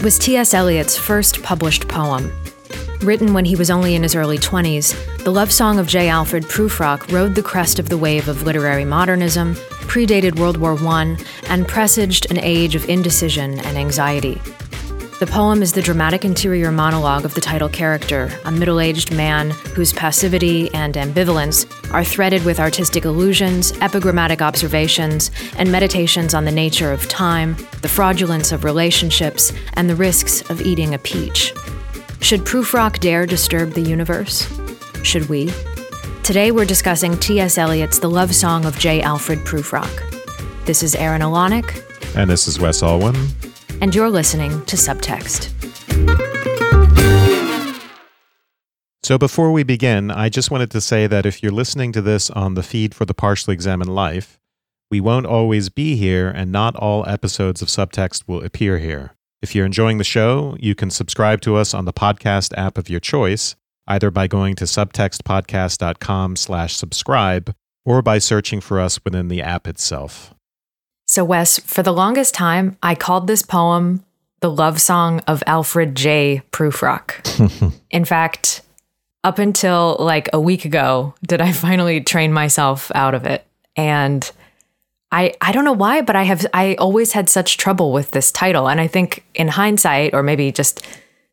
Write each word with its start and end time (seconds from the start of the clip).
It 0.00 0.04
was 0.04 0.18
T.S. 0.18 0.54
Eliot's 0.54 0.96
first 0.96 1.42
published 1.42 1.86
poem. 1.86 2.32
Written 3.02 3.34
when 3.34 3.44
he 3.44 3.54
was 3.54 3.70
only 3.70 3.94
in 3.94 4.02
his 4.02 4.14
early 4.14 4.38
20s, 4.38 5.24
the 5.24 5.30
love 5.30 5.52
song 5.52 5.78
of 5.78 5.86
J. 5.86 6.08
Alfred 6.08 6.44
Prufrock 6.44 7.12
rode 7.12 7.34
the 7.34 7.42
crest 7.42 7.78
of 7.78 7.90
the 7.90 7.98
wave 7.98 8.26
of 8.26 8.44
literary 8.44 8.86
modernism, 8.86 9.56
predated 9.90 10.38
World 10.38 10.56
War 10.56 10.74
I, 10.86 11.18
and 11.48 11.68
presaged 11.68 12.30
an 12.30 12.38
age 12.38 12.74
of 12.74 12.88
indecision 12.88 13.60
and 13.60 13.76
anxiety. 13.76 14.40
The 15.20 15.26
poem 15.26 15.60
is 15.60 15.74
the 15.74 15.82
dramatic 15.82 16.24
interior 16.24 16.72
monologue 16.72 17.26
of 17.26 17.34
the 17.34 17.42
title 17.42 17.68
character, 17.68 18.32
a 18.46 18.50
middle 18.50 18.80
aged 18.80 19.14
man 19.14 19.50
whose 19.50 19.92
passivity 19.92 20.72
and 20.72 20.94
ambivalence 20.94 21.66
are 21.92 22.02
threaded 22.02 22.42
with 22.46 22.58
artistic 22.58 23.04
allusions, 23.04 23.72
epigrammatic 23.82 24.40
observations, 24.40 25.30
and 25.58 25.70
meditations 25.70 26.32
on 26.32 26.46
the 26.46 26.50
nature 26.50 26.90
of 26.90 27.06
time, 27.10 27.54
the 27.82 27.88
fraudulence 27.88 28.50
of 28.50 28.64
relationships, 28.64 29.52
and 29.74 29.90
the 29.90 29.94
risks 29.94 30.40
of 30.48 30.62
eating 30.62 30.94
a 30.94 30.98
peach. 30.98 31.52
Should 32.22 32.46
Prufrock 32.46 32.98
dare 33.00 33.26
disturb 33.26 33.74
the 33.74 33.82
universe? 33.82 34.48
Should 35.02 35.28
we? 35.28 35.52
Today 36.22 36.50
we're 36.50 36.64
discussing 36.64 37.18
T.S. 37.18 37.58
Eliot's 37.58 37.98
The 37.98 38.08
Love 38.08 38.34
Song 38.34 38.64
of 38.64 38.78
J. 38.78 39.02
Alfred 39.02 39.40
Prufrock. 39.40 40.64
This 40.64 40.82
is 40.82 40.94
Aaron 40.94 41.20
Alonic. 41.20 41.84
And 42.16 42.30
this 42.30 42.48
is 42.48 42.58
Wes 42.58 42.80
Alwan 42.80 43.49
and 43.80 43.94
you're 43.94 44.10
listening 44.10 44.64
to 44.66 44.76
Subtext. 44.76 45.50
So, 49.02 49.18
before 49.18 49.50
we 49.50 49.62
begin, 49.64 50.10
I 50.10 50.28
just 50.28 50.50
wanted 50.50 50.70
to 50.70 50.80
say 50.80 51.06
that 51.06 51.26
if 51.26 51.42
you're 51.42 51.50
listening 51.50 51.90
to 51.92 52.02
this 52.02 52.30
on 52.30 52.54
the 52.54 52.62
feed 52.62 52.94
for 52.94 53.04
the 53.04 53.14
Partially 53.14 53.54
Examined 53.54 53.94
Life, 53.94 54.38
we 54.90 55.00
won't 55.00 55.26
always 55.26 55.68
be 55.68 55.96
here, 55.96 56.28
and 56.28 56.52
not 56.52 56.76
all 56.76 57.08
episodes 57.08 57.62
of 57.62 57.68
Subtext 57.68 58.24
will 58.26 58.42
appear 58.44 58.78
here. 58.78 59.16
If 59.42 59.54
you're 59.54 59.66
enjoying 59.66 59.98
the 59.98 60.04
show, 60.04 60.56
you 60.60 60.74
can 60.74 60.90
subscribe 60.90 61.40
to 61.42 61.56
us 61.56 61.72
on 61.72 61.86
the 61.86 61.92
podcast 61.92 62.52
app 62.58 62.76
of 62.76 62.90
your 62.90 63.00
choice, 63.00 63.56
either 63.86 64.10
by 64.10 64.26
going 64.26 64.54
to 64.56 64.64
subtextpodcast.com 64.64 66.36
slash 66.36 66.76
subscribe 66.76 67.54
or 67.84 68.02
by 68.02 68.18
searching 68.18 68.60
for 68.60 68.78
us 68.78 69.00
within 69.04 69.28
the 69.28 69.40
app 69.40 69.66
itself. 69.66 70.34
So, 71.10 71.24
Wes, 71.24 71.58
for 71.58 71.82
the 71.82 71.92
longest 71.92 72.34
time, 72.34 72.76
I 72.84 72.94
called 72.94 73.26
this 73.26 73.42
poem 73.42 74.04
the 74.38 74.48
love 74.48 74.80
song 74.80 75.18
of 75.26 75.42
Alfred 75.44 75.96
J. 75.96 76.42
Prufrock. 76.52 77.74
In 77.90 78.04
fact, 78.04 78.62
up 79.24 79.40
until 79.40 79.96
like 79.98 80.28
a 80.32 80.40
week 80.40 80.64
ago, 80.64 81.16
did 81.26 81.40
I 81.40 81.50
finally 81.50 82.00
train 82.00 82.32
myself 82.32 82.92
out 82.94 83.16
of 83.16 83.26
it. 83.26 83.44
And 83.74 84.30
I 85.10 85.34
I 85.40 85.50
don't 85.50 85.64
know 85.64 85.72
why, 85.72 86.00
but 86.00 86.14
I 86.14 86.22
have 86.22 86.46
I 86.54 86.76
always 86.76 87.10
had 87.10 87.28
such 87.28 87.56
trouble 87.56 87.90
with 87.90 88.12
this 88.12 88.30
title. 88.30 88.68
And 88.68 88.80
I 88.80 88.86
think 88.86 89.24
in 89.34 89.48
hindsight, 89.48 90.14
or 90.14 90.22
maybe 90.22 90.52
just 90.52 90.86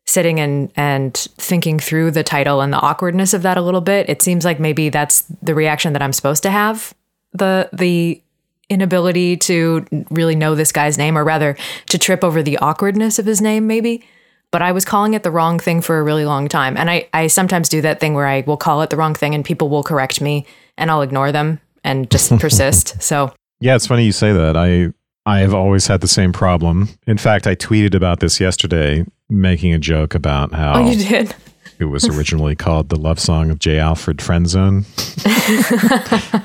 sitting 0.06 0.40
and 0.40 0.72
and 0.74 1.14
thinking 1.14 1.78
through 1.78 2.10
the 2.10 2.24
title 2.24 2.62
and 2.62 2.72
the 2.72 2.80
awkwardness 2.80 3.32
of 3.32 3.42
that 3.42 3.56
a 3.56 3.62
little 3.62 3.80
bit, 3.80 4.08
it 4.08 4.22
seems 4.22 4.44
like 4.44 4.58
maybe 4.58 4.88
that's 4.88 5.20
the 5.40 5.54
reaction 5.54 5.92
that 5.92 6.02
I'm 6.02 6.12
supposed 6.12 6.42
to 6.42 6.50
have. 6.50 6.92
The 7.32 7.70
the 7.72 8.20
inability 8.68 9.36
to 9.36 9.84
really 10.10 10.34
know 10.34 10.54
this 10.54 10.72
guy's 10.72 10.98
name, 10.98 11.16
or 11.16 11.24
rather 11.24 11.56
to 11.88 11.98
trip 11.98 12.22
over 12.22 12.42
the 12.42 12.58
awkwardness 12.58 13.18
of 13.18 13.26
his 13.26 13.40
name, 13.40 13.66
maybe. 13.66 14.04
But 14.50 14.62
I 14.62 14.72
was 14.72 14.84
calling 14.84 15.14
it 15.14 15.22
the 15.22 15.30
wrong 15.30 15.58
thing 15.58 15.82
for 15.82 15.98
a 15.98 16.02
really 16.02 16.24
long 16.24 16.48
time. 16.48 16.76
And 16.76 16.90
I, 16.90 17.08
I 17.12 17.26
sometimes 17.26 17.68
do 17.68 17.82
that 17.82 18.00
thing 18.00 18.14
where 18.14 18.26
I 18.26 18.42
will 18.46 18.56
call 18.56 18.80
it 18.82 18.90
the 18.90 18.96
wrong 18.96 19.14
thing 19.14 19.34
and 19.34 19.44
people 19.44 19.68
will 19.68 19.82
correct 19.82 20.20
me 20.20 20.46
and 20.78 20.90
I'll 20.90 21.02
ignore 21.02 21.32
them 21.32 21.60
and 21.84 22.10
just 22.10 22.30
persist. 22.38 23.02
So, 23.02 23.32
yeah, 23.60 23.76
it's 23.76 23.86
funny 23.86 24.04
you 24.04 24.12
say 24.12 24.32
that. 24.32 24.56
I, 24.56 24.92
I 25.26 25.40
have 25.40 25.52
always 25.52 25.86
had 25.86 26.00
the 26.00 26.08
same 26.08 26.32
problem. 26.32 26.88
In 27.06 27.18
fact, 27.18 27.46
I 27.46 27.54
tweeted 27.54 27.94
about 27.94 28.20
this 28.20 28.40
yesterday, 28.40 29.04
making 29.28 29.74
a 29.74 29.78
joke 29.78 30.14
about 30.14 30.54
how. 30.54 30.80
Oh, 30.80 30.90
you 30.90 30.96
did? 30.96 31.34
It 31.78 31.84
was 31.84 32.08
originally 32.08 32.56
called 32.56 32.88
The 32.88 32.98
Love 32.98 33.20
Song 33.20 33.50
of 33.50 33.60
J. 33.60 33.78
Alfred 33.78 34.18
Friendzone. 34.18 34.84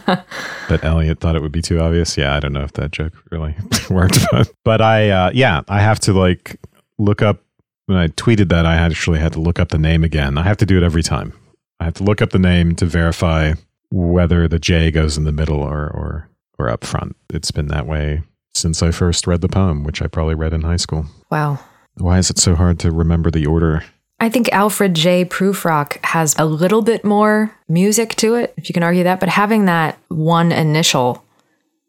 but 0.70 0.84
Eliot 0.84 1.20
thought 1.20 1.36
it 1.36 1.42
would 1.42 1.52
be 1.52 1.62
too 1.62 1.80
obvious. 1.80 2.16
Yeah, 2.18 2.36
I 2.36 2.40
don't 2.40 2.54
know 2.54 2.62
if 2.62 2.74
that 2.74 2.92
joke 2.92 3.14
really 3.32 3.56
worked. 3.90 4.20
But, 4.32 4.52
but 4.64 4.82
I, 4.82 5.10
uh, 5.10 5.32
yeah, 5.34 5.62
I 5.68 5.80
have 5.82 6.00
to 6.02 6.14
like 6.14 6.60
look 7.00 7.22
up. 7.22 7.42
When 7.88 7.98
I 7.98 8.08
tweeted 8.10 8.50
that, 8.50 8.66
I 8.66 8.76
actually 8.76 9.20
had 9.20 9.34
to 9.34 9.42
look 9.42 9.60
up 9.60 9.70
the 9.70 9.78
name 9.80 10.04
again. 10.04 10.38
I 10.38 10.44
have 10.44 10.58
to 10.58 10.66
do 10.66 10.78
it 10.78 10.84
every 10.84 11.04
time. 11.04 11.34
I 11.80 11.86
have 11.86 11.96
to 11.96 12.04
look 12.04 12.22
up 12.22 12.30
the 12.30 12.40
name 12.40 12.76
to 12.76 12.86
verify 12.86 13.54
whether 13.92 14.48
the 14.48 14.60
J 14.60 14.92
goes 14.92 15.18
in 15.18 15.26
the 15.26 15.32
middle 15.32 15.60
or, 15.60 15.88
or, 15.90 16.30
or 16.58 16.70
up 16.70 16.84
front. 16.86 17.16
It's 17.34 17.52
been 17.52 17.68
that 17.68 17.88
way 17.88 18.22
since 18.54 18.82
I 18.82 18.92
first 18.92 19.28
read 19.28 19.42
the 19.42 19.50
poem, 19.50 19.84
which 19.84 20.02
I 20.02 20.08
probably 20.08 20.36
read 20.36 20.54
in 20.54 20.62
high 20.62 20.78
school. 20.78 21.08
Wow. 21.30 21.60
Why 21.98 22.20
is 22.20 22.30
it 22.30 22.38
so 22.38 22.56
hard 22.56 22.80
to 22.80 22.92
remember 22.92 23.30
the 23.32 23.46
order? 23.46 23.84
I 24.24 24.30
think 24.30 24.48
Alfred 24.54 24.94
J. 24.94 25.26
Prufrock 25.26 25.98
has 26.06 26.34
a 26.40 26.46
little 26.46 26.82
bit 26.82 27.04
more 27.04 27.54
music 27.68 28.16
to 28.16 28.36
it, 28.36 28.54
if 28.56 28.70
you 28.70 28.74
can 28.74 28.82
argue 28.82 29.04
that, 29.04 29.20
but 29.20 29.28
having 29.28 29.66
that 29.66 29.98
one 30.08 30.54
initial 30.54 31.26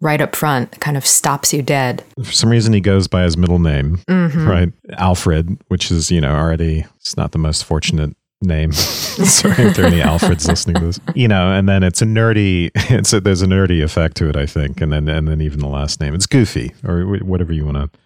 right 0.00 0.20
up 0.20 0.34
front 0.34 0.80
kind 0.80 0.96
of 0.96 1.06
stops 1.06 1.54
you 1.54 1.62
dead. 1.62 2.02
For 2.24 2.32
some 2.32 2.50
reason, 2.50 2.72
he 2.72 2.80
goes 2.80 3.06
by 3.06 3.22
his 3.22 3.36
middle 3.36 3.60
name, 3.60 3.98
mm-hmm. 4.10 4.48
right? 4.48 4.72
Alfred, 4.98 5.60
which 5.68 5.92
is, 5.92 6.10
you 6.10 6.20
know, 6.20 6.34
already, 6.34 6.84
it's 6.96 7.16
not 7.16 7.30
the 7.30 7.38
most 7.38 7.64
fortunate 7.64 8.16
name. 8.42 8.72
Sorry 8.72 9.68
if 9.68 9.76
there 9.76 9.84
are 9.84 9.88
any 9.88 10.00
Alfreds 10.02 10.48
listening 10.48 10.74
to 10.80 10.86
this. 10.86 11.00
You 11.14 11.28
know, 11.28 11.52
and 11.52 11.68
then 11.68 11.84
it's 11.84 12.02
a 12.02 12.04
nerdy, 12.04 12.72
it's 12.90 13.12
a, 13.12 13.20
there's 13.20 13.42
a 13.42 13.46
nerdy 13.46 13.80
effect 13.80 14.16
to 14.16 14.28
it, 14.28 14.34
I 14.34 14.46
think. 14.46 14.80
And 14.80 14.92
then, 14.92 15.08
and 15.08 15.28
then 15.28 15.40
even 15.40 15.60
the 15.60 15.68
last 15.68 16.00
name, 16.00 16.16
it's 16.16 16.26
goofy 16.26 16.74
or 16.82 17.04
whatever 17.18 17.52
you 17.52 17.64
want 17.64 17.76
to 17.76 17.98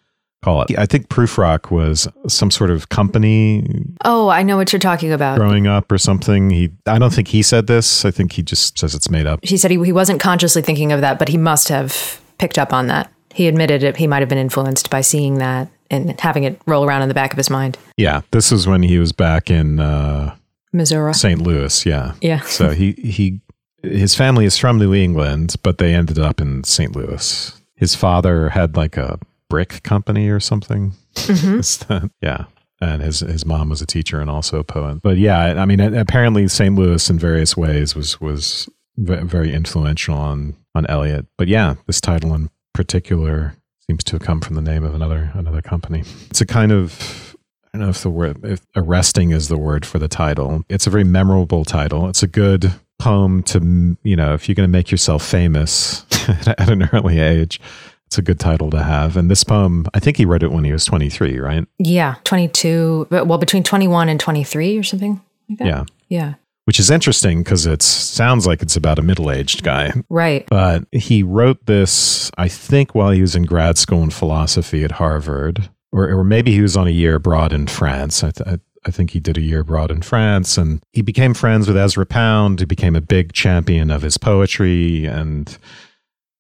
call 0.43 0.63
it. 0.63 0.79
I 0.79 0.87
think 0.87 1.09
Prufrock 1.09 1.71
was 1.71 2.09
some 2.27 2.51
sort 2.51 2.71
of 2.71 2.89
company. 2.89 3.85
Oh, 4.05 4.29
I 4.29 4.43
know 4.43 4.57
what 4.57 4.73
you're 4.73 4.81
talking 4.81 5.13
about. 5.13 5.39
Growing 5.39 5.67
up 5.67 5.91
or 5.91 5.99
something. 5.99 6.51
He 6.51 6.71
I 6.87 6.99
don't 6.99 7.13
think 7.13 7.29
he 7.29 7.43
said 7.43 7.67
this. 7.67 8.05
I 8.05 8.11
think 8.11 8.33
he 8.33 8.43
just 8.43 8.79
says 8.79 8.95
it's 8.95 9.11
made 9.11 9.27
up. 9.27 9.41
He 9.43 9.57
said 9.57 9.71
he, 9.71 9.83
he 9.85 9.93
wasn't 9.93 10.21
consciously 10.21 10.63
thinking 10.63 10.93
of 10.93 11.01
that, 11.01 11.19
but 11.19 11.29
he 11.29 11.37
must 11.37 11.69
have 11.69 12.21
picked 12.39 12.59
up 12.59 12.73
on 12.73 12.87
that. 12.89 13.13
He 13.35 13.47
admitted 13.47 13.83
it. 13.83 13.97
He 13.97 14.07
might 14.07 14.21
have 14.21 14.29
been 14.29 14.39
influenced 14.39 14.91
by 14.91 15.01
seeing 15.01 15.39
that 15.39 15.69
and 15.91 16.19
having 16.21 16.45
it 16.45 16.61
roll 16.67 16.85
around 16.85 17.03
in 17.03 17.09
the 17.09 17.15
back 17.15 17.33
of 17.33 17.37
his 17.37 17.51
mind. 17.51 17.79
Yeah, 17.97 18.23
this 18.31 18.51
was 18.51 18.67
when 18.67 18.83
he 18.83 18.99
was 18.99 19.13
back 19.13 19.51
in 19.51 19.81
uh, 19.81 20.35
Missouri, 20.73 21.15
St. 21.15 21.41
Louis. 21.41 21.87
Yeah, 21.87 22.15
yeah. 22.21 22.41
so 22.41 22.71
he 22.71 22.93
he 22.93 23.41
his 23.83 24.15
family 24.15 24.45
is 24.45 24.59
from 24.59 24.79
New 24.79 24.95
England, 24.95 25.57
but 25.63 25.79
they 25.79 25.95
ended 25.95 26.19
up 26.19 26.41
in 26.41 26.65
St. 26.65 26.95
Louis. 26.95 27.55
His 27.75 27.95
father 27.95 28.49
had 28.51 28.77
like 28.77 28.97
a 28.97 29.19
brick 29.49 29.83
company 29.83 30.29
or 30.29 30.41
something. 30.41 30.93
Mm-hmm. 31.15 32.07
yeah. 32.21 32.45
And 32.81 33.03
his 33.03 33.21
his 33.21 33.45
mom 33.45 33.71
was 33.71 33.83
a 33.83 33.87
teacher 33.87 34.21
and 34.21 34.31
also 34.31 34.61
a 34.61 34.65
poet. 34.65 35.03
But 35.03 35.19
yeah, 35.19 35.61
I 35.61 35.65
mean, 35.65 35.81
apparently 35.81 36.47
St. 36.47 36.77
Louis 36.77 37.11
in 37.11 37.19
various 37.19 37.57
ways 37.57 37.97
was 37.97 38.21
was 38.21 38.69
very 38.97 39.53
influential 39.53 40.17
on 40.17 40.55
on 40.75 40.87
Eliot. 40.87 41.27
But 41.37 41.49
yeah, 41.49 41.75
this 41.87 42.01
title 42.01 42.35
in 42.35 42.51
particular 42.75 43.55
seems 43.89 44.05
to 44.05 44.13
have 44.13 44.23
come 44.23 44.41
from 44.41 44.55
the 44.55 44.63
name 44.63 44.85
of 44.85 44.95
another 44.95 45.33
another 45.35 45.63
company. 45.63 46.05
It's 46.31 46.41
a 46.41 46.47
kind 46.47 46.71
of 46.71 47.37
I 47.73 47.79
don't 47.79 47.87
know 47.87 47.91
if 47.91 48.03
the 48.03 48.11
word 48.11 48.45
if 48.45 48.65
arresting 48.77 49.33
is 49.33 49.49
the 49.49 49.59
word 49.59 49.85
for 49.85 49.99
the 49.99 50.09
title. 50.09 50.63
It's 50.69 50.87
a 50.87 50.91
very 50.91 51.05
memorable 51.05 51.65
title. 51.65 52.09
It's 52.09 52.23
a 52.23 52.29
good 52.29 52.73
poem 53.01 53.43
to 53.45 53.97
you 54.03 54.17
know 54.17 54.35
if 54.35 54.49
you're 54.49 54.55
going 54.55 54.69
to 54.69 54.73
make 54.73 54.91
yourself 54.91 55.25
famous 55.25 56.05
at 56.47 56.69
an 56.69 56.89
early 56.93 57.19
age 57.19 57.61
it's 58.09 58.17
a 58.17 58.23
good 58.23 58.41
title 58.41 58.71
to 58.71 58.83
have. 58.83 59.19
And 59.19 59.31
this 59.31 59.45
poem, 59.45 59.85
I 59.93 60.01
think 60.01 60.17
he 60.17 60.25
wrote 60.25 60.43
it 60.43 60.51
when 60.51 60.65
he 60.65 60.73
was 60.73 60.87
23, 60.87 61.39
right? 61.41 61.67
Yeah, 61.79 62.15
22. 62.25 63.09
Well, 63.11 63.37
between 63.37 63.63
21 63.63 64.09
and 64.09 64.19
23 64.19 64.79
or 64.79 64.83
something 64.83 65.21
like 65.51 65.61
Yeah. 65.61 65.85
Yeah. 66.09 66.35
Which 66.65 66.81
is 66.81 66.91
interesting 66.91 67.43
because 67.43 67.67
it 67.67 67.83
sounds 67.83 68.47
like 68.47 68.63
it's 68.63 68.77
about 68.77 68.99
a 68.99 69.03
middle 69.03 69.31
aged 69.31 69.63
guy. 69.63 69.93
Right. 70.09 70.47
But 70.49 70.85
he 70.91 71.23
wrote 71.23 71.67
this, 71.67 72.31
I 72.39 72.49
think, 72.49 72.95
while 72.95 73.11
he 73.11 73.21
was 73.21 73.37
in 73.37 73.43
grad 73.43 73.77
school 73.77 74.03
in 74.03 74.09
philosophy 74.09 74.85
at 74.85 74.93
Harvard, 74.93 75.69
or, 75.93 76.09
or 76.09 76.25
maybe 76.25 76.53
he 76.53 76.63
was 76.63 76.79
on 76.79 76.87
a 76.87 76.91
year 76.91 77.17
abroad 77.17 77.53
in 77.53 77.67
France. 77.67 78.25
I, 78.25 78.31
th- 78.31 78.61
I 78.87 78.91
think 78.91 79.11
he 79.11 79.21
did 79.21 79.37
a 79.37 79.43
year 79.43 79.61
abroad 79.61 79.91
in 79.91 80.01
France 80.01 80.57
and 80.57 80.83
he 80.93 81.03
became 81.03 81.35
friends 81.35 81.69
with 81.69 81.77
Ezra 81.77 82.07
Pound. 82.07 82.61
He 82.61 82.65
became 82.65 82.97
a 82.97 83.03
big 83.03 83.35
champion 83.35 83.91
of 83.91 84.01
his 84.01 84.17
poetry 84.17 85.05
and 85.05 85.59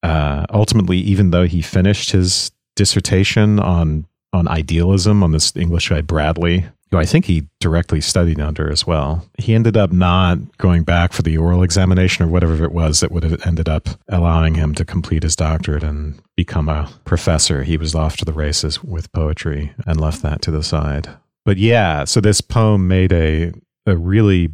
uh, 0.02 0.46
ultimately, 0.52 0.98
even 0.98 1.30
though 1.30 1.46
he 1.46 1.62
finished 1.62 2.10
his 2.10 2.50
dissertation 2.76 3.58
on 3.58 4.06
on 4.32 4.46
idealism 4.46 5.22
on 5.22 5.32
this 5.32 5.56
English 5.56 5.88
guy 5.88 6.02
Bradley, 6.02 6.66
who 6.90 6.98
I 6.98 7.06
think 7.06 7.24
he 7.24 7.46
directly 7.60 8.00
studied 8.00 8.38
under 8.38 8.70
as 8.70 8.86
well, 8.86 9.26
he 9.38 9.54
ended 9.54 9.76
up 9.76 9.90
not 9.90 10.38
going 10.58 10.84
back 10.84 11.12
for 11.12 11.22
the 11.22 11.38
oral 11.38 11.62
examination 11.62 12.26
or 12.26 12.28
whatever 12.28 12.62
it 12.62 12.72
was 12.72 13.00
that 13.00 13.10
would 13.10 13.24
have 13.24 13.46
ended 13.46 13.68
up 13.68 13.88
allowing 14.08 14.54
him 14.54 14.74
to 14.74 14.84
complete 14.84 15.22
his 15.22 15.34
doctorate 15.34 15.82
and 15.82 16.20
become 16.36 16.68
a 16.68 16.90
professor. 17.04 17.62
He 17.62 17.78
was 17.78 17.94
off 17.94 18.18
to 18.18 18.24
the 18.24 18.34
races 18.34 18.84
with 18.84 19.12
poetry 19.12 19.72
and 19.86 19.98
left 19.98 20.22
that 20.22 20.42
to 20.42 20.50
the 20.50 20.62
side. 20.62 21.08
But 21.44 21.56
yeah, 21.56 22.04
so 22.04 22.20
this 22.20 22.40
poem 22.40 22.86
made 22.88 23.12
a 23.12 23.52
a 23.86 23.96
really 23.96 24.50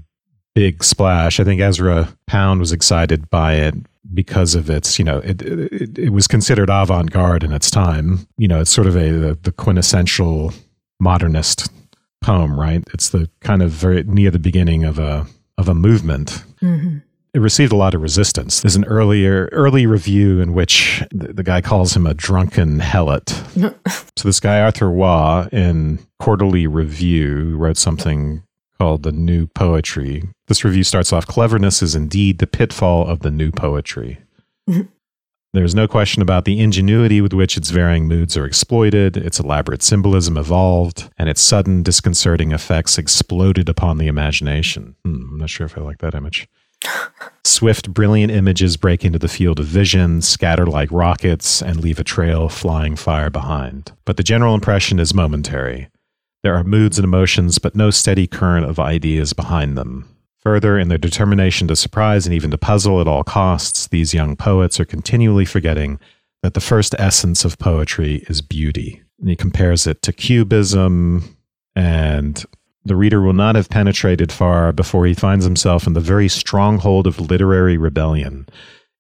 big 0.55 0.85
splash. 0.85 1.41
I 1.41 1.45
think 1.45 1.61
Ezra 1.61 2.17
Pound 2.29 2.61
was 2.61 2.71
excited 2.71 3.29
by 3.29 3.55
it 3.55 3.75
because 4.13 4.55
of 4.55 4.69
its, 4.69 4.99
you 4.99 5.05
know, 5.05 5.19
it, 5.19 5.41
it, 5.43 5.99
it 5.99 6.11
was 6.11 6.27
considered 6.27 6.69
avant 6.69 7.11
garde 7.11 7.45
in 7.45 7.53
its 7.53 7.71
time. 7.71 8.27
You 8.37 8.49
know, 8.49 8.61
it's 8.61 8.71
sort 8.71 8.87
of 8.87 8.97
a 8.97 9.11
the, 9.11 9.39
the 9.43 9.53
quintessential 9.53 10.53
modernist 11.01 11.71
poem, 12.23 12.59
right? 12.59 12.83
It's 12.93 13.11
the 13.11 13.31
kind 13.41 13.63
of 13.63 13.71
very 13.71 14.03
near 14.05 14.31
the 14.31 14.39
beginning 14.39 14.85
of 14.85 14.99
a 14.99 15.27
of 15.57 15.69
a 15.69 15.75
movement. 15.75 16.45
Mm-hmm. 16.61 16.99
It 17.33 17.41
received 17.41 17.73
a 17.73 17.77
lot 17.77 17.95
of 17.95 18.03
resistance. 18.03 18.61
There's 18.61 18.77
an 18.77 18.85
earlier 18.85 19.49
early 19.51 19.87
review 19.87 20.41
in 20.41 20.55
which 20.55 21.03
the, 21.11 21.33
the 21.33 21.43
guy 21.43 21.61
calls 21.61 21.97
him 21.97 22.07
a 22.07 22.15
drunken 22.15 22.79
helot. 22.79 23.31
so 24.17 24.29
this 24.29 24.41
guy 24.41 24.61
Arthur 24.61 24.91
Waugh 24.91 25.49
in 25.51 25.99
Quarterly 26.21 26.67
Review 26.67 27.57
wrote 27.57 27.77
something 27.77 28.45
called 28.79 29.03
The 29.03 29.13
New 29.13 29.47
Poetry. 29.47 30.25
This 30.47 30.65
review 30.65 30.85
starts 30.85 31.13
off 31.13 31.27
cleverness 31.27 31.83
is 31.83 31.95
indeed 31.95 32.39
the 32.39 32.47
pitfall 32.47 33.07
of 33.07 33.21
the 33.21 33.31
new 33.31 33.51
poetry. 33.51 34.19
There's 35.55 35.75
no 35.75 35.87
question 35.87 36.21
about 36.21 36.47
the 36.47 36.59
ingenuity 36.59 37.21
with 37.21 37.33
which 37.33 37.57
its 37.57 37.71
varying 37.71 38.09
moods 38.09 38.37
are 38.37 38.45
exploited, 38.45 39.17
its 39.17 39.39
elaborate 39.39 39.85
symbolism 39.85 40.37
evolved, 40.37 41.09
and 41.17 41.29
its 41.29 41.41
sudden 41.41 41.85
disconcerting 41.85 42.51
effects 42.51 42.99
exploded 42.99 43.69
upon 43.69 43.99
the 43.99 44.09
imagination. 44.09 44.97
Hmm, 45.05 45.31
I'm 45.31 45.39
not 45.39 45.51
sure 45.51 45.67
if 45.67 45.79
I 45.79 45.81
like 45.81 45.99
that 45.99 46.17
image. 46.17 46.49
Swift, 47.45 47.95
brilliant 47.95 48.33
images 48.33 48.77
break 48.77 49.05
into 49.05 49.19
the 49.19 49.29
field 49.29 49.61
of 49.61 49.67
vision, 49.67 50.23
scatter 50.23 50.67
like 50.67 50.91
rockets, 50.91 51.63
and 51.63 51.81
leave 51.81 52.01
a 52.01 52.05
trail 52.05 52.47
of 52.47 52.53
flying 52.53 52.97
fire 52.97 53.31
behind. 53.31 53.93
But 54.05 54.17
the 54.17 54.25
general 54.25 54.57
impression 54.57 54.99
is 54.99 55.15
momentary. 55.15 55.89
There 56.45 56.55
are 56.55 56.63
moods 56.63 56.99
and 56.99 57.05
emotions, 57.07 57.59
but 57.59 57.75
no 57.75 57.91
steady 57.91 58.27
current 58.27 58.67
of 58.67 58.79
ideas 58.79 59.33
behind 59.33 59.79
them. 59.79 60.07
Further, 60.41 60.79
in 60.79 60.89
their 60.89 60.99
determination 60.99 61.69
to 61.69 61.75
surprise 61.75 62.27
and 62.27 62.35
even 62.35 62.51
to 62.51 62.59
puzzle 62.59 63.01
at 63.01 63.09
all 63.09 63.25
costs, 63.25 63.87
these 63.87 64.13
young 64.13 64.37
poets 64.37 64.79
are 64.79 64.85
continually 64.85 65.47
forgetting 65.47 65.99
that 66.43 66.53
the 66.53 66.61
first 66.61 66.95
essence 66.99 67.47
of 67.47 67.59
poetry 67.59 68.27
is 68.29 68.43
beauty. 68.43 69.03
And 69.19 69.31
he 69.31 69.37
compares 69.37 69.87
it 69.87 70.03
to 70.03 70.13
cubism, 70.13 71.35
and 71.75 72.45
the 72.85 72.95
reader 72.95 73.23
will 73.23 73.33
not 73.33 73.55
have 73.57 73.71
penetrated 73.71 74.31
far 74.31 74.71
before 74.71 75.07
he 75.07 75.15
finds 75.15 75.47
himself 75.47 75.87
in 75.87 75.95
the 75.95 76.01
very 76.01 76.29
stronghold 76.29 77.07
of 77.07 77.19
literary 77.19 77.79
rebellion, 77.79 78.47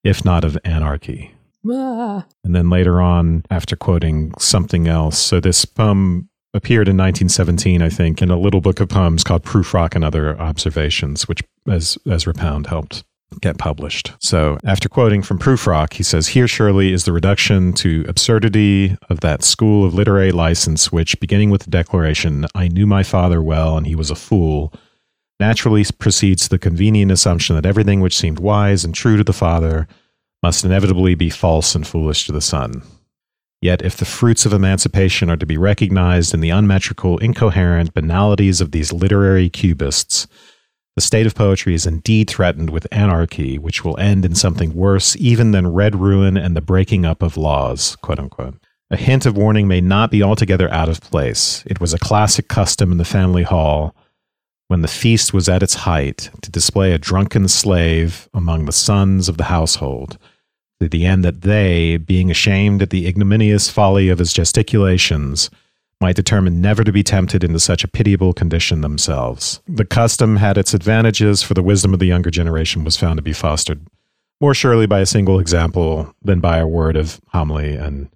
if 0.02 0.24
not 0.24 0.44
of 0.44 0.56
anarchy. 0.64 1.34
Ah. 1.70 2.24
And 2.42 2.56
then 2.56 2.70
later 2.70 3.02
on, 3.02 3.44
after 3.50 3.76
quoting 3.76 4.32
something 4.38 4.88
else, 4.88 5.18
so 5.18 5.40
this 5.40 5.66
poem 5.66 6.30
appeared 6.54 6.88
in 6.88 6.96
1917, 6.96 7.82
I 7.82 7.88
think, 7.88 8.22
in 8.22 8.30
a 8.30 8.38
little 8.38 8.60
book 8.60 8.80
of 8.80 8.88
poems 8.88 9.24
called 9.24 9.42
Prufrock 9.42 9.94
and 9.94 10.04
Other 10.04 10.38
Observations, 10.40 11.28
which 11.28 11.42
as 11.68 11.98
Ezra 12.08 12.32
Pound 12.32 12.68
helped 12.68 13.04
get 13.40 13.58
published. 13.58 14.12
So, 14.20 14.58
after 14.64 14.88
quoting 14.88 15.22
from 15.22 15.38
Prufrock, 15.38 15.94
he 15.94 16.02
says, 16.02 16.28
Here 16.28 16.46
surely 16.46 16.92
is 16.92 17.04
the 17.04 17.12
reduction 17.12 17.72
to 17.74 18.04
absurdity 18.08 18.96
of 19.10 19.20
that 19.20 19.42
school 19.42 19.84
of 19.84 19.94
literary 19.94 20.32
license, 20.32 20.92
which, 20.92 21.18
beginning 21.20 21.50
with 21.50 21.64
the 21.64 21.70
declaration, 21.70 22.46
I 22.54 22.68
knew 22.68 22.86
my 22.86 23.02
father 23.02 23.42
well 23.42 23.76
and 23.76 23.86
he 23.86 23.96
was 23.96 24.10
a 24.10 24.14
fool, 24.14 24.72
naturally 25.40 25.84
proceeds 25.98 26.44
to 26.44 26.50
the 26.50 26.58
convenient 26.58 27.10
assumption 27.10 27.56
that 27.56 27.66
everything 27.66 28.00
which 28.00 28.16
seemed 28.16 28.38
wise 28.38 28.84
and 28.84 28.94
true 28.94 29.16
to 29.16 29.24
the 29.24 29.32
father 29.32 29.88
must 30.42 30.64
inevitably 30.64 31.14
be 31.14 31.30
false 31.30 31.74
and 31.74 31.86
foolish 31.86 32.26
to 32.26 32.32
the 32.32 32.40
son. 32.40 32.82
Yet, 33.64 33.80
if 33.80 33.96
the 33.96 34.04
fruits 34.04 34.44
of 34.44 34.52
emancipation 34.52 35.30
are 35.30 35.38
to 35.38 35.46
be 35.46 35.56
recognized 35.56 36.34
in 36.34 36.40
the 36.40 36.50
unmetrical, 36.50 37.16
incoherent 37.16 37.94
banalities 37.94 38.60
of 38.60 38.72
these 38.72 38.92
literary 38.92 39.48
cubists, 39.48 40.26
the 40.96 41.00
state 41.00 41.26
of 41.26 41.34
poetry 41.34 41.72
is 41.72 41.86
indeed 41.86 42.28
threatened 42.28 42.68
with 42.68 42.86
anarchy, 42.92 43.56
which 43.56 43.82
will 43.82 43.98
end 43.98 44.26
in 44.26 44.34
something 44.34 44.74
worse 44.74 45.16
even 45.16 45.52
than 45.52 45.72
red 45.72 45.96
ruin 45.96 46.36
and 46.36 46.54
the 46.54 46.60
breaking 46.60 47.06
up 47.06 47.22
of 47.22 47.38
laws. 47.38 47.96
A 48.90 48.96
hint 48.98 49.24
of 49.24 49.34
warning 49.34 49.66
may 49.66 49.80
not 49.80 50.10
be 50.10 50.22
altogether 50.22 50.70
out 50.70 50.90
of 50.90 51.00
place. 51.00 51.64
It 51.64 51.80
was 51.80 51.94
a 51.94 51.98
classic 51.98 52.48
custom 52.48 52.92
in 52.92 52.98
the 52.98 53.04
family 53.06 53.44
hall 53.44 53.96
when 54.68 54.82
the 54.82 54.88
feast 54.88 55.32
was 55.32 55.48
at 55.48 55.62
its 55.62 55.74
height 55.74 56.28
to 56.42 56.50
display 56.50 56.92
a 56.92 56.98
drunken 56.98 57.48
slave 57.48 58.28
among 58.34 58.66
the 58.66 58.72
sons 58.72 59.26
of 59.30 59.38
the 59.38 59.44
household 59.44 60.18
to 60.80 60.88
the 60.88 61.06
end 61.06 61.24
that 61.24 61.42
they, 61.42 61.96
being 61.96 62.30
ashamed 62.30 62.82
at 62.82 62.90
the 62.90 63.06
ignominious 63.06 63.70
folly 63.70 64.08
of 64.08 64.18
his 64.18 64.32
gesticulations, 64.32 65.50
might 66.00 66.16
determine 66.16 66.60
never 66.60 66.84
to 66.84 66.92
be 66.92 67.02
tempted 67.02 67.44
into 67.44 67.60
such 67.60 67.84
a 67.84 67.88
pitiable 67.88 68.32
condition 68.32 68.80
themselves. 68.80 69.60
The 69.66 69.84
custom 69.84 70.36
had 70.36 70.58
its 70.58 70.74
advantages, 70.74 71.42
for 71.42 71.54
the 71.54 71.62
wisdom 71.62 71.94
of 71.94 72.00
the 72.00 72.06
younger 72.06 72.30
generation 72.30 72.84
was 72.84 72.96
found 72.96 73.16
to 73.16 73.22
be 73.22 73.32
fostered 73.32 73.86
more 74.40 74.54
surely 74.54 74.86
by 74.86 75.00
a 75.00 75.06
single 75.06 75.38
example 75.38 76.14
than 76.22 76.40
by 76.40 76.58
a 76.58 76.66
word 76.66 76.96
of 76.96 77.20
homily 77.28 77.76
and 77.76 78.08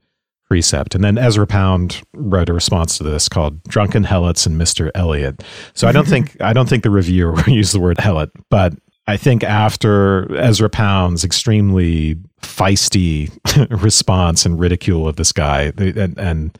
precept. 0.48 0.94
And 0.94 1.04
then 1.04 1.18
Ezra 1.18 1.46
Pound 1.46 2.02
wrote 2.14 2.48
a 2.48 2.54
response 2.54 2.98
to 2.98 3.04
this 3.04 3.28
called 3.28 3.62
"Drunken 3.64 4.04
Helots 4.04 4.46
and 4.46 4.58
Mister 4.58 4.90
Eliot." 4.94 5.42
So 5.74 5.86
I 5.86 5.92
don't 5.92 6.08
think 6.14 6.40
I 6.40 6.52
don't 6.52 6.68
think 6.68 6.82
the 6.82 6.90
reviewer 6.90 7.38
used 7.46 7.74
the 7.74 7.80
word 7.80 7.98
helot, 7.98 8.30
but 8.50 8.74
I 9.08 9.16
think 9.16 9.42
after 9.42 10.30
Ezra 10.36 10.68
Pound's 10.68 11.24
extremely 11.24 12.16
feisty 12.42 13.30
response 13.82 14.44
and 14.44 14.60
ridicule 14.60 15.08
of 15.08 15.16
this 15.16 15.32
guy, 15.32 15.72
and, 15.78 16.18
and, 16.18 16.58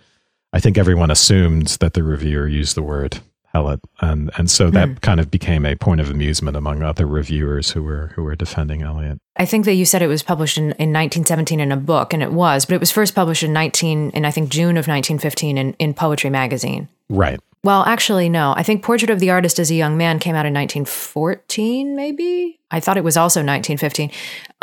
I 0.51 0.61
think 0.61 0.79
everyone 0.79 1.11
assumed 1.11 1.67
that 1.81 1.93
the 1.93 2.03
reviewer 2.03 2.49
used 2.49 2.75
the 2.75 2.83
word 2.83 3.19
helot, 3.55 3.81
and 4.01 4.31
and 4.39 4.51
so 4.51 4.71
that 4.71 4.89
mm. 4.89 5.01
kind 5.03 5.21
of 5.21 5.31
became 5.31 5.67
a 5.67 5.77
point 5.77 6.01
of 6.01 6.09
amusement 6.09 6.57
among 6.57 6.83
other 6.83 7.07
reviewers 7.07 7.71
who 7.71 7.83
were 7.83 8.13
who 8.15 8.23
were 8.23 8.35
defending 8.35 8.81
Eliot. 8.81 9.19
I 9.37 9.45
think 9.45 9.67
that 9.67 9.75
you 9.75 9.85
said 9.85 10.01
it 10.01 10.07
was 10.07 10.23
published 10.23 10.57
in, 10.57 10.65
in 10.65 10.91
1917 10.91 11.61
in 11.61 11.71
a 11.71 11.77
book, 11.77 12.15
and 12.15 12.23
it 12.23 12.33
was, 12.33 12.65
but 12.65 12.77
it 12.77 12.81
was 12.81 12.91
first 12.91 13.15
published 13.15 13.43
in 13.43 13.53
19 13.53 14.13
in 14.13 14.25
I 14.25 14.31
think 14.31 14.49
June 14.49 14.79
of 14.79 14.89
1915 14.89 15.59
in, 15.59 15.75
in 15.75 15.93
Poetry 15.93 16.31
Magazine. 16.31 16.89
Right. 17.11 17.41
Well, 17.69 17.85
actually, 17.85 18.31
no. 18.31 18.55
I 18.57 18.63
think 18.63 18.83
Portrait 18.83 19.11
of 19.11 19.21
the 19.21 19.29
Artist 19.29 19.59
as 19.59 19.71
a 19.71 19.75
Young 19.75 19.99
Man 19.99 20.19
came 20.19 20.35
out 20.35 20.47
in 20.47 20.55
1914, 20.55 21.95
maybe? 21.95 22.59
I 22.71 22.81
thought 22.81 22.97
it 22.97 23.05
was 23.05 23.19
also 23.19 23.41
1915. 23.41 24.11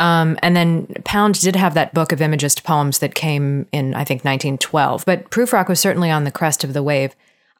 Um, 0.00 0.36
and 0.42 0.56
then 0.56 0.88
Pound 1.04 1.40
did 1.40 1.54
have 1.54 1.74
that 1.74 1.94
book 1.94 2.10
of 2.10 2.20
imagist 2.20 2.64
poems 2.64 2.98
that 2.98 3.14
came 3.14 3.68
in, 3.70 3.94
I 3.94 4.02
think, 4.02 4.24
1912. 4.24 5.04
But 5.06 5.30
Prufrock 5.30 5.68
was 5.68 5.78
certainly 5.78 6.10
on 6.10 6.24
the 6.24 6.32
crest 6.32 6.64
of 6.64 6.72
the 6.72 6.82
wave. 6.82 7.14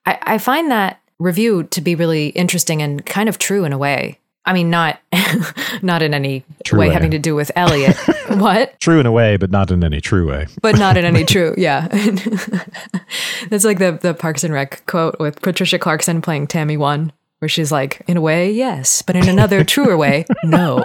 I, 0.04 0.18
I 0.20 0.38
find 0.38 0.68
that 0.72 1.00
review 1.20 1.62
to 1.62 1.80
be 1.80 1.94
really 1.94 2.30
interesting 2.30 2.82
and 2.82 3.06
kind 3.06 3.28
of 3.28 3.38
true 3.38 3.64
in 3.64 3.72
a 3.72 3.78
way. 3.78 4.18
I 4.46 4.52
mean, 4.52 4.68
not 4.68 4.98
not 5.80 6.02
in 6.02 6.12
any 6.12 6.44
true 6.64 6.80
way, 6.80 6.88
way, 6.88 6.92
having 6.92 7.12
to 7.12 7.20
do 7.20 7.36
with 7.36 7.52
Eliot. 7.54 7.96
what? 8.40 8.78
True 8.80 9.00
in 9.00 9.06
a 9.06 9.12
way, 9.12 9.36
but 9.36 9.50
not 9.50 9.70
in 9.70 9.82
any 9.82 10.00
true 10.00 10.28
way. 10.28 10.46
But 10.60 10.78
not 10.78 10.96
in 10.96 11.04
any 11.04 11.24
true, 11.32 11.54
yeah. 11.56 11.88
That's 13.48 13.64
like 13.64 13.78
the 13.78 13.98
the 14.00 14.14
Parks 14.14 14.44
and 14.44 14.52
Rec 14.52 14.84
quote 14.86 15.18
with 15.18 15.40
Patricia 15.42 15.78
Clarkson 15.78 16.20
playing 16.20 16.48
Tammy 16.48 16.76
One, 16.76 17.12
where 17.38 17.48
she's 17.48 17.72
like, 17.72 18.02
in 18.06 18.16
a 18.16 18.20
way, 18.20 18.50
yes, 18.50 19.02
but 19.02 19.16
in 19.16 19.28
another 19.28 19.64
truer 19.64 19.96
way, 19.96 20.24
no. 20.44 20.82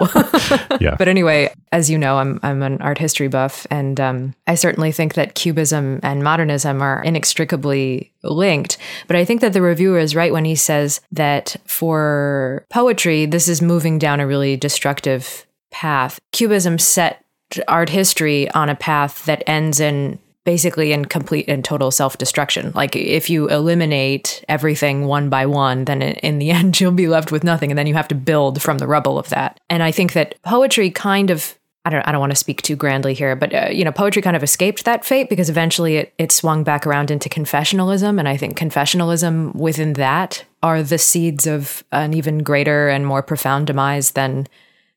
yeah. 0.80 0.96
But 0.98 1.08
anyway, 1.08 1.54
as 1.72 1.90
you 1.90 1.98
know, 1.98 2.18
I'm 2.18 2.40
I'm 2.44 2.62
an 2.64 2.82
art 2.82 2.98
history 2.98 3.28
buff, 3.28 3.68
and 3.70 4.00
um, 4.00 4.34
I 4.48 4.56
certainly 4.56 4.92
think 4.92 5.16
that 5.16 5.36
Cubism 5.36 6.00
and 6.04 6.24
modernism 6.24 6.82
are 6.82 7.04
inextricably 7.04 8.14
linked. 8.24 8.78
But 9.08 9.16
I 9.18 9.26
think 9.26 9.42
that 9.42 9.54
the 9.54 9.62
reviewer 9.62 10.00
is 10.00 10.16
right 10.16 10.32
when 10.32 10.46
he 10.46 10.56
says 10.56 11.02
that 11.12 11.56
for 11.68 12.66
poetry, 12.70 13.26
this 13.26 13.48
is 13.48 13.62
moving 13.62 14.00
down 14.00 14.20
a 14.20 14.28
really 14.28 14.56
destructive 14.56 15.46
path. 15.72 16.20
Cubism 16.32 16.78
set 16.78 17.26
art 17.68 17.90
history 17.90 18.50
on 18.52 18.70
a 18.70 18.76
path 18.76 19.26
that 19.26 19.44
ends 19.48 19.80
in 19.80 20.20
basically 20.44 20.92
in 20.92 21.06
complete 21.06 21.48
and 21.48 21.64
total 21.64 21.92
self 21.92 22.18
destruction. 22.18 22.72
Like 22.74 22.96
if 22.96 23.30
you 23.30 23.48
eliminate 23.50 24.44
everything 24.50 25.06
one 25.06 25.30
by 25.30 25.46
one, 25.46 25.86
then 25.86 26.02
in 26.02 26.40
the 26.40 26.52
end 26.60 26.80
you'll 26.80 26.92
be 26.92 27.08
left 27.08 27.32
with 27.32 27.44
nothing, 27.44 27.72
and 27.72 27.78
then 27.78 27.88
you 27.88 27.94
have 27.94 28.08
to 28.10 28.16
build 28.16 28.62
from 28.62 28.78
the 28.78 28.88
rubble 28.88 29.20
of 29.20 29.30
that. 29.30 29.60
And 29.70 29.84
I 29.84 29.92
think 29.92 30.14
that 30.14 30.42
poetry 30.44 30.90
kind 30.92 31.30
of 31.30 31.58
I 31.84 31.90
don't 31.90 32.08
I 32.08 32.12
don't 32.12 32.22
want 32.22 32.32
to 32.32 32.36
speak 32.36 32.62
too 32.62 32.76
grandly 32.76 33.14
here, 33.14 33.36
but 33.36 33.54
uh, 33.54 33.70
you 33.72 33.84
know, 33.84 33.92
poetry 33.92 34.22
kind 34.22 34.36
of 34.36 34.44
escaped 34.44 34.86
that 34.86 35.04
fate 35.04 35.30
because 35.30 35.50
eventually 35.50 35.98
it 35.98 36.14
it 36.18 36.32
swung 36.32 36.64
back 36.64 36.86
around 36.86 37.10
into 37.10 37.28
confessionalism, 37.28 38.20
and 38.20 38.28
I 38.28 38.38
think 38.38 38.58
confessionalism 38.58 39.56
within 39.56 39.94
that 39.94 40.46
are 40.62 40.84
the 40.84 41.00
seeds 41.00 41.48
of 41.48 41.84
an 41.92 42.14
even 42.14 42.40
greater 42.40 42.90
and 42.90 43.06
more 43.06 43.24
profound 43.24 43.68
demise 43.68 44.12
than 44.12 44.48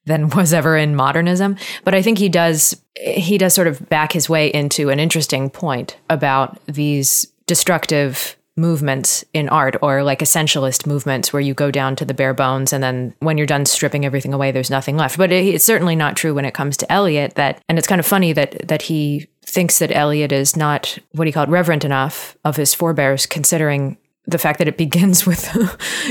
than 0.06 0.28
was 0.36 0.52
ever 0.52 0.76
in 0.76 0.96
modernism. 0.96 1.56
But 1.84 1.94
I 1.94 2.02
think 2.02 2.18
he 2.18 2.28
does 2.28 2.80
he 2.96 3.38
does 3.38 3.54
sort 3.54 3.66
of 3.66 3.88
back 3.88 4.12
his 4.12 4.28
way 4.28 4.48
into 4.48 4.90
an 4.90 5.00
interesting 5.00 5.50
point 5.50 5.96
about 6.08 6.64
these 6.66 7.26
destructive 7.46 8.36
movements 8.56 9.24
in 9.32 9.48
art 9.48 9.76
or 9.82 10.04
like 10.04 10.20
essentialist 10.20 10.86
movements 10.86 11.32
where 11.32 11.42
you 11.42 11.54
go 11.54 11.72
down 11.72 11.96
to 11.96 12.04
the 12.04 12.14
bare 12.14 12.32
bones 12.32 12.72
and 12.72 12.84
then 12.84 13.12
when 13.18 13.36
you're 13.36 13.48
done 13.48 13.66
stripping 13.66 14.06
everything 14.06 14.32
away 14.32 14.52
there's 14.52 14.70
nothing 14.70 14.96
left 14.96 15.18
but 15.18 15.32
it's 15.32 15.64
certainly 15.64 15.96
not 15.96 16.16
true 16.16 16.32
when 16.32 16.44
it 16.44 16.54
comes 16.54 16.76
to 16.76 16.90
Eliot 16.90 17.34
that 17.34 17.60
and 17.68 17.78
it's 17.78 17.88
kind 17.88 17.98
of 17.98 18.06
funny 18.06 18.32
that 18.32 18.68
that 18.68 18.82
he 18.82 19.26
thinks 19.44 19.80
that 19.80 19.90
Eliot 19.90 20.30
is 20.30 20.56
not 20.56 20.96
what 21.12 21.26
he 21.26 21.32
called 21.32 21.50
reverent 21.50 21.84
enough 21.84 22.36
of 22.44 22.54
his 22.54 22.72
forebears 22.72 23.26
considering 23.26 23.98
the 24.26 24.38
fact 24.38 24.58
that 24.58 24.68
it 24.68 24.76
begins 24.76 25.26
with, 25.26 25.54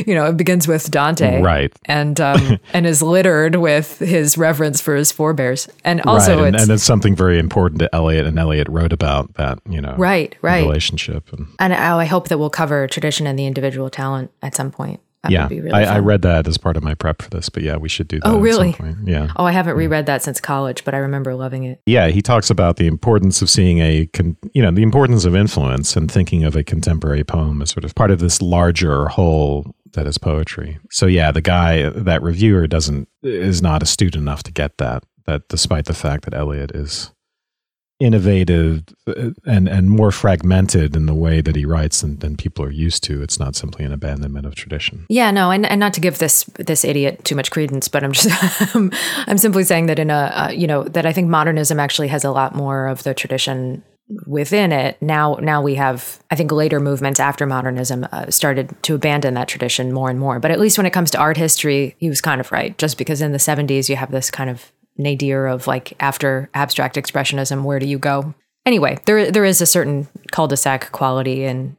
you 0.05 0.15
know, 0.15 0.25
it 0.25 0.37
begins 0.37 0.67
with 0.67 0.89
Dante, 0.91 1.41
right, 1.41 1.73
and 1.85 2.19
um, 2.19 2.59
and 2.73 2.85
is 2.85 3.01
littered 3.01 3.55
with 3.55 3.99
his 3.99 4.37
reverence 4.37 4.81
for 4.81 4.95
his 4.95 5.11
forebears, 5.11 5.67
and 5.83 6.01
also 6.01 6.37
right. 6.37 6.47
and, 6.47 6.55
it's 6.55 6.63
and 6.63 6.71
it's 6.71 6.83
something 6.83 7.15
very 7.15 7.39
important 7.39 7.79
to 7.79 7.95
Eliot, 7.95 8.25
and 8.25 8.37
Eliot 8.37 8.67
wrote 8.69 8.93
about 8.93 9.33
that, 9.35 9.59
you 9.67 9.81
know, 9.81 9.95
right, 9.97 10.35
right, 10.41 10.63
relationship, 10.63 11.31
and 11.33 11.47
and 11.59 11.73
oh, 11.73 11.77
I 11.77 12.05
hope 12.05 12.27
that 12.29 12.37
we'll 12.37 12.49
cover 12.49 12.87
tradition 12.87 13.27
and 13.27 13.37
the 13.37 13.45
individual 13.45 13.89
talent 13.89 14.31
at 14.41 14.55
some 14.55 14.71
point. 14.71 14.99
That 15.23 15.31
yeah, 15.31 15.47
really 15.47 15.71
I, 15.71 15.83
I 15.83 15.99
read 15.99 16.21
that 16.23 16.49
as 16.49 16.57
part 16.57 16.75
of 16.75 16.83
my 16.83 16.95
prep 16.95 17.21
for 17.21 17.29
this, 17.29 17.47
but 17.47 17.63
yeah, 17.63 17.77
we 17.77 17.87
should 17.87 18.09
do 18.09 18.19
that. 18.19 18.27
Oh, 18.27 18.35
at 18.35 18.41
really? 18.41 18.73
some 18.73 18.95
point. 18.95 19.07
Yeah. 19.07 19.31
Oh, 19.37 19.45
I 19.45 19.53
haven't 19.53 19.77
reread 19.77 20.05
that 20.07 20.21
since 20.21 20.41
college, 20.41 20.83
but 20.83 20.93
I 20.93 20.97
remember 20.97 21.33
loving 21.33 21.63
it. 21.63 21.81
Yeah, 21.85 22.07
he 22.07 22.21
talks 22.21 22.49
about 22.49 22.75
the 22.75 22.87
importance 22.87 23.41
of 23.41 23.49
seeing 23.49 23.79
a, 23.79 24.07
con, 24.07 24.35
you 24.53 24.61
know, 24.61 24.71
the 24.71 24.83
importance 24.83 25.23
of 25.23 25.33
influence 25.33 25.95
and 25.95 26.11
thinking 26.11 26.43
of 26.43 26.57
a 26.57 26.63
contemporary 26.63 27.23
poem 27.23 27.61
as 27.61 27.69
sort 27.69 27.85
of 27.85 27.95
part 27.95 28.11
of 28.11 28.19
this 28.19 28.41
larger 28.41 29.07
whole 29.07 29.73
that 29.93 30.07
is 30.07 30.17
poetry. 30.17 30.77
So 30.91 31.05
yeah, 31.05 31.31
the 31.31 31.41
guy, 31.41 31.87
that 31.87 32.21
reviewer 32.21 32.67
doesn't, 32.67 33.07
is 33.21 33.61
not 33.61 33.81
astute 33.81 34.15
enough 34.15 34.43
to 34.43 34.51
get 34.51 34.77
that, 34.79 35.05
that 35.25 35.47
despite 35.47 35.85
the 35.85 35.93
fact 35.93 36.25
that 36.25 36.33
Eliot 36.33 36.71
is 36.75 37.11
innovative 38.03 38.83
uh, 39.07 39.31
and, 39.45 39.67
and 39.67 39.89
more 39.89 40.11
fragmented 40.11 40.95
in 40.95 41.05
the 41.05 41.13
way 41.13 41.39
that 41.39 41.55
he 41.55 41.65
writes 41.65 42.01
than, 42.01 42.19
than 42.19 42.35
people 42.35 42.65
are 42.65 42.71
used 42.71 43.03
to, 43.05 43.21
it's 43.21 43.39
not 43.39 43.55
simply 43.55 43.85
an 43.85 43.93
abandonment 43.93 44.45
of 44.45 44.55
tradition. 44.55 45.05
Yeah, 45.09 45.31
no, 45.31 45.51
and, 45.51 45.65
and 45.65 45.79
not 45.79 45.93
to 45.93 46.01
give 46.01 46.19
this 46.19 46.43
this 46.55 46.83
idiot 46.83 47.23
too 47.23 47.35
much 47.35 47.49
credence, 47.49 47.87
but 47.87 48.03
I'm 48.03 48.11
just 48.11 48.75
I'm 49.27 49.37
simply 49.37 49.63
saying 49.63 49.85
that 49.87 49.99
in 49.99 50.09
a 50.09 50.31
uh, 50.35 50.49
you 50.49 50.67
know 50.67 50.83
that 50.83 51.05
I 51.05 51.13
think 51.13 51.29
modernism 51.29 51.79
actually 51.79 52.09
has 52.09 52.23
a 52.23 52.31
lot 52.31 52.55
more 52.55 52.87
of 52.87 53.03
the 53.03 53.13
tradition 53.13 53.83
within 54.25 54.71
it. 54.71 55.01
Now 55.01 55.35
now 55.35 55.61
we 55.61 55.75
have 55.75 56.21
I 56.29 56.35
think 56.35 56.51
later 56.51 56.79
movements 56.79 57.19
after 57.19 57.45
modernism 57.45 58.07
uh, 58.11 58.29
started 58.29 58.75
to 58.83 58.95
abandon 58.95 59.33
that 59.35 59.47
tradition 59.47 59.93
more 59.93 60.09
and 60.09 60.19
more. 60.19 60.39
But 60.39 60.51
at 60.51 60.59
least 60.59 60.77
when 60.77 60.85
it 60.85 60.93
comes 60.93 61.11
to 61.11 61.19
art 61.19 61.37
history, 61.37 61.95
he 61.99 62.09
was 62.09 62.21
kind 62.21 62.41
of 62.41 62.51
right. 62.51 62.77
Just 62.77 62.97
because 62.97 63.21
in 63.21 63.31
the 63.31 63.37
70s 63.37 63.89
you 63.89 63.95
have 63.95 64.11
this 64.11 64.29
kind 64.29 64.49
of 64.49 64.71
nadir 64.97 65.47
of 65.47 65.67
like 65.67 65.93
after 65.99 66.49
abstract 66.53 66.95
expressionism, 66.95 67.63
where 67.63 67.79
do 67.79 67.85
you 67.87 67.97
go? 67.99 68.33
Anyway, 68.65 68.97
there 69.05 69.31
there 69.31 69.45
is 69.45 69.61
a 69.61 69.65
certain 69.65 70.07
cul-de-sac 70.31 70.91
quality 70.91 71.43
in 71.43 71.75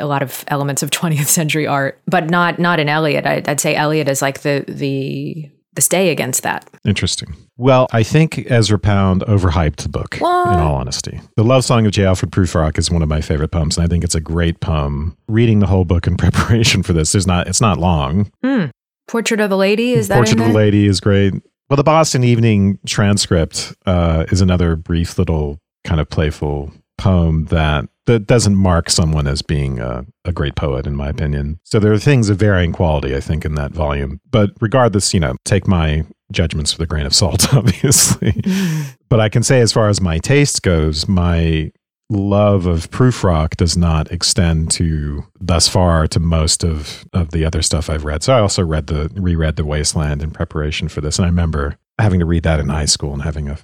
a 0.00 0.06
lot 0.06 0.22
of 0.22 0.44
elements 0.48 0.82
of 0.82 0.90
20th 1.00 1.26
century 1.26 1.66
art, 1.66 2.00
but 2.06 2.30
not 2.30 2.58
not 2.58 2.78
in 2.80 2.88
Eliot. 2.88 3.26
I'd, 3.26 3.48
I'd 3.48 3.60
say 3.60 3.74
Eliot 3.74 4.08
is 4.08 4.22
like 4.22 4.42
the 4.42 4.64
the 4.68 5.50
the 5.74 5.80
stay 5.80 6.10
against 6.10 6.42
that. 6.42 6.68
Interesting. 6.84 7.34
Well, 7.56 7.86
I 7.92 8.02
think 8.02 8.44
Ezra 8.50 8.78
Pound 8.78 9.22
overhyped 9.22 9.76
the 9.76 9.88
book, 9.88 10.16
What? 10.18 10.52
in 10.54 10.60
all 10.60 10.74
honesty. 10.74 11.18
The 11.36 11.44
Love 11.44 11.64
Song 11.64 11.86
of 11.86 11.92
J. 11.92 12.04
Alfred 12.04 12.30
Prufrock 12.30 12.76
is 12.78 12.90
one 12.90 13.00
of 13.00 13.08
my 13.08 13.22
favorite 13.22 13.52
poems, 13.52 13.78
and 13.78 13.84
I 13.86 13.88
think 13.88 14.04
it's 14.04 14.14
a 14.14 14.20
great 14.20 14.60
poem. 14.60 15.16
Reading 15.28 15.60
the 15.60 15.66
whole 15.66 15.86
book 15.86 16.06
in 16.06 16.16
preparation 16.18 16.82
for 16.82 16.92
this, 16.92 17.12
there's 17.12 17.26
not 17.26 17.48
it's 17.48 17.60
not 17.62 17.78
long. 17.78 18.30
Hmm. 18.44 18.66
Portrait 19.08 19.40
of 19.40 19.50
a 19.50 19.56
Lady 19.56 19.92
is 19.92 20.08
that 20.08 20.16
Portrait 20.16 20.40
of 20.40 20.46
a? 20.48 20.52
Lady 20.52 20.86
is 20.86 21.00
great. 21.00 21.34
Well, 21.72 21.78
the 21.78 21.84
Boston 21.84 22.22
Evening 22.22 22.78
transcript 22.84 23.74
uh, 23.86 24.26
is 24.28 24.42
another 24.42 24.76
brief 24.76 25.16
little 25.16 25.58
kind 25.84 26.02
of 26.02 26.10
playful 26.10 26.70
poem 26.98 27.46
that 27.46 27.88
that 28.04 28.26
doesn't 28.26 28.56
mark 28.56 28.90
someone 28.90 29.26
as 29.26 29.40
being 29.40 29.80
a, 29.80 30.04
a 30.26 30.32
great 30.32 30.54
poet, 30.54 30.86
in 30.86 30.94
my 30.94 31.08
opinion. 31.08 31.60
So 31.64 31.78
there 31.78 31.90
are 31.90 31.98
things 31.98 32.28
of 32.28 32.36
varying 32.36 32.72
quality, 32.72 33.16
I 33.16 33.20
think, 33.20 33.46
in 33.46 33.54
that 33.54 33.72
volume. 33.72 34.20
But 34.30 34.50
regardless, 34.60 35.14
you 35.14 35.20
know, 35.20 35.36
take 35.46 35.66
my 35.66 36.04
judgments 36.30 36.76
with 36.76 36.84
a 36.84 36.86
grain 36.86 37.06
of 37.06 37.14
salt, 37.14 37.54
obviously. 37.54 38.42
but 39.08 39.20
I 39.20 39.30
can 39.30 39.42
say, 39.42 39.62
as 39.62 39.72
far 39.72 39.88
as 39.88 39.98
my 39.98 40.18
taste 40.18 40.60
goes, 40.60 41.08
my 41.08 41.72
love 42.10 42.66
of 42.66 42.90
Prufrock 42.90 43.56
does 43.56 43.76
not 43.76 44.10
extend 44.12 44.70
to 44.72 45.24
thus 45.40 45.68
far 45.68 46.06
to 46.08 46.20
most 46.20 46.64
of 46.64 47.06
of 47.12 47.30
the 47.30 47.44
other 47.44 47.62
stuff 47.62 47.88
I've 47.88 48.04
read. 48.04 48.22
So 48.22 48.34
I 48.34 48.40
also 48.40 48.64
read 48.64 48.86
the 48.86 49.10
reread 49.14 49.56
The 49.56 49.64
Wasteland 49.64 50.22
in 50.22 50.30
preparation 50.30 50.88
for 50.88 51.00
this, 51.00 51.18
and 51.18 51.26
I 51.26 51.28
remember 51.28 51.78
having 51.98 52.20
to 52.20 52.26
read 52.26 52.42
that 52.42 52.60
in 52.60 52.68
high 52.68 52.86
school 52.86 53.12
and 53.12 53.22
having 53.22 53.48
a 53.48 53.58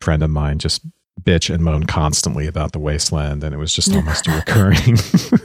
friend 0.00 0.22
of 0.22 0.30
mine 0.30 0.58
just 0.58 0.82
bitch 1.22 1.52
and 1.52 1.62
moan 1.62 1.84
constantly 1.84 2.46
about 2.46 2.72
The 2.72 2.78
Wasteland, 2.80 3.44
and 3.44 3.54
it 3.54 3.58
was 3.58 3.72
just 3.72 3.92
almost 3.94 4.26
a 4.26 4.32
recurring. 4.32 4.98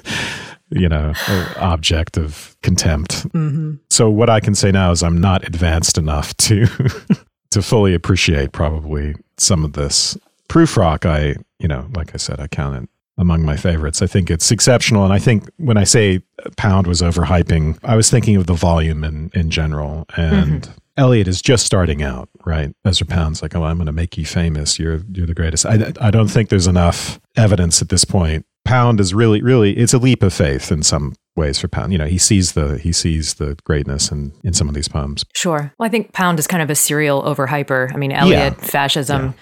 You 0.72 0.88
know, 0.88 1.13
object 1.58 2.15
of 2.15 2.55
contempt. 2.62 3.24
hmm 3.31 3.77
So 3.89 4.08
what 4.08 4.29
I 4.29 4.39
can 4.39 4.53
say 4.53 4.72
now 4.72 4.91
is 4.91 5.01
I'm 5.01 5.19
not 5.19 5.43
advanced 5.43 5.98
enough 5.98 6.38
to 6.38 6.67
to 7.50 7.62
fully 7.63 7.96
appreciate 7.96 8.51
probably 8.51 9.15
some 9.39 9.65
of 9.65 9.74
this. 9.74 10.15
Prufrock, 10.50 11.06
I 11.06 11.36
you 11.60 11.68
know, 11.68 11.88
like 11.96 12.13
I 12.13 12.18
said, 12.18 12.39
I 12.39 12.48
count 12.48 12.84
it 12.84 12.89
among 13.18 13.44
my 13.44 13.58
favorites. 13.58 14.01
I 14.01 14.08
think 14.08 14.29
it's 14.29 14.51
exceptional, 14.51 15.03
and 15.03 15.13
I 15.13 15.20
think 15.20 15.50
when 15.58 15.77
I 15.77 15.84
say 15.84 16.22
Pound 16.58 16.88
was 16.88 17.01
overhyping, 17.01 17.77
I 17.84 17.96
was 17.96 18.10
thinking 18.10 18.36
of 18.36 18.48
the 18.48 18.53
volume 18.53 19.03
in 19.03 19.32
in 19.34 19.50
general. 19.50 20.06
And 20.15 20.63
mm-hmm. 20.63 20.72
Eliot 20.98 21.29
is 21.29 21.41
just 21.41 21.65
starting 21.65 22.03
out, 22.03 22.29
right? 22.46 22.75
Ezra 22.84 23.08
Pound's 23.08 23.41
like, 23.41 23.56
oh, 23.56 23.63
I'm 23.63 23.77
going 23.77 23.86
to 23.86 23.94
make 23.94 24.18
you 24.18 24.25
famous. 24.25 24.77
You're 24.77 25.01
you're 25.12 25.27
the 25.27 25.34
greatest. 25.34 25.65
I 25.65 25.94
I 26.01 26.12
don't 26.12 26.27
think 26.27 26.50
there's 26.50 26.68
enough 26.68 27.20
evidence 27.38 27.82
at 27.82 27.89
this 27.89 28.03
point. 28.03 28.46
Pound 28.65 29.00
is 29.00 29.13
really 29.13 29.41
really 29.41 29.77
it's 29.77 29.94
a 29.94 29.98
leap 29.98 30.22
of 30.24 30.34
faith 30.34 30.72
in 30.72 30.84
some 30.84 31.15
ways 31.38 31.58
for 31.58 31.70
Pound. 31.70 31.94
You 31.94 31.98
know, 31.98 32.06
he 32.06 32.18
sees 32.18 32.51
the 32.51 32.77
he 32.77 32.91
sees 32.91 33.36
the 33.36 33.58
greatness 33.63 34.12
in 34.12 34.34
in 34.44 34.53
some 34.53 34.68
of 34.68 34.75
these 34.75 34.89
poems. 34.89 35.24
Sure. 35.34 35.74
Well, 35.79 35.88
I 35.88 35.89
think 35.89 36.12
Pound 36.12 36.38
is 36.38 36.48
kind 36.48 36.62
of 36.62 36.70
a 36.70 36.75
serial 36.75 37.24
overhyper. 37.24 37.94
I 37.94 37.98
mean, 37.98 38.12
Eliot, 38.12 38.60
fascism, 38.60 39.34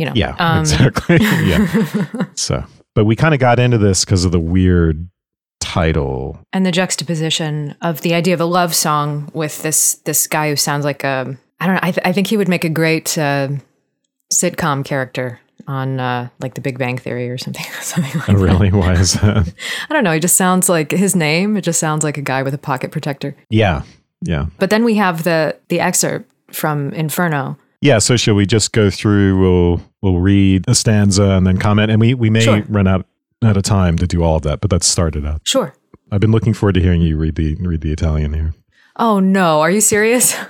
you 0.00 0.06
know. 0.06 0.12
Yeah, 0.14 0.34
um, 0.38 0.60
exactly. 0.60 1.18
yeah. 1.20 2.24
So, 2.34 2.64
but 2.94 3.04
we 3.04 3.14
kind 3.14 3.34
of 3.34 3.40
got 3.40 3.58
into 3.60 3.76
this 3.78 4.04
because 4.04 4.24
of 4.24 4.32
the 4.32 4.40
weird 4.40 5.08
title. 5.60 6.40
and 6.54 6.64
the 6.64 6.72
juxtaposition 6.72 7.76
of 7.82 8.00
the 8.00 8.14
idea 8.14 8.32
of 8.34 8.40
a 8.40 8.44
love 8.46 8.74
song 8.74 9.30
with 9.34 9.62
this 9.62 9.96
this 10.06 10.26
guy 10.26 10.48
who 10.48 10.56
sounds 10.56 10.84
like 10.84 11.04
a 11.04 11.36
I 11.60 11.66
don't 11.66 11.74
know. 11.74 11.80
I, 11.82 11.90
th- 11.92 12.06
I 12.06 12.12
think 12.12 12.26
he 12.28 12.38
would 12.38 12.48
make 12.48 12.64
a 12.64 12.70
great 12.70 13.18
uh, 13.18 13.48
sitcom 14.32 14.84
character 14.84 15.38
on 15.66 16.00
uh, 16.00 16.28
like 16.40 16.54
The 16.54 16.60
Big 16.62 16.78
Bang 16.78 16.96
Theory 16.98 17.28
or 17.28 17.36
something. 17.38 17.64
something 17.82 18.18
like 18.18 18.28
Oh, 18.30 18.32
that. 18.32 18.38
really? 18.38 18.70
Why 18.72 18.92
is 18.94 19.12
that? 19.14 19.52
I 19.90 19.92
don't 19.92 20.04
know. 20.04 20.12
He 20.12 20.20
just 20.20 20.36
sounds 20.36 20.68
like 20.70 20.90
his 20.90 21.14
name. 21.14 21.56
It 21.56 21.62
just 21.62 21.78
sounds 21.78 22.02
like 22.04 22.16
a 22.16 22.22
guy 22.22 22.42
with 22.42 22.54
a 22.54 22.58
pocket 22.58 22.90
protector. 22.90 23.36
Yeah. 23.50 23.82
Yeah. 24.22 24.46
But 24.58 24.70
then 24.70 24.84
we 24.84 24.94
have 24.96 25.24
the 25.24 25.58
the 25.68 25.80
excerpt 25.80 26.30
from 26.54 26.92
Inferno. 26.94 27.58
Yeah. 27.80 27.98
So 27.98 28.16
shall 28.16 28.34
we 28.34 28.46
just 28.46 28.72
go 28.72 28.90
through? 28.90 29.38
We'll 29.40 29.80
we'll 30.02 30.20
read 30.20 30.64
a 30.68 30.74
stanza 30.74 31.30
and 31.36 31.46
then 31.46 31.58
comment, 31.58 31.90
and 31.90 32.00
we 32.00 32.14
we 32.14 32.30
may 32.30 32.40
Sure. 32.40 32.62
run 32.68 32.86
out 32.86 33.06
out 33.42 33.56
of 33.56 33.62
time 33.62 33.96
to 33.98 34.06
do 34.06 34.22
all 34.22 34.36
of 34.36 34.42
that. 34.42 34.60
But 34.60 34.70
let's 34.72 34.86
start 34.86 35.16
it 35.16 35.24
out. 35.24 35.40
Sure. 35.44 35.72
I've 36.12 36.20
been 36.20 36.32
looking 36.32 36.54
forward 36.54 36.74
to 36.74 36.80
hearing 36.80 37.00
you 37.02 37.16
read 37.16 37.36
the 37.36 37.54
read 37.60 37.80
the 37.80 37.92
Italian 37.92 38.34
here. 38.34 38.54
Oh 38.96 39.20
no, 39.20 39.60
are 39.60 39.70
you 39.70 39.80
serious? 39.80 40.34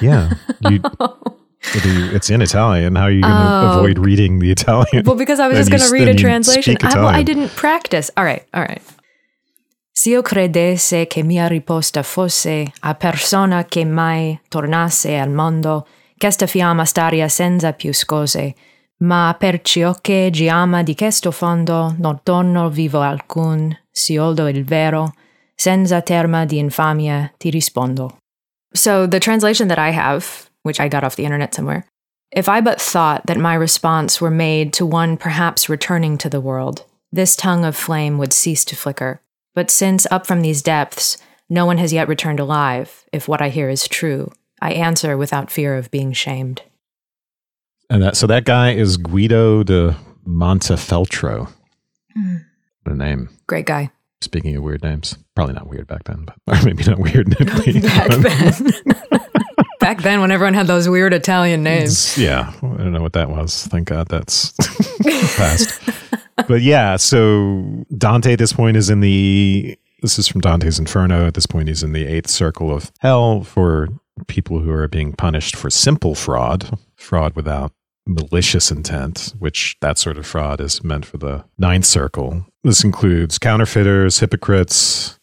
Yeah. 0.00 0.34
You, 0.68 0.78
oh. 1.00 1.16
the- 1.72 2.10
it's 2.14 2.28
in 2.28 2.42
Italian. 2.42 2.96
How 2.96 3.04
are 3.04 3.10
you 3.10 3.22
going 3.22 3.32
to 3.32 3.38
um, 3.40 3.64
Oh. 3.64 3.78
avoid 3.78 3.98
reading 3.98 4.38
the 4.38 4.50
Italian? 4.50 5.04
Well, 5.06 5.16
because 5.16 5.40
I 5.40 5.48
was 5.48 5.56
just 5.56 5.70
going 5.70 5.82
to 5.82 5.90
read 5.90 6.06
a 6.06 6.14
translation. 6.14 6.76
I, 6.82 6.94
well, 6.96 7.06
I 7.08 7.22
didn't 7.22 7.48
practice. 7.56 8.10
All 8.16 8.22
right, 8.24 8.44
all 8.52 8.62
right. 8.62 8.82
Se 9.92 10.10
io 10.10 10.22
credesse 10.22 11.06
che 11.08 11.22
mia 11.22 11.48
riposta 11.48 12.02
fosse 12.02 12.66
a 12.82 12.94
persona 12.94 13.64
che 13.64 13.84
mai 13.86 14.38
tornasse 14.48 15.16
al 15.18 15.30
mondo, 15.30 15.86
questa 16.20 16.46
fiamma 16.46 16.84
staria 16.84 17.28
senza 17.28 17.72
più 17.72 17.94
scose, 17.94 18.54
ma 18.98 19.34
per 19.38 19.62
ciò 19.62 19.94
che 20.02 20.28
gi 20.30 20.50
ama 20.50 20.82
di 20.82 20.94
questo 20.94 21.30
fondo 21.30 21.94
non 21.96 22.20
torno 22.22 22.68
vivo 22.68 23.00
alcun, 23.00 23.74
si 23.90 24.18
oldo 24.18 24.46
il 24.46 24.62
vero, 24.62 25.14
senza 25.54 26.02
terma 26.02 26.44
di 26.44 26.58
infamia 26.58 27.32
ti 27.38 27.48
rispondo. 27.48 28.18
So 28.74 29.08
the 29.08 29.18
translation 29.18 29.68
that 29.68 29.78
I 29.78 29.92
have, 29.92 30.50
which 30.60 30.78
I 30.78 30.88
got 30.88 31.04
off 31.04 31.16
the 31.16 31.24
internet 31.24 31.54
somewhere, 31.54 31.86
if 32.30 32.48
I 32.48 32.60
but 32.60 32.78
thought 32.78 33.24
that 33.24 33.38
my 33.38 33.54
response 33.54 34.20
were 34.20 34.30
made 34.30 34.74
to 34.74 34.84
one 34.84 35.16
perhaps 35.16 35.70
returning 35.70 36.18
to 36.18 36.28
the 36.28 36.40
world, 36.40 36.84
this 37.10 37.34
tongue 37.34 37.64
of 37.64 37.74
flame 37.74 38.18
would 38.18 38.34
cease 38.34 38.66
to 38.66 38.76
flicker. 38.76 39.22
But 39.54 39.70
since 39.70 40.06
up 40.10 40.26
from 40.26 40.42
these 40.42 40.60
depths, 40.60 41.16
no 41.48 41.64
one 41.64 41.78
has 41.78 41.94
yet 41.94 42.08
returned 42.08 42.40
alive, 42.40 43.06
if 43.10 43.26
what 43.26 43.40
I 43.40 43.48
hear 43.48 43.70
is 43.70 43.88
true, 43.88 44.30
I 44.60 44.72
answer 44.72 45.16
without 45.16 45.50
fear 45.50 45.76
of 45.76 45.90
being 45.90 46.12
shamed. 46.12 46.62
And 47.88 48.02
that, 48.02 48.16
so 48.16 48.26
that 48.26 48.44
guy 48.44 48.72
is 48.72 48.96
Guido 48.96 49.62
de 49.62 49.96
Montefeltro. 50.26 51.50
Hmm. 52.14 52.36
What 52.82 52.92
a 52.92 52.96
name. 52.96 53.30
Great 53.46 53.66
guy. 53.66 53.90
Speaking 54.20 54.54
of 54.54 54.62
weird 54.62 54.82
names, 54.82 55.16
probably 55.34 55.54
not 55.54 55.66
weird 55.66 55.86
back 55.86 56.04
then, 56.04 56.26
but 56.26 56.36
or 56.62 56.64
maybe 56.64 56.84
not 56.84 56.98
weird. 56.98 57.30
Back 57.38 58.10
then. 58.10 58.72
Back 59.80 60.02
then, 60.02 60.20
when 60.20 60.30
everyone 60.30 60.52
had 60.52 60.66
those 60.66 60.90
weird 60.90 61.14
Italian 61.14 61.62
names. 61.62 62.18
Yeah, 62.18 62.52
I 62.58 62.66
don't 62.66 62.92
know 62.92 63.00
what 63.00 63.14
that 63.14 63.30
was. 63.30 63.66
Thank 63.68 63.88
God 63.88 64.08
that's 64.08 64.52
past. 65.36 65.80
But 66.46 66.60
yeah, 66.60 66.96
so 66.96 67.86
Dante 67.96 68.34
at 68.34 68.38
this 68.38 68.52
point 68.52 68.76
is 68.76 68.90
in 68.90 69.00
the. 69.00 69.78
This 70.02 70.18
is 70.18 70.28
from 70.28 70.42
Dante's 70.42 70.78
Inferno. 70.78 71.26
At 71.26 71.34
this 71.34 71.46
point, 71.46 71.68
he's 71.68 71.82
in 71.82 71.92
the 71.92 72.06
eighth 72.06 72.28
circle 72.28 72.70
of 72.70 72.92
hell 72.98 73.42
for 73.42 73.88
people 74.26 74.60
who 74.60 74.70
are 74.70 74.88
being 74.88 75.12
punished 75.12 75.56
for 75.56 75.70
simple 75.70 76.14
fraud, 76.14 76.78
fraud 76.96 77.34
without 77.34 77.72
malicious 78.06 78.70
intent, 78.70 79.34
which 79.38 79.76
that 79.80 79.98
sort 79.98 80.18
of 80.18 80.26
fraud 80.26 80.60
is 80.60 80.82
meant 80.82 81.04
for 81.04 81.18
the 81.18 81.44
ninth 81.58 81.84
circle. 81.84 82.46
This 82.64 82.84
includes 82.84 83.38
counterfeiters, 83.38 84.18
hypocrites, 84.18 85.18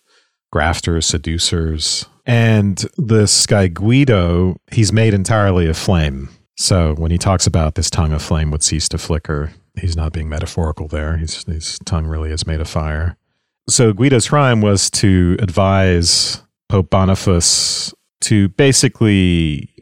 grafters, 0.51 1.05
seducers. 1.05 2.05
And 2.25 2.83
this 2.97 3.45
guy 3.45 3.67
Guido, 3.67 4.57
he's 4.71 4.91
made 4.91 5.13
entirely 5.13 5.67
of 5.67 5.77
flame. 5.77 6.29
So 6.57 6.95
when 6.95 7.11
he 7.11 7.17
talks 7.17 7.45
about 7.45 7.75
this 7.75 7.89
tongue 7.89 8.13
of 8.13 8.21
flame 8.21 8.51
would 8.51 8.63
cease 8.63 8.89
to 8.89 8.97
flicker, 8.97 9.51
he's 9.79 9.95
not 9.95 10.11
being 10.11 10.27
metaphorical 10.27 10.87
there. 10.87 11.17
He's, 11.17 11.43
his 11.43 11.79
tongue 11.85 12.07
really 12.07 12.31
is 12.31 12.47
made 12.47 12.61
of 12.61 12.67
fire. 12.67 13.15
So 13.69 13.93
Guido's 13.93 14.29
crime 14.29 14.61
was 14.61 14.89
to 14.91 15.37
advise 15.39 16.41
Pope 16.69 16.89
Boniface 16.89 17.93
to 18.21 18.49
basically 18.49 19.73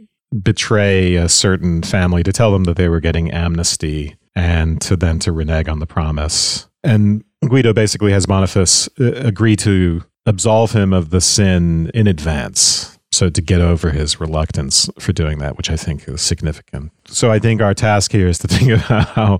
betray 0.42 1.16
a 1.16 1.30
certain 1.30 1.82
family, 1.82 2.24
to 2.24 2.34
tell 2.34 2.52
them 2.52 2.66
that 2.66 2.76
they 2.76 2.90
were 2.90 3.00
getting 3.00 3.32
amnesty, 3.32 4.16
and 4.36 4.82
to 4.82 4.96
then 4.96 5.20
to 5.20 5.32
renege 5.32 5.68
on 5.68 5.80
the 5.80 5.88
promise. 5.88 6.68
And 6.84 7.24
Guido 7.48 7.74
basically 7.74 8.12
has 8.12 8.26
Boniface 8.26 8.90
uh, 9.00 9.12
agree 9.14 9.56
to 9.58 10.04
absolve 10.26 10.72
him 10.72 10.94
of 10.94 11.10
the 11.10 11.22
sin 11.22 11.90
in 11.94 12.08
advance. 12.08 12.98
So 13.12 13.30
to 13.30 13.42
get 13.42 13.62
over 13.62 13.92
his 13.92 14.20
reluctance 14.20 14.90
for 15.00 15.14
doing 15.14 15.38
that, 15.40 15.56
which 15.56 15.70
I 15.70 15.78
think 15.78 16.08
is 16.08 16.22
significant. 16.22 16.92
So 17.08 17.32
I 17.32 17.40
think 17.40 17.62
our 17.62 17.74
task 17.74 18.12
here 18.12 18.28
is 18.28 18.40
to 18.40 18.48
think 18.50 18.72
about 18.72 19.08
how 19.10 19.40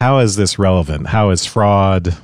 how 0.00 0.18
is 0.18 0.36
this 0.36 0.58
relevant? 0.58 1.06
How 1.06 1.30
is 1.30 1.46
fraud 1.46 2.14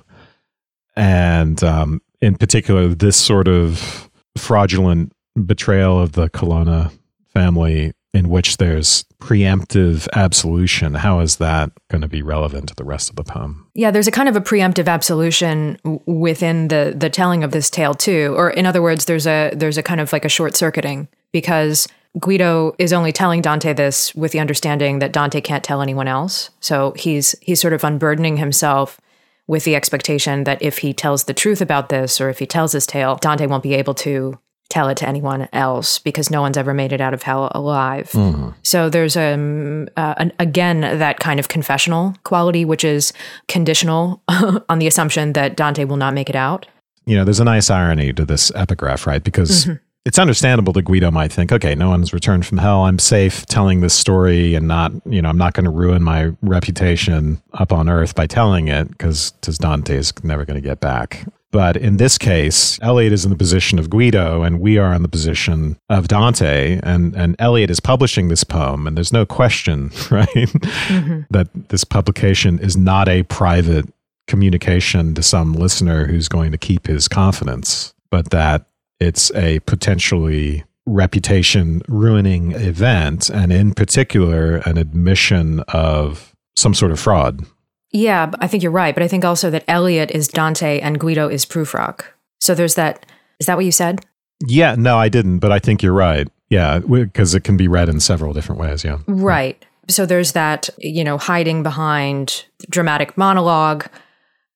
and 0.97 1.63
um, 1.65 2.03
in 2.21 2.37
particular 2.37 2.89
this 2.89 3.17
sort 3.17 3.49
of 3.49 4.11
fraudulent 4.37 5.13
betrayal 5.37 6.01
of 6.01 6.13
the 6.13 6.29
Colonna 6.29 6.91
family 7.33 7.93
in 8.13 8.29
which 8.29 8.57
there's 8.57 9.05
preemptive 9.21 10.09
absolution, 10.15 10.95
how 10.95 11.21
is 11.21 11.37
that 11.37 11.71
going 11.89 12.01
to 12.01 12.09
be 12.09 12.23
relevant 12.23 12.69
to 12.69 12.75
the 12.75 12.85
rest 12.85 13.09
of 13.09 13.17
the 13.17 13.23
poem? 13.23 13.69
Yeah, 13.75 13.91
there's 13.91 14.09
a 14.09 14.13
kind 14.13 14.29
of 14.29 14.35
a 14.35 14.41
preemptive 14.41 14.89
absolution 14.89 15.79
within 16.07 16.69
the 16.69 16.93
the 16.97 17.11
telling 17.11 17.45
of 17.45 17.53
this 17.53 17.71
tale 17.71 17.95
too. 17.95 18.35
Or 18.37 18.51
in 18.51 18.67
other 18.67 18.83
words, 18.83 19.05
there's 19.05 19.27
a 19.27 19.53
there's 19.55 19.79
a 19.79 19.83
kind 19.83 20.01
of 20.01 20.13
like 20.13 20.25
a 20.25 20.29
short 20.29 20.57
circuiting 20.57 21.09
because 21.33 21.87
Guido 22.19 22.75
is 22.79 22.93
only 22.93 23.13
telling 23.13 23.41
Dante 23.41 23.73
this 23.73 24.13
with 24.17 24.33
the 24.33 24.41
understanding 24.41 24.99
that 24.99 25.13
Dante 25.13 25.41
can't 25.41 25.63
tell 25.63 25.81
anyone 25.81 26.09
else. 26.09 26.51
So 26.59 26.93
he's 26.97 27.37
he's 27.41 27.61
sort 27.61 27.73
of 27.75 27.85
unburdening 27.85 28.39
himself 28.39 29.01
with 29.47 29.65
the 29.65 29.77
expectation 29.77 30.45
that 30.45 30.63
if 30.63 30.79
he 30.79 30.93
tells 30.93 31.25
the 31.25 31.35
truth 31.35 31.61
about 31.61 31.89
this 31.89 32.21
or 32.21 32.29
if 32.29 32.39
he 32.39 32.47
tells 32.47 32.73
his 32.73 32.87
tale, 32.87 33.17
Dante 33.17 33.47
won't 33.47 33.63
be 33.63 33.75
able 33.75 33.95
to 33.95 34.39
tell 34.71 34.89
it 34.89 34.97
to 34.97 35.09
anyone 35.09 35.49
else 35.53 35.99
because 35.99 36.31
no 36.31 36.41
one's 36.41 36.57
ever 36.57 36.73
made 36.73 36.93
it 36.93 37.01
out 37.01 37.13
of 37.13 37.23
hell 37.23 37.51
alive. 37.55 38.11
Mm. 38.13 38.55
So 38.63 38.89
there's 38.89 39.17
um, 39.17 39.89
uh, 39.97 40.15
an, 40.17 40.33
again 40.39 40.81
that 40.81 41.21
kind 41.21 41.39
of 41.39 41.49
confessional 41.49 42.15
quality, 42.25 42.65
which 42.65 42.85
is 42.85 43.13
conditional 43.49 44.23
on 44.69 44.79
the 44.79 44.87
assumption 44.87 45.35
that 45.35 45.57
Dante 45.57 45.85
will 45.85 45.97
not 45.97 46.15
make 46.15 46.31
it 46.31 46.37
out. 46.37 46.67
You 47.05 47.17
know, 47.17 47.25
there's 47.25 47.41
a 47.41 47.45
nice 47.45 47.69
irony 47.69 48.13
to 48.13 48.25
this 48.25 48.53
epigraph, 48.55 49.07
right? 49.07 49.23
Because 49.23 49.65
mm-hmm. 49.65 49.83
it's 50.05 50.19
understandable 50.19 50.73
that 50.75 50.83
Guido 50.83 51.11
might 51.11 51.33
think, 51.33 51.51
okay, 51.51 51.75
no 51.75 51.89
one's 51.89 52.13
returned 52.13 52.47
from 52.47 52.59
hell. 52.59 52.83
I'm 52.83 53.01
safe 53.01 53.45
telling 53.47 53.81
this 53.81 53.95
story 53.95 54.55
and 54.55 54.69
not, 54.69 54.93
you 55.05 55.21
know, 55.21 55.29
I'm 55.29 55.39
not 55.39 55.55
going 55.55 55.65
to 55.65 55.71
ruin 55.71 56.05
my 56.05 56.31
reputation 56.43 57.43
up 57.55 57.73
on 57.73 57.89
earth 57.89 58.15
by 58.15 58.27
telling 58.27 58.69
it 58.69 58.89
because 58.91 59.33
Dante 59.41 59.97
is 59.97 60.13
never 60.23 60.45
going 60.45 60.61
to 60.61 60.67
get 60.67 60.79
back. 60.79 61.27
But 61.53 61.77
in 61.77 61.97
this 61.97 62.17
case, 62.17 62.79
Eliot 62.81 63.13
is 63.13 63.25
in 63.25 63.31
the 63.31 63.37
position 63.37 63.79
of 63.79 63.91
Guido, 63.91 64.43
and 64.43 64.61
we 64.61 64.79
are 64.79 64.95
in 64.95 65.03
the 65.03 65.09
position 65.09 65.77
of 65.89 66.07
Dante. 66.07 66.79
And, 66.83 67.15
and 67.17 67.35
Eliot 67.39 67.71
is 67.71 67.81
publishing 67.81 68.29
this 68.29 68.45
poem, 68.45 68.87
and 68.87 68.97
there's 68.97 69.13
no 69.13 69.27
question, 69.27 69.91
right, 70.11 70.29
mm-hmm. 70.29 71.23
that 71.31 71.49
this 71.69 71.85
publication 71.85 72.59
is 72.61 72.77
not 72.77 73.09
a 73.09 73.25
private 73.25 73.93
communication 74.29 75.13
to 75.15 75.23
some 75.23 75.53
listener 75.53 76.07
who's 76.07 76.29
going 76.29 76.53
to 76.53 76.59
keep 76.59 76.87
his 76.87 77.09
confidence, 77.09 77.95
but 78.11 78.31
that 78.31 78.67
it's 79.01 79.35
a 79.35 79.59
potentially 79.61 80.63
reputation 80.87 81.83
ruining 81.89 82.53
event, 82.53 83.29
and 83.29 83.53
in 83.53 83.75
particular, 83.75 84.57
an 84.59 84.79
admission 84.79 85.61
of 85.69 86.35
some 86.55 86.75
sort 86.75 86.93
of 86.93 87.01
fraud 87.01 87.45
yeah, 87.93 88.31
I 88.39 88.47
think 88.47 88.63
you're 88.63 88.73
right. 88.73 88.95
But 88.95 89.03
I 89.03 89.09
think 89.09 89.25
also 89.25 89.51
that 89.51 89.65
Eliot 89.67 90.11
is 90.11 90.29
Dante 90.29 90.81
and 90.81 90.99
Guido 90.99 91.29
is 91.29 91.45
Prufrock. 91.45 92.05
So 92.41 92.55
there's 92.55 92.75
that. 92.75 93.07
Is 93.39 93.47
that 93.47 93.57
what 93.57 93.65
you 93.65 93.73
said? 93.73 94.05
Yeah, 94.47 94.75
no, 94.77 94.99
I 94.99 95.09
didn't, 95.09 95.39
but 95.39 95.53
I 95.53 95.59
think 95.59 95.83
you're 95.83 95.93
right. 95.93 96.29
Yeah, 96.49 96.81
because 96.81 97.35
it 97.35 97.45
can 97.45 97.57
be 97.57 97.69
read 97.69 97.89
in 97.89 98.01
several 98.01 98.33
different 98.33 98.61
ways. 98.61 98.85
Yeah. 98.85 98.99
Right. 99.07 99.65
So 99.89 100.07
there's 100.07 100.33
that, 100.33 100.69
you 100.79 101.05
know, 101.05 101.19
hiding 101.19 101.63
behind 101.63 102.45
dramatic 102.69 103.17
monologue, 103.17 103.87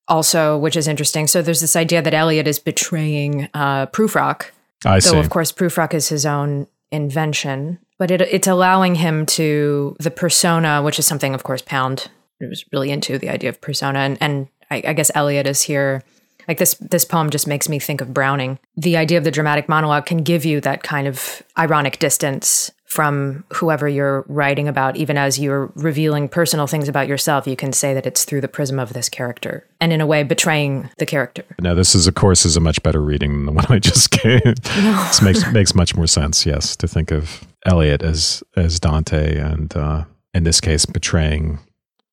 also, 0.09 0.59
which 0.59 0.77
is 0.77 0.89
interesting. 0.89 1.27
So 1.27 1.43
there's 1.43 1.61
this 1.61 1.77
idea 1.77 2.03
that 2.03 2.15
Eliot 2.15 2.47
is 2.47 2.59
betraying 2.59 3.49
uh, 3.55 3.87
Prufrock. 3.87 4.51
I 4.85 4.99
see. 4.99 5.11
Though, 5.11 5.21
of 5.21 5.31
course, 5.31 5.53
Prufrock 5.53 5.95
is 5.95 6.09
his 6.09 6.27
own 6.27 6.67
invention, 6.91 7.79
but 7.99 8.11
it, 8.11 8.21
it's 8.21 8.47
allowing 8.47 8.97
him 8.97 9.27
to, 9.27 9.97
the 9.99 10.11
persona, 10.11 10.83
which 10.83 10.99
is 10.99 11.07
something, 11.07 11.35
of 11.35 11.43
course, 11.43 11.63
Pound 11.63 12.11
was 12.41 12.65
really 12.73 12.91
into 12.91 13.19
the 13.19 13.29
idea 13.29 13.51
of 13.51 13.61
persona, 13.61 14.01
and, 14.01 14.19
and 14.21 14.49
I, 14.71 14.83
I 14.89 14.93
guess 14.93 15.11
Eliot 15.15 15.47
is 15.47 15.63
here. 15.63 16.03
Like 16.47 16.59
this, 16.59 16.75
this 16.75 17.07
poem 17.07 17.31
just 17.31 17.47
makes 17.47 17.71
me 17.71 17.79
think 17.79 18.03
of 18.03 18.13
Browning. 18.13 18.59
The 18.77 18.99
idea 18.99 19.17
of 19.17 19.25
the 19.25 19.31
dramatic 19.31 19.67
monologue 19.67 20.05
can 20.05 20.19
give 20.19 20.45
you 20.45 20.61
that 20.61 20.83
kind 20.83 21.09
of 21.09 21.43
ironic 21.57 21.99
distance 21.99 22.71
from 22.95 23.43
whoever 23.53 23.89
you're 23.89 24.25
writing 24.29 24.69
about, 24.69 24.97
even 24.97 25.19
as 25.19 25.37
you're 25.37 25.73
revealing 25.75 26.29
personal 26.29 26.69
things 26.69 26.89
about 26.89 27.09
yourself, 27.09 27.45
you 27.45 27.57
can 27.57 27.73
say 27.73 27.93
that 27.93 28.07
it's 28.07 28.25
through 28.25 28.41
the 28.41 28.47
prism 28.47 28.79
of 28.79 28.93
this 28.93 29.09
character 29.09 29.67
and 29.81 29.93
in 29.93 30.01
a 30.01 30.07
way 30.07 30.23
betraying 30.23 30.89
the 30.99 31.07
character. 31.07 31.45
Now, 31.61 31.75
this 31.75 31.97
is, 31.97 32.07
of 32.07 32.15
course, 32.15 32.47
is 32.47 32.57
a 32.57 32.61
much 32.61 32.81
better 32.85 33.03
reading 33.03 33.33
than 33.33 33.47
the 33.47 33.53
one 33.61 33.67
I 33.69 33.81
just 33.81 34.13
gave. 34.13 34.45
No. 34.45 34.93
this 35.09 35.21
makes, 35.21 35.53
makes 35.53 35.75
much 35.75 35.97
more 35.97 36.07
sense, 36.07 36.47
yes, 36.47 36.77
to 36.77 36.87
think 36.87 37.11
of 37.11 37.43
Eliot 37.67 38.03
as, 38.03 38.45
as 38.57 38.79
Dante 38.79 39.39
and, 39.39 39.77
uh, 39.77 40.05
in 40.33 40.45
this 40.45 40.61
case, 40.61 40.87
betraying 40.87 41.59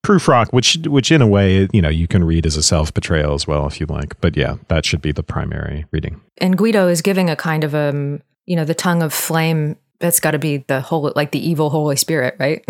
Prufrock, 0.03 0.51
which 0.51 0.77
which 0.87 1.11
in 1.11 1.21
a 1.21 1.27
way 1.27 1.67
you 1.71 1.81
know 1.81 1.89
you 1.89 2.07
can 2.07 2.23
read 2.23 2.45
as 2.45 2.57
a 2.57 2.63
self 2.63 2.93
betrayal 2.93 3.33
as 3.33 3.47
well 3.47 3.67
if 3.67 3.79
you 3.79 3.85
like, 3.85 4.19
but 4.19 4.35
yeah, 4.35 4.55
that 4.67 4.85
should 4.85 5.01
be 5.01 5.11
the 5.11 5.23
primary 5.23 5.85
reading. 5.91 6.21
And 6.39 6.57
Guido 6.57 6.87
is 6.87 7.01
giving 7.01 7.29
a 7.29 7.35
kind 7.35 7.63
of 7.63 7.75
um 7.75 8.21
you 8.45 8.55
know 8.55 8.65
the 8.65 8.75
tongue 8.75 9.03
of 9.03 9.13
flame. 9.13 9.77
That's 9.99 10.19
got 10.19 10.31
to 10.31 10.39
be 10.39 10.57
the 10.57 10.81
whole 10.81 11.13
like 11.15 11.31
the 11.31 11.47
evil 11.47 11.69
Holy 11.69 11.95
Spirit, 11.95 12.35
right? 12.39 12.65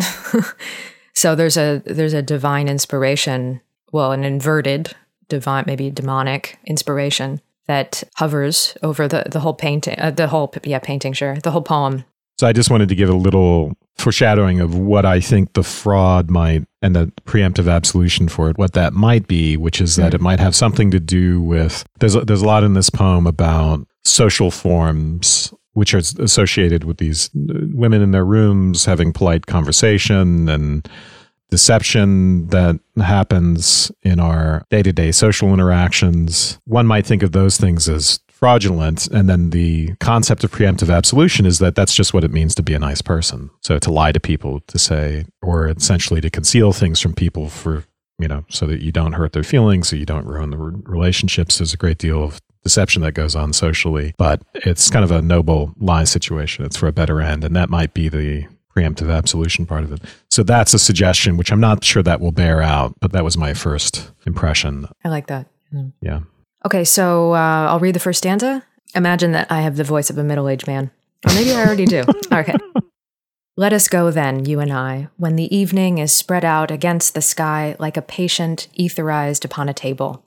so 1.13 1.33
there's 1.35 1.57
a 1.57 1.81
there's 1.85 2.13
a 2.13 2.21
divine 2.21 2.67
inspiration, 2.67 3.61
well, 3.93 4.11
an 4.11 4.25
inverted 4.25 4.93
divine, 5.29 5.63
maybe 5.65 5.89
demonic 5.89 6.59
inspiration 6.65 7.39
that 7.67 8.03
hovers 8.15 8.77
over 8.83 9.07
the 9.07 9.23
the 9.31 9.39
whole 9.39 9.53
painting, 9.53 9.95
uh, 9.97 10.11
the 10.11 10.27
whole 10.27 10.53
yeah 10.63 10.79
painting, 10.79 11.13
sure, 11.13 11.37
the 11.39 11.51
whole 11.51 11.61
poem. 11.61 12.03
So 12.37 12.47
I 12.47 12.53
just 12.53 12.69
wanted 12.69 12.89
to 12.89 12.95
give 12.95 13.09
a 13.09 13.13
little 13.13 13.73
foreshadowing 13.97 14.59
of 14.59 14.75
what 14.75 15.05
I 15.05 15.19
think 15.19 15.53
the 15.53 15.63
fraud 15.63 16.29
might 16.29 16.65
and 16.81 16.95
the 16.95 17.11
preemptive 17.25 17.71
absolution 17.71 18.27
for 18.27 18.49
it, 18.49 18.57
what 18.57 18.73
that 18.73 18.93
might 18.93 19.27
be, 19.27 19.57
which 19.57 19.79
is 19.79 19.95
that 19.97 20.13
it 20.13 20.21
might 20.21 20.39
have 20.39 20.55
something 20.55 20.89
to 20.91 20.99
do 20.99 21.41
with. 21.41 21.85
There's 21.99 22.15
a, 22.15 22.21
there's 22.21 22.41
a 22.41 22.47
lot 22.47 22.63
in 22.63 22.73
this 22.73 22.89
poem 22.89 23.27
about 23.27 23.87
social 24.03 24.49
forms 24.49 25.53
which 25.73 25.93
are 25.93 25.99
associated 26.19 26.83
with 26.83 26.97
these 26.97 27.29
uh, 27.35 27.53
women 27.73 28.01
in 28.01 28.11
their 28.11 28.25
rooms 28.25 28.85
having 28.85 29.13
polite 29.13 29.45
conversation 29.45 30.49
and 30.49 30.87
deception 31.49 32.47
that 32.47 32.79
happens 32.97 33.91
in 34.01 34.19
our 34.19 34.65
day 34.69 34.81
to 34.81 34.91
day 34.91 35.11
social 35.11 35.53
interactions. 35.53 36.59
One 36.65 36.87
might 36.87 37.05
think 37.05 37.23
of 37.23 37.31
those 37.33 37.57
things 37.57 37.87
as 37.87 38.19
fraudulent. 38.41 39.07
And 39.07 39.29
then 39.29 39.51
the 39.51 39.95
concept 39.99 40.43
of 40.43 40.51
preemptive 40.51 40.93
absolution 40.93 41.45
is 41.45 41.59
that 41.59 41.75
that's 41.75 41.93
just 41.93 42.13
what 42.13 42.23
it 42.23 42.31
means 42.31 42.55
to 42.55 42.63
be 42.63 42.73
a 42.73 42.79
nice 42.79 43.01
person. 43.01 43.51
So 43.61 43.77
to 43.79 43.91
lie 43.91 44.11
to 44.11 44.19
people, 44.19 44.61
to 44.61 44.79
say, 44.79 45.25
or 45.41 45.67
essentially 45.67 46.19
to 46.21 46.29
conceal 46.29 46.73
things 46.73 46.99
from 46.99 47.13
people 47.13 47.49
for, 47.49 47.85
you 48.17 48.27
know, 48.27 48.43
so 48.49 48.65
that 48.65 48.81
you 48.81 48.91
don't 48.91 49.13
hurt 49.13 49.33
their 49.33 49.43
feelings, 49.43 49.89
so 49.89 49.95
you 49.95 50.05
don't 50.05 50.25
ruin 50.25 50.49
the 50.49 50.57
relationships. 50.57 51.59
There's 51.59 51.73
a 51.73 51.77
great 51.77 51.99
deal 51.99 52.23
of 52.23 52.41
deception 52.63 53.03
that 53.03 53.13
goes 53.13 53.35
on 53.35 53.53
socially, 53.53 54.13
but 54.17 54.41
it's 54.55 54.89
kind 54.89 55.05
of 55.05 55.11
a 55.11 55.21
noble 55.21 55.73
lie 55.79 56.03
situation. 56.03 56.65
It's 56.65 56.77
for 56.77 56.87
a 56.87 56.91
better 56.91 57.21
end. 57.21 57.43
And 57.43 57.55
that 57.55 57.69
might 57.69 57.93
be 57.93 58.09
the 58.09 58.47
preemptive 58.75 59.15
absolution 59.15 59.67
part 59.67 59.83
of 59.83 59.91
it. 59.91 60.01
So 60.31 60.41
that's 60.41 60.73
a 60.73 60.79
suggestion, 60.79 61.37
which 61.37 61.51
I'm 61.51 61.59
not 61.59 61.83
sure 61.83 62.01
that 62.01 62.19
will 62.19 62.31
bear 62.31 62.61
out, 62.61 62.95
but 62.99 63.11
that 63.11 63.23
was 63.23 63.37
my 63.37 63.53
first 63.53 64.11
impression. 64.25 64.87
I 65.03 65.09
like 65.09 65.27
that. 65.27 65.47
Yeah. 66.01 66.21
Okay, 66.65 66.83
so 66.83 67.33
uh, 67.33 67.67
I'll 67.69 67.79
read 67.79 67.95
the 67.95 67.99
first 67.99 68.19
stanza. 68.19 68.63
Imagine 68.93 69.31
that 69.31 69.51
I 69.51 69.61
have 69.61 69.77
the 69.77 69.83
voice 69.83 70.09
of 70.09 70.17
a 70.17 70.23
middle 70.23 70.47
aged 70.47 70.67
man. 70.67 70.91
Or 71.27 71.33
maybe 71.33 71.53
I 71.53 71.65
already 71.65 71.85
do. 71.85 72.03
Okay. 72.31 72.55
Let 73.57 73.73
us 73.73 73.89
go 73.89 74.09
then, 74.11 74.45
you 74.45 74.61
and 74.61 74.71
I, 74.71 75.09
when 75.17 75.35
the 75.35 75.53
evening 75.55 75.97
is 75.97 76.13
spread 76.13 76.45
out 76.45 76.71
against 76.71 77.13
the 77.13 77.21
sky 77.21 77.75
like 77.77 77.97
a 77.97 78.01
patient 78.01 78.69
etherized 78.79 79.43
upon 79.43 79.67
a 79.67 79.73
table. 79.73 80.23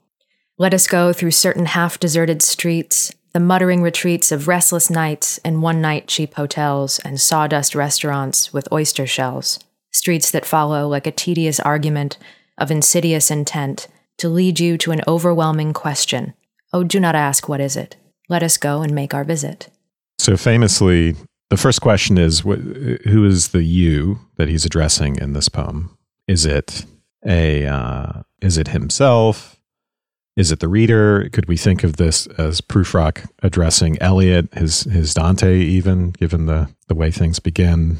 Let 0.59 0.75
us 0.75 0.87
go 0.87 1.11
through 1.11 1.31
certain 1.31 1.65
half 1.65 1.99
deserted 1.99 2.43
streets, 2.43 3.11
the 3.33 3.39
muttering 3.39 3.81
retreats 3.81 4.31
of 4.31 4.47
restless 4.47 4.91
nights 4.91 5.39
and 5.43 5.63
one 5.63 5.81
night 5.81 6.07
cheap 6.07 6.35
hotels 6.35 6.99
and 6.99 7.19
sawdust 7.19 7.73
restaurants 7.73 8.53
with 8.53 8.71
oyster 8.71 9.07
shells, 9.07 9.59
streets 9.91 10.29
that 10.29 10.45
follow 10.45 10.87
like 10.87 11.07
a 11.07 11.11
tedious 11.11 11.59
argument 11.59 12.17
of 12.59 12.69
insidious 12.69 13.31
intent 13.31 13.87
to 14.17 14.29
lead 14.29 14.59
you 14.59 14.77
to 14.79 14.91
an 14.91 15.01
overwhelming 15.07 15.73
question. 15.73 16.33
Oh, 16.73 16.83
do 16.83 16.99
not 16.99 17.15
ask, 17.15 17.47
what 17.47 17.61
is 17.61 17.75
it? 17.75 17.95
Let 18.29 18.43
us 18.43 18.57
go 18.57 18.81
and 18.81 18.93
make 18.93 19.13
our 19.13 19.23
visit. 19.23 19.69
So 20.19 20.37
famously, 20.37 21.15
the 21.49 21.57
first 21.57 21.81
question 21.81 22.17
is 22.17 22.39
who 22.39 23.25
is 23.25 23.49
the 23.49 23.63
you 23.63 24.19
that 24.37 24.49
he's 24.49 24.65
addressing 24.65 25.17
in 25.17 25.33
this 25.33 25.49
poem? 25.49 25.97
Is 26.27 26.45
it 26.45 26.85
a 27.25 27.65
uh, 27.65 28.23
is 28.41 28.57
it 28.57 28.69
himself? 28.69 29.59
Is 30.35 30.51
it 30.51 30.59
the 30.59 30.67
reader? 30.67 31.29
Could 31.31 31.47
we 31.47 31.55
think 31.55 31.83
of 31.83 31.95
this 31.95 32.27
as 32.37 32.59
Prufrock 32.61 33.29
addressing 33.41 34.01
Eliot, 34.01 34.53
his 34.53 34.81
his 34.83 35.13
Dante, 35.13 35.59
even 35.59 36.11
given 36.11 36.45
the 36.45 36.69
the 36.87 36.95
way 36.95 37.11
things 37.11 37.39
begin? 37.39 37.97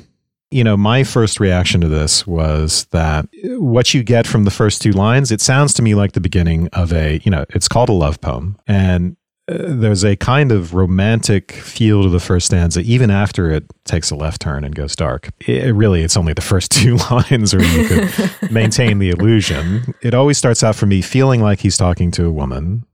You 0.52 0.64
know, 0.64 0.78
my 0.78 1.04
first 1.04 1.40
reaction 1.40 1.82
to 1.82 1.88
this 1.88 2.26
was 2.26 2.86
that 2.92 3.28
what 3.44 3.94
you 3.94 4.04
get 4.04 4.28
from 4.28 4.46
the 4.46 4.52
first 4.52 4.82
two 4.82 4.92
lines, 4.92 5.32
it 5.32 5.42
sounds 5.42 5.74
to 5.76 5.82
me 5.82 5.96
like 5.96 6.14
the 6.14 6.22
beginning 6.22 6.70
of 6.74 6.94
a, 6.94 7.20
you 7.24 7.32
know, 7.32 7.46
it's 7.50 7.68
called 7.68 7.90
a 7.90 7.94
love 7.94 8.22
poem. 8.22 8.58
And 8.68 9.18
there's 9.48 10.04
a 10.04 10.16
kind 10.16 10.52
of 10.52 10.74
romantic 10.74 11.52
feel 11.52 12.04
to 12.04 12.10
the 12.10 12.20
first 12.20 12.48
stanza, 12.48 12.82
even 12.82 13.12
after 13.12 13.52
it 13.52 13.66
takes 13.84 14.10
a 14.10 14.16
left 14.16 14.42
turn 14.42 14.64
and 14.64 14.74
goes 14.74 14.96
dark. 14.96 15.30
It, 15.48 15.74
really, 15.76 16.02
it's 16.02 16.18
only 16.18 16.34
the 16.34 16.42
first 16.42 16.72
two 16.72 16.96
lines 17.12 17.56
where 17.56 17.64
you 17.64 17.88
could 17.88 18.52
maintain 18.52 19.00
the 19.00 19.12
illusion. 19.12 19.94
It 20.02 20.14
always 20.14 20.38
starts 20.38 20.64
out 20.64 20.76
for 20.76 20.86
me 20.86 21.02
feeling 21.02 21.42
like 21.42 21.60
he's 21.60 21.78
talking 21.78 22.12
to 22.12 22.26
a 22.26 22.32
woman 22.32 22.86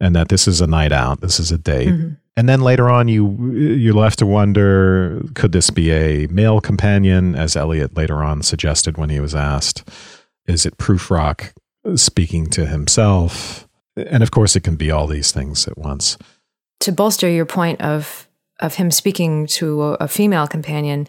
and 0.00 0.14
that 0.14 0.28
this 0.28 0.46
is 0.46 0.60
a 0.60 0.66
night 0.66 0.92
out, 0.92 1.20
this 1.20 1.40
is 1.40 1.50
a 1.50 1.58
date. 1.58 1.88
Mm-hmm. 1.88 2.14
And 2.38 2.48
then 2.48 2.60
later 2.60 2.88
on, 2.88 3.08
you 3.08 3.52
you're 3.52 3.92
left 3.92 4.20
to 4.20 4.26
wonder: 4.26 5.20
Could 5.34 5.50
this 5.50 5.70
be 5.70 5.90
a 5.90 6.28
male 6.28 6.60
companion, 6.60 7.34
as 7.34 7.56
Eliot 7.56 7.96
later 7.96 8.22
on 8.22 8.42
suggested 8.42 8.96
when 8.96 9.10
he 9.10 9.18
was 9.18 9.34
asked? 9.34 9.82
Is 10.46 10.64
it 10.64 10.78
Prufrock 10.78 11.52
speaking 11.96 12.46
to 12.50 12.64
himself? 12.66 13.66
and 13.96 14.22
of 14.22 14.30
course, 14.30 14.54
it 14.54 14.62
can 14.62 14.76
be 14.76 14.92
all 14.92 15.08
these 15.08 15.32
things 15.32 15.66
at 15.66 15.76
once. 15.76 16.16
To 16.80 16.92
bolster 16.92 17.28
your 17.28 17.44
point 17.44 17.80
of 17.80 18.28
of 18.60 18.74
him 18.74 18.92
speaking 18.92 19.48
to 19.58 19.96
a 19.98 20.06
female 20.06 20.46
companion, 20.46 21.08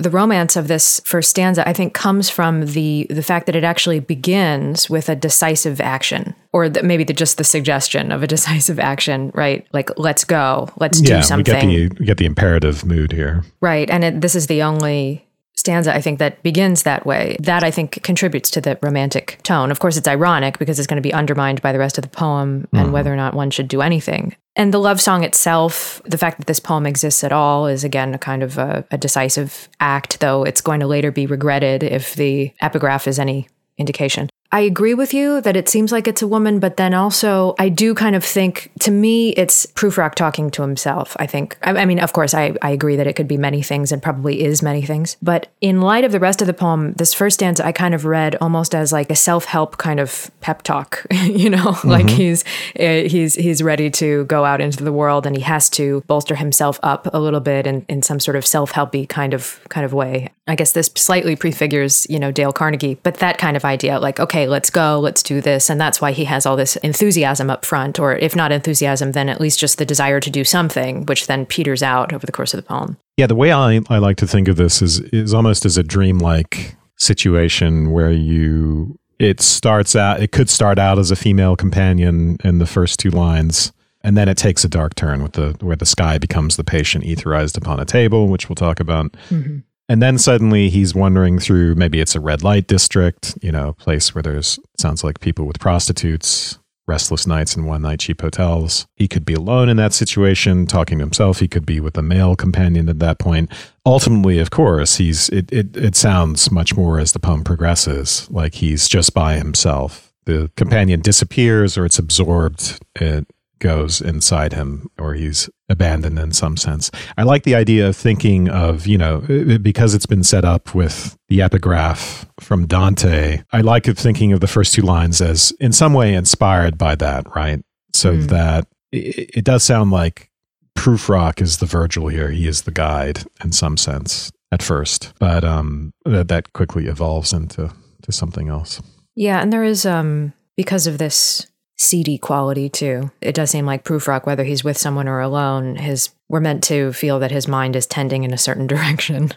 the 0.00 0.10
romance 0.10 0.56
of 0.56 0.68
this 0.68 1.00
first 1.04 1.30
stanza, 1.30 1.68
I 1.68 1.72
think, 1.72 1.94
comes 1.94 2.30
from 2.30 2.66
the 2.66 3.06
the 3.10 3.22
fact 3.22 3.46
that 3.46 3.56
it 3.56 3.64
actually 3.64 4.00
begins 4.00 4.88
with 4.88 5.08
a 5.08 5.16
decisive 5.16 5.80
action, 5.80 6.34
or 6.52 6.68
the, 6.68 6.82
maybe 6.82 7.04
the, 7.04 7.12
just 7.12 7.38
the 7.38 7.44
suggestion 7.44 8.10
of 8.10 8.22
a 8.22 8.26
decisive 8.34 8.78
action, 8.78 9.30
right? 9.34 9.66
Like, 9.72 9.90
let's 9.98 10.24
go, 10.24 10.70
let's 10.78 11.00
yeah, 11.00 11.18
do 11.18 11.22
something. 11.22 11.68
We 11.68 11.76
get 11.76 11.90
the 11.90 12.00
we 12.00 12.06
get 12.06 12.16
the 12.18 12.26
imperative 12.26 12.84
mood 12.84 13.12
here, 13.12 13.44
right? 13.60 13.88
And 13.90 14.04
it, 14.04 14.20
this 14.20 14.34
is 14.34 14.46
the 14.46 14.62
only 14.62 15.27
stanza, 15.58 15.94
I 15.94 16.00
think, 16.00 16.18
that 16.20 16.42
begins 16.42 16.84
that 16.84 17.04
way. 17.04 17.36
That 17.40 17.64
I 17.64 17.70
think 17.70 18.02
contributes 18.02 18.50
to 18.52 18.60
the 18.60 18.78
romantic 18.82 19.40
tone. 19.42 19.70
Of 19.70 19.80
course, 19.80 19.96
it's 19.96 20.08
ironic 20.08 20.58
because 20.58 20.78
it's 20.78 20.86
going 20.86 21.02
to 21.02 21.06
be 21.06 21.12
undermined 21.12 21.60
by 21.60 21.72
the 21.72 21.78
rest 21.78 21.98
of 21.98 22.02
the 22.02 22.08
poem 22.08 22.68
and 22.72 22.84
mm-hmm. 22.84 22.92
whether 22.92 23.12
or 23.12 23.16
not 23.16 23.34
one 23.34 23.50
should 23.50 23.68
do 23.68 23.82
anything. 23.82 24.36
And 24.56 24.72
the 24.72 24.78
love 24.78 25.00
song 25.00 25.24
itself, 25.24 26.00
the 26.04 26.18
fact 26.18 26.38
that 26.38 26.46
this 26.46 26.60
poem 26.60 26.86
exists 26.86 27.22
at 27.22 27.32
all 27.32 27.66
is 27.66 27.84
again 27.84 28.14
a 28.14 28.18
kind 28.18 28.42
of 28.42 28.58
a, 28.58 28.84
a 28.90 28.98
decisive 28.98 29.68
act, 29.80 30.20
though 30.20 30.44
it's 30.44 30.60
going 30.60 30.80
to 30.80 30.86
later 30.86 31.10
be 31.10 31.26
regretted 31.26 31.82
if 31.82 32.14
the 32.14 32.52
epigraph 32.60 33.06
is 33.06 33.18
any 33.18 33.48
indication. 33.76 34.28
I 34.50 34.60
agree 34.60 34.94
with 34.94 35.12
you 35.12 35.42
that 35.42 35.56
it 35.56 35.68
seems 35.68 35.92
like 35.92 36.08
it's 36.08 36.22
a 36.22 36.26
woman, 36.26 36.58
but 36.58 36.78
then 36.78 36.94
also 36.94 37.54
I 37.58 37.68
do 37.68 37.94
kind 37.94 38.16
of 38.16 38.24
think, 38.24 38.70
to 38.80 38.90
me, 38.90 39.30
it's 39.30 39.66
Prufrock 39.66 40.14
talking 40.14 40.50
to 40.52 40.62
himself. 40.62 41.14
I 41.20 41.26
think, 41.26 41.58
I, 41.62 41.72
I, 41.72 41.84
mean, 41.84 41.98
of 41.98 42.14
course, 42.14 42.32
I, 42.32 42.54
I 42.62 42.70
agree 42.70 42.96
that 42.96 43.06
it 43.06 43.12
could 43.12 43.28
be 43.28 43.36
many 43.36 43.62
things 43.62 43.92
and 43.92 44.02
probably 44.02 44.42
is 44.42 44.62
many 44.62 44.80
things. 44.80 45.18
But 45.20 45.48
in 45.60 45.82
light 45.82 46.04
of 46.04 46.12
the 46.12 46.20
rest 46.20 46.40
of 46.40 46.46
the 46.46 46.54
poem, 46.54 46.94
this 46.94 47.12
first 47.12 47.34
stanza 47.34 47.66
I 47.66 47.72
kind 47.72 47.94
of 47.94 48.06
read 48.06 48.36
almost 48.40 48.74
as 48.74 48.90
like 48.90 49.10
a 49.10 49.16
self 49.16 49.44
help 49.44 49.76
kind 49.76 50.00
of 50.00 50.30
pep 50.40 50.62
talk, 50.62 51.04
you 51.12 51.50
know, 51.50 51.58
mm-hmm. 51.58 51.88
like 51.88 52.08
he's, 52.08 52.42
uh, 52.80 53.06
he's, 53.06 53.34
he's 53.34 53.62
ready 53.62 53.90
to 53.90 54.24
go 54.24 54.46
out 54.46 54.62
into 54.62 54.82
the 54.82 54.92
world 54.92 55.26
and 55.26 55.36
he 55.36 55.42
has 55.42 55.68
to 55.70 56.02
bolster 56.06 56.36
himself 56.36 56.80
up 56.82 57.06
a 57.12 57.20
little 57.20 57.40
bit 57.40 57.66
in, 57.66 57.84
in 57.90 58.00
some 58.00 58.18
sort 58.18 58.36
of 58.36 58.46
self 58.46 58.72
helpy 58.72 59.06
kind 59.06 59.34
of, 59.34 59.60
kind 59.68 59.84
of 59.84 59.92
way. 59.92 60.30
I 60.46 60.54
guess 60.54 60.72
this 60.72 60.90
slightly 60.94 61.36
prefigures, 61.36 62.06
you 62.08 62.18
know, 62.18 62.32
Dale 62.32 62.54
Carnegie, 62.54 62.94
but 63.02 63.16
that 63.16 63.36
kind 63.36 63.54
of 63.54 63.66
idea, 63.66 64.00
like, 64.00 64.18
okay, 64.18 64.37
let's 64.46 64.70
go, 64.70 65.00
let's 65.00 65.22
do 65.22 65.40
this. 65.40 65.68
And 65.70 65.80
that's 65.80 66.00
why 66.00 66.12
he 66.12 66.24
has 66.24 66.46
all 66.46 66.56
this 66.56 66.76
enthusiasm 66.76 67.50
up 67.50 67.64
front, 67.64 67.98
or 67.98 68.16
if 68.16 68.36
not 68.36 68.52
enthusiasm, 68.52 69.12
then 69.12 69.28
at 69.28 69.40
least 69.40 69.58
just 69.58 69.78
the 69.78 69.84
desire 69.84 70.20
to 70.20 70.30
do 70.30 70.44
something, 70.44 71.06
which 71.06 71.26
then 71.26 71.46
peters 71.46 71.82
out 71.82 72.12
over 72.12 72.26
the 72.26 72.32
course 72.32 72.54
of 72.54 72.58
the 72.58 72.66
poem. 72.66 72.96
Yeah, 73.16 73.26
the 73.26 73.34
way 73.34 73.52
I, 73.52 73.80
I 73.88 73.98
like 73.98 74.16
to 74.18 74.26
think 74.26 74.48
of 74.48 74.56
this 74.56 74.80
is, 74.82 75.00
is 75.00 75.34
almost 75.34 75.64
as 75.64 75.76
a 75.76 75.82
dreamlike 75.82 76.76
situation 76.96 77.90
where 77.90 78.12
you, 78.12 78.98
it 79.18 79.40
starts 79.40 79.96
out, 79.96 80.22
it 80.22 80.32
could 80.32 80.48
start 80.48 80.78
out 80.78 80.98
as 80.98 81.10
a 81.10 81.16
female 81.16 81.56
companion 81.56 82.38
in 82.44 82.58
the 82.58 82.66
first 82.66 83.00
two 83.00 83.10
lines 83.10 83.72
and 84.02 84.16
then 84.16 84.28
it 84.28 84.36
takes 84.36 84.64
a 84.64 84.68
dark 84.68 84.94
turn 84.94 85.22
with 85.22 85.32
the 85.32 85.56
where 85.60 85.76
the 85.76 85.86
sky 85.86 86.18
becomes 86.18 86.56
the 86.56 86.64
patient 86.64 87.04
etherized 87.04 87.56
upon 87.56 87.80
a 87.80 87.84
table, 87.84 88.28
which 88.28 88.48
we'll 88.48 88.56
talk 88.56 88.80
about. 88.80 89.12
Mm-hmm. 89.28 89.58
And 89.88 90.02
then 90.02 90.18
suddenly 90.18 90.68
he's 90.68 90.94
wandering 90.94 91.38
through 91.38 91.74
maybe 91.74 92.00
it's 92.00 92.14
a 92.14 92.20
red 92.20 92.42
light 92.42 92.66
district, 92.66 93.38
you 93.40 93.50
know, 93.50 93.68
a 93.68 93.74
place 93.74 94.14
where 94.14 94.22
there's 94.22 94.58
sounds 94.78 95.02
like 95.02 95.20
people 95.20 95.46
with 95.46 95.58
prostitutes, 95.58 96.58
restless 96.86 97.26
nights 97.26 97.56
and 97.56 97.66
one 97.66 97.82
night 97.82 98.00
cheap 98.00 98.20
hotels. 98.20 98.86
He 98.96 99.08
could 99.08 99.24
be 99.24 99.34
alone 99.34 99.68
in 99.68 99.76
that 99.78 99.94
situation, 99.94 100.66
talking 100.66 100.98
to 100.98 101.04
himself. 101.04 101.40
He 101.40 101.48
could 101.48 101.64
be 101.64 101.80
with 101.80 101.96
a 101.96 102.02
male 102.02 102.36
companion 102.36 102.88
at 102.88 102.98
that 102.98 103.18
point. 103.18 103.50
Ultimately, 103.86 104.38
of 104.38 104.50
course, 104.50 104.96
he's 104.96 105.28
it 105.30 105.50
it, 105.52 105.76
it 105.76 105.96
sounds 105.96 106.50
much 106.50 106.76
more 106.76 106.98
as 106.98 107.12
the 107.12 107.20
poem 107.20 107.44
progresses, 107.44 108.28
like 108.30 108.56
he's 108.56 108.88
just 108.88 109.14
by 109.14 109.36
himself. 109.36 110.12
The 110.24 110.50
companion 110.56 111.00
disappears 111.00 111.78
or 111.78 111.86
it's 111.86 111.98
absorbed. 111.98 112.78
It 112.96 113.26
goes 113.58 114.00
inside 114.00 114.52
him 114.52 114.90
or 114.98 115.14
he's 115.14 115.50
abandoned 115.68 116.18
in 116.18 116.32
some 116.32 116.56
sense. 116.56 116.90
I 117.16 117.22
like 117.22 117.42
the 117.42 117.54
idea 117.54 117.88
of 117.88 117.96
thinking 117.96 118.48
of, 118.48 118.86
you 118.86 118.98
know, 118.98 119.20
because 119.62 119.94
it's 119.94 120.06
been 120.06 120.24
set 120.24 120.44
up 120.44 120.74
with 120.74 121.16
the 121.28 121.42
epigraph 121.42 122.26
from 122.40 122.66
Dante, 122.66 123.42
I 123.52 123.60
like 123.60 123.84
thinking 123.84 124.32
of 124.32 124.40
the 124.40 124.46
first 124.46 124.74
two 124.74 124.82
lines 124.82 125.20
as 125.20 125.52
in 125.60 125.72
some 125.72 125.92
way 125.92 126.14
inspired 126.14 126.78
by 126.78 126.94
that, 126.96 127.34
right? 127.34 127.62
So 127.92 128.16
mm. 128.16 128.28
that 128.28 128.66
it, 128.92 129.30
it, 129.38 129.44
does 129.44 129.62
sound 129.62 129.90
like 129.90 130.30
Prufrock 130.76 131.40
is 131.40 131.58
the 131.58 131.66
Virgil 131.66 132.08
here. 132.08 132.30
He 132.30 132.46
is 132.46 132.62
the 132.62 132.70
guide 132.70 133.24
in 133.42 133.52
some 133.52 133.76
sense 133.76 134.30
at 134.52 134.62
first, 134.62 135.12
but 135.18 135.44
um, 135.44 135.92
that, 136.04 136.28
that 136.28 136.52
quickly 136.52 136.86
evolves 136.86 137.32
into 137.32 137.70
to 138.02 138.12
something 138.12 138.48
else. 138.48 138.80
Yeah, 139.14 139.40
and 139.40 139.52
there 139.52 139.64
is 139.64 139.84
um 139.84 140.32
because 140.56 140.86
of 140.86 140.98
this 140.98 141.47
seedy 141.78 142.18
quality 142.18 142.68
too. 142.68 143.10
It 143.20 143.34
does 143.34 143.50
seem 143.50 143.64
like 143.64 143.84
Prufrock, 143.84 144.26
whether 144.26 144.44
he's 144.44 144.64
with 144.64 144.76
someone 144.76 145.08
or 145.08 145.20
alone, 145.20 145.76
his 145.76 146.10
we're 146.28 146.40
meant 146.40 146.62
to 146.64 146.92
feel 146.92 147.18
that 147.20 147.30
his 147.30 147.48
mind 147.48 147.74
is 147.74 147.86
tending 147.86 148.24
in 148.24 148.34
a 148.34 148.38
certain 148.38 148.66
direction. 148.74 149.30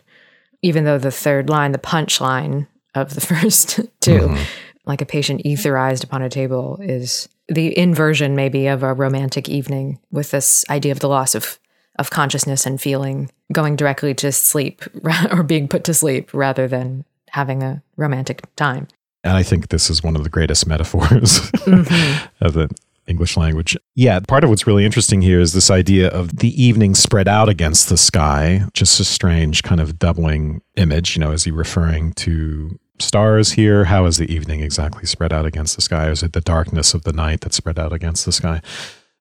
Even 0.62 0.84
though 0.84 0.98
the 0.98 1.12
third 1.12 1.50
line, 1.50 1.72
the 1.72 1.78
punchline 1.78 2.68
of 2.94 3.16
the 3.16 3.22
first 3.22 3.80
2 4.02 4.12
mm-hmm. 4.12 4.44
like 4.86 5.02
a 5.02 5.06
patient 5.06 5.44
etherized 5.44 6.04
upon 6.04 6.22
a 6.22 6.30
table, 6.30 6.80
is 6.82 7.30
the 7.48 7.78
inversion 7.78 8.36
maybe 8.36 8.68
of 8.68 8.84
a 8.84 8.94
romantic 8.94 9.48
evening 9.48 10.00
with 10.12 10.32
this 10.32 10.66
idea 10.70 10.92
of 10.92 11.00
the 11.00 11.10
loss 11.10 11.36
of 11.36 11.60
of 12.00 12.10
consciousness 12.10 12.66
and 12.66 12.82
feeling 12.82 13.30
going 13.52 13.76
directly 13.76 14.14
to 14.14 14.32
sleep 14.32 14.82
or 15.32 15.44
being 15.44 15.68
put 15.68 15.84
to 15.84 15.94
sleep 15.94 16.34
rather 16.34 16.68
than 16.68 17.06
having 17.30 17.62
a 17.62 17.84
romantic 17.98 18.44
time. 18.56 18.88
And 19.24 19.38
I 19.38 19.44
think 19.44 19.70
this 19.70 19.90
is 19.90 20.04
one 20.04 20.16
of 20.16 20.24
the 20.24 20.30
greatest 20.30 20.66
metaphors 20.66 21.40
mm-hmm. 21.52 22.26
of 22.46 22.54
the 22.54 22.70
English 23.08 23.38
language. 23.38 23.78
Yeah, 23.96 24.20
part 24.20 24.44
of 24.44 24.50
what's 24.50 24.66
really 24.66 24.86
interesting 24.86 25.22
here 25.22 25.40
is 25.40 25.54
this 25.54 25.70
idea 25.70 26.10
of 26.10 26.38
the 26.38 26.62
evening 26.62 26.96
spread 26.96 27.28
out 27.28 27.50
against 27.50 27.90
the 27.90 27.98
sky, 27.98 28.64
just 28.74 29.00
a 29.00 29.04
strange 29.04 29.64
kind 29.64 29.82
of 29.82 30.00
doubling 30.00 30.62
image. 30.76 31.16
You 31.16 31.22
know, 31.22 31.32
is 31.32 31.44
he 31.44 31.52
referring 31.52 32.14
to 32.14 32.80
stars 33.00 33.52
here? 33.52 33.86
How 33.86 34.06
is 34.06 34.18
the 34.18 34.32
evening 34.34 34.62
exactly 34.62 35.06
spread 35.06 35.34
out 35.34 35.46
against 35.46 35.76
the 35.76 35.82
sky? 35.82 36.08
Or 36.08 36.12
is 36.12 36.24
it 36.24 36.34
the 36.34 36.42
darkness 36.42 36.94
of 36.94 37.04
the 37.04 37.14
night 37.14 37.42
that's 37.42 37.58
spread 37.58 37.80
out 37.80 37.94
against 37.94 38.26
the 38.26 38.32
sky? 38.32 38.62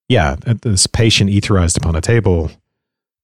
Yeah, 0.09 0.37
this 0.37 0.87
patient 0.87 1.31
etherized 1.31 1.77
upon 1.77 1.97
a 1.97 2.01
table 2.01 2.51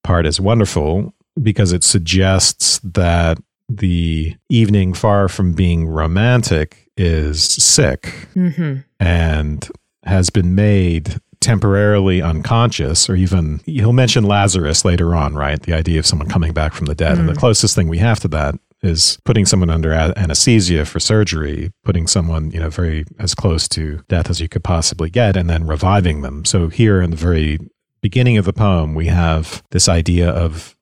part 0.03 0.25
is 0.25 0.39
wonderful 0.39 1.13
because 1.41 1.71
it 1.71 1.83
suggests 1.83 2.79
that 2.79 3.37
the 3.69 4.35
evening, 4.49 4.93
far 4.93 5.27
from 5.27 5.53
being 5.53 5.87
romantic, 5.87 6.89
is 6.95 7.43
sick 7.43 8.27
mm-hmm. 8.33 8.77
and 8.99 9.69
has 10.03 10.29
been 10.29 10.55
made 10.55 11.19
temporarily 11.39 12.21
unconscious, 12.21 13.09
or 13.09 13.15
even 13.15 13.61
he'll 13.65 13.93
mention 13.93 14.23
Lazarus 14.23 14.83
later 14.83 15.13
on, 15.15 15.35
right? 15.35 15.61
The 15.61 15.73
idea 15.73 15.99
of 15.99 16.05
someone 16.05 16.27
coming 16.27 16.53
back 16.53 16.73
from 16.73 16.87
the 16.87 16.95
dead. 16.95 17.17
Mm. 17.17 17.19
And 17.21 17.29
the 17.29 17.33
mm. 17.33 17.39
closest 17.39 17.75
thing 17.75 17.87
we 17.87 17.99
have 17.99 18.19
to 18.21 18.27
that 18.29 18.55
is 18.81 19.17
putting 19.25 19.45
someone 19.45 19.69
under 19.69 19.91
anesthesia 19.91 20.85
for 20.85 20.99
surgery, 20.99 21.71
putting 21.83 22.07
someone, 22.07 22.51
you 22.51 22.59
know, 22.59 22.69
very 22.69 23.05
as 23.19 23.33
close 23.33 23.67
to 23.69 24.01
death 24.07 24.29
as 24.29 24.39
you 24.39 24.47
could 24.47 24.63
possibly 24.63 25.09
get, 25.09 25.35
and 25.35 25.49
then 25.49 25.65
reviving 25.65 26.21
them. 26.21 26.45
So 26.45 26.69
here 26.69 27.01
in 27.01 27.09
the 27.09 27.17
very 27.17 27.59
beginning 28.01 28.37
of 28.37 28.45
the 28.45 28.53
poem, 28.53 28.93
we 28.93 29.07
have 29.07 29.63
this 29.71 29.89
idea 29.89 30.29
of 30.29 30.76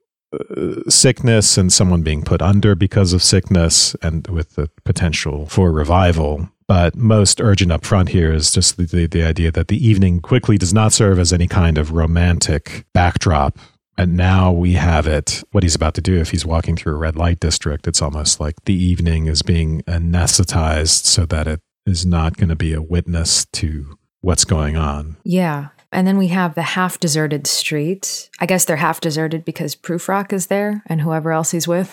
sickness 0.89 1.58
and 1.58 1.71
someone 1.71 2.02
being 2.02 2.24
put 2.24 2.41
under 2.41 2.76
because 2.76 3.13
of 3.13 3.24
sickness 3.24 3.95
and 4.02 4.28
with 4.28 4.56
the 4.56 4.69
potential 4.84 5.45
for 5.48 5.71
revival. 5.71 6.50
But 6.67 6.95
most 6.95 7.39
urgent 7.39 7.71
up 7.71 7.86
front 7.86 8.10
here 8.10 8.32
is 8.32 8.52
just 8.52 8.78
the, 8.78 8.86
the, 8.86 9.06
the 9.06 9.24
idea 9.24 9.52
that 9.52 9.67
the 9.67 9.88
evening 9.88 10.19
quickly 10.19 10.58
does 10.58 10.74
not 10.74 10.93
serve 10.93 11.19
as 11.19 11.32
any 11.32 11.48
kind 11.48 11.78
of 11.78 11.91
romantic 11.91 12.86
backdrop 12.93 13.60
and 13.98 14.17
now 14.17 14.52
we 14.52 14.74
have 14.74 15.08
it, 15.08 15.43
what 15.52 15.63
he's 15.63 15.76
about 15.76 15.93
to 15.95 16.02
do. 16.02 16.19
If 16.19 16.32
he's 16.32 16.45
walking 16.45 16.76
through 16.76 16.95
a 16.95 16.98
red 16.98 17.15
light 17.15 17.39
district, 17.39 17.88
it's 17.88 18.02
almost 18.02 18.39
like 18.39 18.56
the 18.65 18.74
evening 18.74 19.28
is 19.28 19.41
being 19.41 19.82
anesthetized 19.84 21.06
so 21.06 21.26
that 21.28 21.48
it 21.48 21.62
is 21.86 22.06
not 22.06 22.36
going 22.36 22.50
to 22.50 22.56
be 22.56 22.74
a 22.74 22.82
witness 22.82 23.45
to 23.54 23.98
what's 24.21 24.43
going 24.43 24.76
on. 24.76 25.15
Yeah. 25.24 25.69
And 25.96 26.06
then 26.06 26.18
we 26.18 26.28
have 26.28 26.56
the 26.56 26.62
half 26.62 27.00
deserted 27.00 27.48
street. 27.48 28.30
I 28.40 28.46
guess 28.46 28.66
they're 28.66 28.76
half 28.76 29.00
deserted 29.00 29.46
because 29.46 29.76
Prufrock 29.76 30.34
is 30.34 30.48
there 30.48 30.84
and 30.88 31.00
whoever 31.00 31.32
else 31.32 31.52
he's 31.52 31.70
with. 31.70 31.90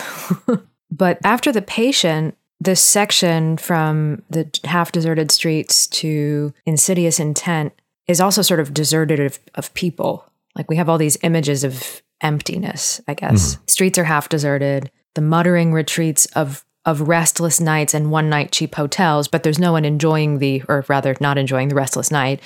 but 0.91 1.19
after 1.23 1.53
the 1.53 1.63
patient, 1.63 2.37
this 2.61 2.81
section 2.81 3.57
from 3.57 4.23
the 4.29 4.51
half 4.65 4.91
deserted 4.91 5.31
streets 5.31 5.87
to 5.87 6.53
insidious 6.67 7.21
intent 7.21 7.73
is 8.09 8.21
also 8.21 8.43
sort 8.43 8.59
of 8.59 8.75
deserted 8.75 9.21
of, 9.21 9.39
of 9.55 9.73
people. 9.75 10.25
Like 10.57 10.69
we 10.69 10.77
have 10.77 10.89
all 10.89 10.99
these 10.99 11.19
images 11.23 11.63
of 11.63 12.03
emptiness, 12.21 13.01
I 13.07 13.15
guess. 13.15 13.55
Mm-hmm. 13.55 13.63
Streets 13.69 13.99
are 13.99 14.05
half 14.05 14.29
deserted. 14.29 14.91
The 15.15 15.21
muttering 15.23 15.73
retreats 15.73 16.27
of 16.35 16.65
of 16.85 17.03
restless 17.03 17.61
nights 17.61 17.95
and 17.95 18.11
one 18.11 18.29
night 18.29 18.51
cheap 18.51 18.75
hotels, 18.75 19.29
but 19.29 19.45
there's 19.45 19.59
no 19.59 19.71
one 19.71 19.85
enjoying 19.85 20.39
the, 20.39 20.63
or 20.69 20.85
rather, 20.89 21.17
not 21.21 21.39
enjoying 21.39 21.69
the 21.69 21.77
restless 21.77 22.11
night. 22.11 22.41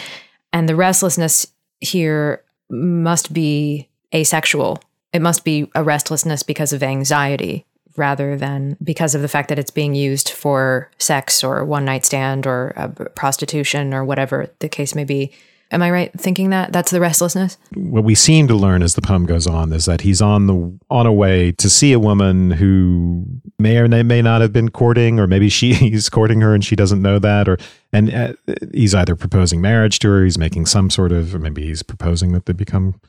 And 0.57 0.67
the 0.67 0.75
restlessness 0.75 1.47
here 1.81 2.43
must 2.71 3.35
be 3.35 3.91
asexual. 4.15 4.83
It 5.13 5.21
must 5.21 5.45
be 5.45 5.71
a 5.75 5.85
restlessness 5.85 6.43
because 6.43 6.73
of 6.73 6.83
anxiety 6.83 7.67
rather 7.99 8.39
than 8.39 8.79
because 8.83 9.15
of 9.15 9.21
the 9.21 9.29
fact 9.29 9.51
that 9.51 9.59
it's 9.59 9.71
being 9.71 9.95
used 9.95 10.31
for 10.31 10.91
sex 10.97 11.45
or 11.45 11.63
one 11.67 11.85
night 11.85 12.07
stand 12.07 12.47
or 12.47 12.73
prostitution 13.15 13.93
or 13.93 14.03
whatever 14.03 14.49
the 14.61 14.69
case 14.71 14.95
may 14.95 15.05
be. 15.05 15.31
Am 15.73 15.83
I 15.83 15.91
right 15.91 16.13
thinking 16.19 16.49
that 16.51 16.73
that's 16.73 16.91
the 16.91 17.01
restlessness? 17.01 17.59
What 17.75 18.05
we 18.05 18.15
seem 18.15 18.49
to 18.49 18.55
learn 18.55 18.83
as 18.83 18.95
the 18.95 19.03
poem 19.03 19.27
goes 19.27 19.47
on 19.47 19.75
is 19.75 19.85
that 19.85 20.01
he's 20.01 20.23
on 20.23 20.47
the 20.47 20.79
on 20.89 21.05
a 21.05 21.13
way 21.13 21.53
to 21.53 21.69
see 21.69 21.93
a 21.93 22.01
woman 22.01 22.53
who 22.53 23.27
may 23.67 23.79
or 23.79 24.05
may 24.05 24.23
not 24.23 24.41
have 24.41 24.53
been 24.53 24.71
courting, 24.71 25.19
or 25.19 25.27
maybe 25.27 25.49
he's 25.51 26.09
courting 26.09 26.41
her 26.41 26.55
and 26.55 26.65
she 26.65 26.77
doesn't 26.77 27.03
know 27.03 27.19
that, 27.19 27.49
or 27.49 27.59
and 27.93 28.15
uh, 28.15 28.33
he's 28.73 28.95
either 28.95 29.17
proposing 29.17 29.61
marriage 29.61 29.99
to 30.01 30.09
her, 30.09 30.25
he's 30.25 30.39
making 30.39 30.67
some 30.67 30.91
sort 30.91 31.13
of, 31.13 31.35
or 31.35 31.39
maybe 31.39 31.67
he's 31.67 31.83
proposing 31.83 32.33
that 32.33 32.47
they 32.47 32.53
become 32.53 33.01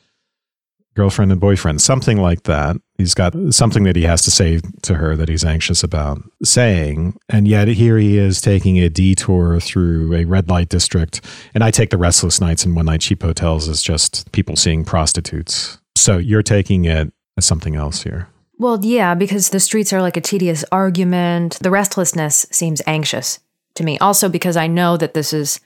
girlfriend 0.94 1.30
and 1.30 1.40
boyfriend, 1.40 1.80
something 1.80 2.20
like 2.20 2.42
that. 2.42 2.76
He's 2.96 3.14
got 3.14 3.32
something 3.50 3.84
that 3.84 3.94
he 3.94 4.02
has 4.02 4.22
to 4.22 4.32
say 4.32 4.60
to 4.82 4.94
her 4.94 5.14
that 5.14 5.28
he's 5.28 5.44
anxious 5.44 5.84
about 5.84 6.20
saying. 6.42 7.16
And 7.28 7.46
yet 7.46 7.68
here 7.68 7.98
he 7.98 8.18
is 8.18 8.40
taking 8.40 8.78
a 8.78 8.88
detour 8.88 9.60
through 9.60 10.12
a 10.12 10.24
red 10.24 10.48
light 10.48 10.70
district. 10.70 11.20
And 11.54 11.62
I 11.62 11.70
take 11.70 11.90
the 11.90 11.98
restless 11.98 12.40
nights 12.40 12.64
and 12.64 12.74
one 12.74 12.86
night 12.86 13.00
cheap 13.00 13.22
hotels 13.22 13.68
as 13.68 13.80
just 13.80 14.32
people 14.32 14.56
seeing 14.56 14.84
prostitutes. 14.84 15.78
So 15.96 16.18
you're 16.18 16.42
taking 16.42 16.84
it 16.84 17.12
as 17.36 17.44
something 17.44 17.76
else 17.76 18.02
here. 18.02 18.26
Well, 18.58 18.84
yeah, 18.84 19.14
because 19.14 19.50
the 19.50 19.60
streets 19.60 19.92
are 19.92 20.02
like 20.02 20.16
a 20.16 20.20
tedious 20.20 20.64
argument. 20.72 21.58
The 21.60 21.70
restlessness 21.70 22.46
seems 22.50 22.82
anxious 22.86 23.38
to 23.74 23.84
me. 23.84 23.98
Also, 23.98 24.28
because 24.28 24.56
I 24.56 24.66
know 24.66 24.96
that 24.96 25.14
this 25.14 25.32
is, 25.32 25.60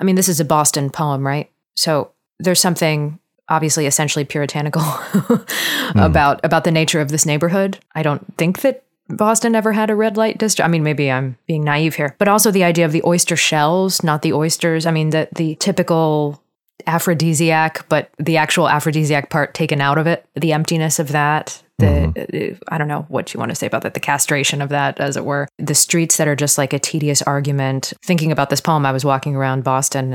I 0.00 0.04
mean, 0.04 0.14
this 0.14 0.28
is 0.28 0.40
a 0.40 0.44
Boston 0.44 0.90
poem, 0.90 1.26
right? 1.26 1.50
So 1.74 2.12
there's 2.38 2.60
something 2.60 3.18
obviously 3.48 3.86
essentially 3.86 4.24
puritanical 4.24 4.82
mm. 4.82 6.04
about 6.04 6.44
about 6.44 6.64
the 6.64 6.70
nature 6.70 7.00
of 7.00 7.10
this 7.10 7.26
neighborhood. 7.26 7.78
I 7.94 8.02
don't 8.02 8.36
think 8.36 8.60
that 8.60 8.84
Boston 9.08 9.54
ever 9.54 9.72
had 9.72 9.90
a 9.90 9.94
red 9.94 10.16
light 10.16 10.38
district. 10.38 10.66
I 10.66 10.70
mean, 10.70 10.82
maybe 10.82 11.10
I'm 11.10 11.38
being 11.46 11.64
naive 11.64 11.94
here, 11.94 12.16
but 12.18 12.28
also 12.28 12.50
the 12.50 12.64
idea 12.64 12.84
of 12.84 12.92
the 12.92 13.02
oyster 13.04 13.36
shells, 13.36 14.02
not 14.02 14.22
the 14.22 14.32
oysters. 14.32 14.86
I 14.86 14.90
mean, 14.90 15.10
the 15.10 15.28
the 15.34 15.54
typical 15.56 16.42
aphrodisiac, 16.86 17.88
but 17.88 18.10
the 18.18 18.36
actual 18.36 18.68
aphrodisiac 18.68 19.30
part 19.30 19.54
taken 19.54 19.80
out 19.80 19.98
of 19.98 20.06
it, 20.06 20.26
the 20.34 20.52
emptiness 20.52 20.98
of 20.98 21.08
that. 21.08 21.62
The 21.78 21.86
mm-hmm. 21.86 22.62
I 22.68 22.78
don't 22.78 22.88
know 22.88 23.04
what 23.08 23.34
you 23.34 23.38
want 23.38 23.50
to 23.50 23.54
say 23.54 23.66
about 23.66 23.82
that, 23.82 23.94
the 23.94 24.00
castration 24.00 24.62
of 24.62 24.70
that, 24.70 24.98
as 24.98 25.16
it 25.16 25.24
were. 25.24 25.46
The 25.58 25.74
streets 25.74 26.16
that 26.16 26.28
are 26.28 26.36
just 26.36 26.56
like 26.56 26.72
a 26.72 26.78
tedious 26.78 27.20
argument. 27.22 27.92
Thinking 28.02 28.32
about 28.32 28.50
this 28.50 28.62
poem, 28.62 28.86
I 28.86 28.92
was 28.92 29.04
walking 29.04 29.36
around 29.36 29.64
Boston 29.64 30.12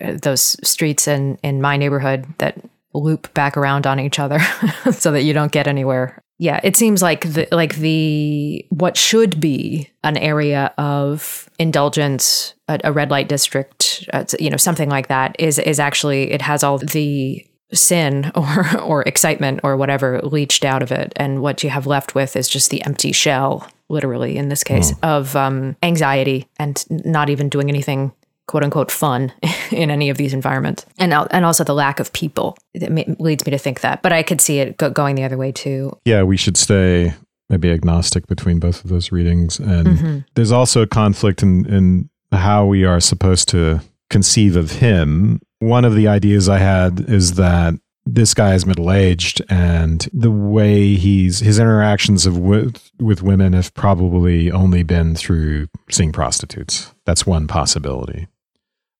and 0.00 0.22
those 0.22 0.56
streets 0.66 1.06
in 1.06 1.38
in 1.42 1.60
my 1.60 1.76
neighborhood 1.76 2.26
that 2.38 2.56
loop 2.94 3.32
back 3.34 3.56
around 3.56 3.86
on 3.86 4.00
each 4.00 4.18
other 4.18 4.38
so 4.92 5.12
that 5.12 5.22
you 5.22 5.34
don't 5.34 5.52
get 5.52 5.66
anywhere. 5.66 6.22
Yeah, 6.38 6.60
it 6.64 6.76
seems 6.76 7.00
like 7.00 7.32
the 7.32 7.46
like 7.52 7.76
the 7.76 8.66
what 8.70 8.96
should 8.96 9.40
be 9.40 9.90
an 10.02 10.16
area 10.16 10.74
of 10.78 11.48
indulgence, 11.58 12.54
a, 12.68 12.80
a 12.84 12.92
red 12.92 13.10
light 13.10 13.28
district, 13.28 14.08
uh, 14.12 14.24
you 14.40 14.50
know, 14.50 14.56
something 14.56 14.90
like 14.90 15.08
that 15.08 15.36
is 15.38 15.58
is 15.60 15.78
actually 15.78 16.32
it 16.32 16.42
has 16.42 16.64
all 16.64 16.78
the 16.78 17.46
sin 17.72 18.32
or 18.34 18.80
or 18.80 19.02
excitement 19.02 19.60
or 19.62 19.76
whatever 19.76 20.20
leached 20.22 20.64
out 20.64 20.82
of 20.82 20.92
it 20.92 21.12
and 21.16 21.40
what 21.40 21.62
you 21.62 21.70
have 21.70 21.86
left 21.86 22.14
with 22.14 22.36
is 22.36 22.48
just 22.48 22.70
the 22.70 22.84
empty 22.84 23.12
shell 23.12 23.68
literally 23.88 24.36
in 24.36 24.48
this 24.48 24.62
case 24.64 24.92
mm. 24.92 24.98
of 25.02 25.34
um, 25.34 25.76
anxiety 25.82 26.46
and 26.58 26.84
not 27.04 27.30
even 27.30 27.48
doing 27.48 27.68
anything 27.68 28.12
quote 28.46 28.64
unquote 28.64 28.90
fun 28.90 29.32
in 29.70 29.90
any 29.90 30.10
of 30.10 30.16
these 30.16 30.34
environments. 30.34 30.86
And 30.98 31.12
and 31.12 31.44
also 31.44 31.64
the 31.64 31.74
lack 31.74 32.00
of 32.00 32.12
people. 32.12 32.56
It 32.74 33.20
leads 33.20 33.44
me 33.46 33.50
to 33.50 33.58
think 33.58 33.80
that 33.80 34.02
but 34.02 34.12
i 34.12 34.22
could 34.22 34.40
see 34.40 34.58
it 34.58 34.76
go- 34.76 34.90
going 34.90 35.14
the 35.16 35.24
other 35.24 35.36
way 35.36 35.52
too. 35.52 35.96
Yeah 36.04 36.22
we 36.22 36.36
should 36.36 36.56
stay 36.56 37.14
maybe 37.48 37.70
agnostic 37.70 38.26
between 38.26 38.58
both 38.58 38.84
of 38.84 38.90
those 38.90 39.12
readings. 39.12 39.58
And 39.58 39.86
mm-hmm. 39.86 40.18
there's 40.34 40.52
also 40.52 40.82
a 40.82 40.86
conflict 40.86 41.42
in 41.42 41.66
in 41.66 42.10
how 42.32 42.66
we 42.66 42.84
are 42.84 43.00
supposed 43.00 43.48
to 43.48 43.80
conceive 44.10 44.56
of 44.56 44.72
him. 44.72 45.40
One 45.60 45.84
of 45.84 45.94
the 45.94 46.08
ideas 46.08 46.48
i 46.48 46.58
had 46.58 47.08
is 47.08 47.34
that 47.34 47.74
this 48.06 48.34
guy 48.34 48.54
is 48.54 48.66
middle 48.66 48.92
aged, 48.92 49.40
and 49.48 50.06
the 50.12 50.30
way 50.30 50.94
he's 50.94 51.38
his 51.38 51.58
interactions 51.58 52.26
of 52.26 52.38
with 52.38 52.90
with 53.00 53.22
women 53.22 53.54
have 53.54 53.72
probably 53.74 54.50
only 54.50 54.82
been 54.82 55.14
through 55.14 55.68
seeing 55.90 56.12
prostitutes. 56.12 56.92
That's 57.06 57.26
one 57.26 57.46
possibility 57.46 58.28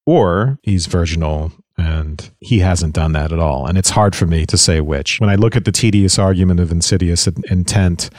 or 0.05 0.59
he's 0.63 0.85
virginal 0.85 1.51
and 1.77 2.31
he 2.39 2.59
hasn't 2.59 2.93
done 2.93 3.11
that 3.13 3.31
at 3.31 3.39
all. 3.39 3.65
And 3.67 3.77
it's 3.77 3.89
hard 3.89 4.15
for 4.15 4.25
me 4.25 4.45
to 4.45 4.57
say 4.57 4.79
which. 4.79 5.19
When 5.19 5.29
I 5.29 5.35
look 5.35 5.55
at 5.55 5.65
the 5.65 5.71
tedious 5.71 6.17
argument 6.17 6.59
of 6.59 6.71
insidious 6.71 7.27
intent 7.27 8.09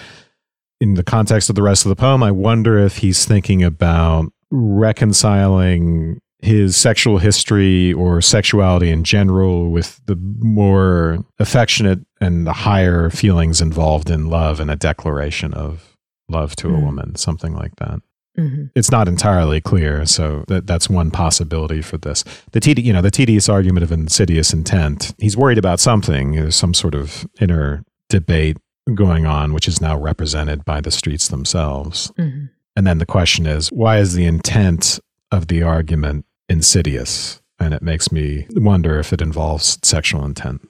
in 0.81 0.95
the 0.95 1.05
context 1.05 1.49
of 1.49 1.57
the 1.57 1.63
rest 1.63 1.85
of 1.85 1.89
the 1.89 1.97
poem, 1.97 2.23
I 2.23 2.31
wonder 2.31 2.79
if 2.79 2.99
he's 2.99 3.25
thinking 3.25 3.63
about 3.63 4.27
reconciling 4.51 6.21
his 6.41 6.77
sexual 6.77 7.19
history 7.19 7.93
or 7.95 8.21
sexuality 8.21 8.91
in 8.91 9.05
general 9.05 9.71
with 9.71 10.01
the 10.07 10.17
more 10.17 11.25
affectionate 11.39 12.01
and 12.21 12.47
the 12.47 12.53
higher 12.53 13.09
feelings 13.09 13.61
involved 13.61 14.11
in 14.11 14.29
love 14.29 14.61
and 14.61 14.71
a 14.71 14.77
declaration 14.77 15.55
of 15.55 15.97
love 16.29 16.55
to 16.57 16.69
mm. 16.69 16.77
a 16.77 16.81
woman, 16.81 17.15
something 17.17 17.55
like 17.55 17.75
that. 17.77 18.01
Mm-hmm. 18.39 18.67
It's 18.75 18.91
not 18.91 19.09
entirely 19.09 19.61
clear, 19.61 20.05
so 20.07 20.45
that, 20.49 20.67
that's 20.67 20.91
one 20.91 21.11
possibility 21.11 21.83
for 21.83 21.97
this. 21.97 22.25
The 22.53 22.61
tedi- 22.61 22.85
you 22.85 22.93
know, 22.93 23.03
the 23.03 23.11
tedious 23.11 23.49
argument 23.49 23.85
of 23.85 23.93
insidious 23.93 24.53
intent. 24.53 25.15
He's 25.19 25.37
worried 25.37 25.59
about 25.59 25.81
something. 25.81 26.33
There's 26.33 26.57
some 26.57 26.75
sort 26.75 26.95
of 26.95 27.27
inner 27.41 27.83
debate 28.09 28.59
going 28.95 29.27
on, 29.27 29.53
which 29.53 29.67
is 29.67 29.81
now 29.81 29.99
represented 29.99 30.65
by 30.65 30.81
the 30.81 30.91
streets 30.91 31.29
themselves. 31.29 32.13
Mm-hmm. 32.19 32.47
And 32.77 32.87
then 32.87 32.99
the 32.99 33.07
question 33.07 33.47
is, 33.47 33.73
why 33.73 33.99
is 33.99 34.15
the 34.15 34.27
intent 34.27 35.01
of 35.33 35.49
the 35.49 35.63
argument 35.63 36.27
insidious? 36.49 37.41
And 37.59 37.73
it 37.73 37.83
makes 37.83 38.13
me 38.13 38.47
wonder 38.51 38.99
if 38.99 39.13
it 39.13 39.23
involves 39.23 39.79
sexual 39.83 40.25
intent. 40.25 40.69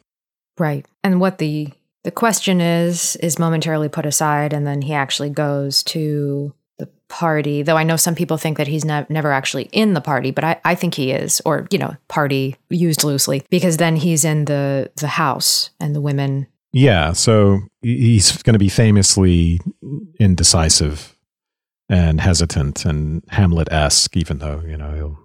Right. 0.56 0.86
And 1.02 1.20
what 1.20 1.38
the 1.38 1.68
the 2.04 2.12
question 2.12 2.60
is 2.60 3.16
is 3.16 3.38
momentarily 3.38 3.88
put 3.88 4.06
aside, 4.06 4.52
and 4.52 4.64
then 4.64 4.82
he 4.82 4.94
actually 4.94 5.30
goes 5.30 5.82
to 5.84 6.54
party, 7.08 7.62
though 7.62 7.76
I 7.76 7.84
know 7.84 7.96
some 7.96 8.14
people 8.14 8.36
think 8.36 8.58
that 8.58 8.66
he's 8.66 8.84
ne- 8.84 9.06
never 9.08 9.32
actually 9.32 9.68
in 9.72 9.94
the 9.94 10.00
party, 10.00 10.30
but 10.30 10.44
I, 10.44 10.60
I 10.64 10.74
think 10.74 10.94
he 10.94 11.12
is, 11.12 11.40
or, 11.44 11.66
you 11.70 11.78
know, 11.78 11.96
party 12.08 12.56
used 12.68 13.04
loosely, 13.04 13.44
because 13.50 13.76
then 13.76 13.96
he's 13.96 14.24
in 14.24 14.46
the, 14.46 14.90
the 14.96 15.08
house 15.08 15.70
and 15.78 15.94
the 15.94 16.00
women. 16.00 16.46
Yeah. 16.72 17.12
So 17.12 17.60
he's 17.80 18.42
going 18.42 18.54
to 18.54 18.58
be 18.58 18.68
famously 18.68 19.60
indecisive 20.18 21.16
and 21.88 22.20
hesitant 22.20 22.84
and 22.84 23.22
Hamlet 23.28 23.70
esque, 23.70 24.16
even 24.16 24.38
though, 24.38 24.62
you 24.66 24.76
know, 24.76 24.92
he'll, 24.94 25.18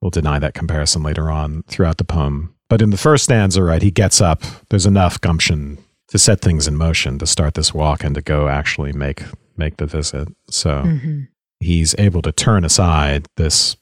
he'll 0.00 0.10
deny 0.10 0.38
that 0.38 0.54
comparison 0.54 1.02
later 1.02 1.30
on 1.30 1.62
throughout 1.68 1.98
the 1.98 2.04
poem. 2.04 2.54
But 2.68 2.80
in 2.80 2.90
the 2.90 2.96
first 2.96 3.24
stanza, 3.24 3.62
right, 3.62 3.82
he 3.82 3.90
gets 3.90 4.20
up. 4.20 4.42
There's 4.70 4.86
enough 4.86 5.20
gumption 5.20 5.78
to 6.08 6.18
set 6.18 6.40
things 6.40 6.66
in 6.66 6.76
motion 6.76 7.18
to 7.18 7.26
start 7.26 7.54
this 7.54 7.74
walk 7.74 8.02
and 8.02 8.14
to 8.14 8.22
go 8.22 8.48
actually 8.48 8.92
make 8.92 9.22
make 9.56 9.76
the 9.76 9.86
visit. 9.86 10.28
So 10.48 10.70
mm-hmm. 10.70 11.22
he's 11.60 11.94
able 11.98 12.22
to 12.22 12.32
turn 12.32 12.64
aside 12.64 13.26
this 13.36 13.76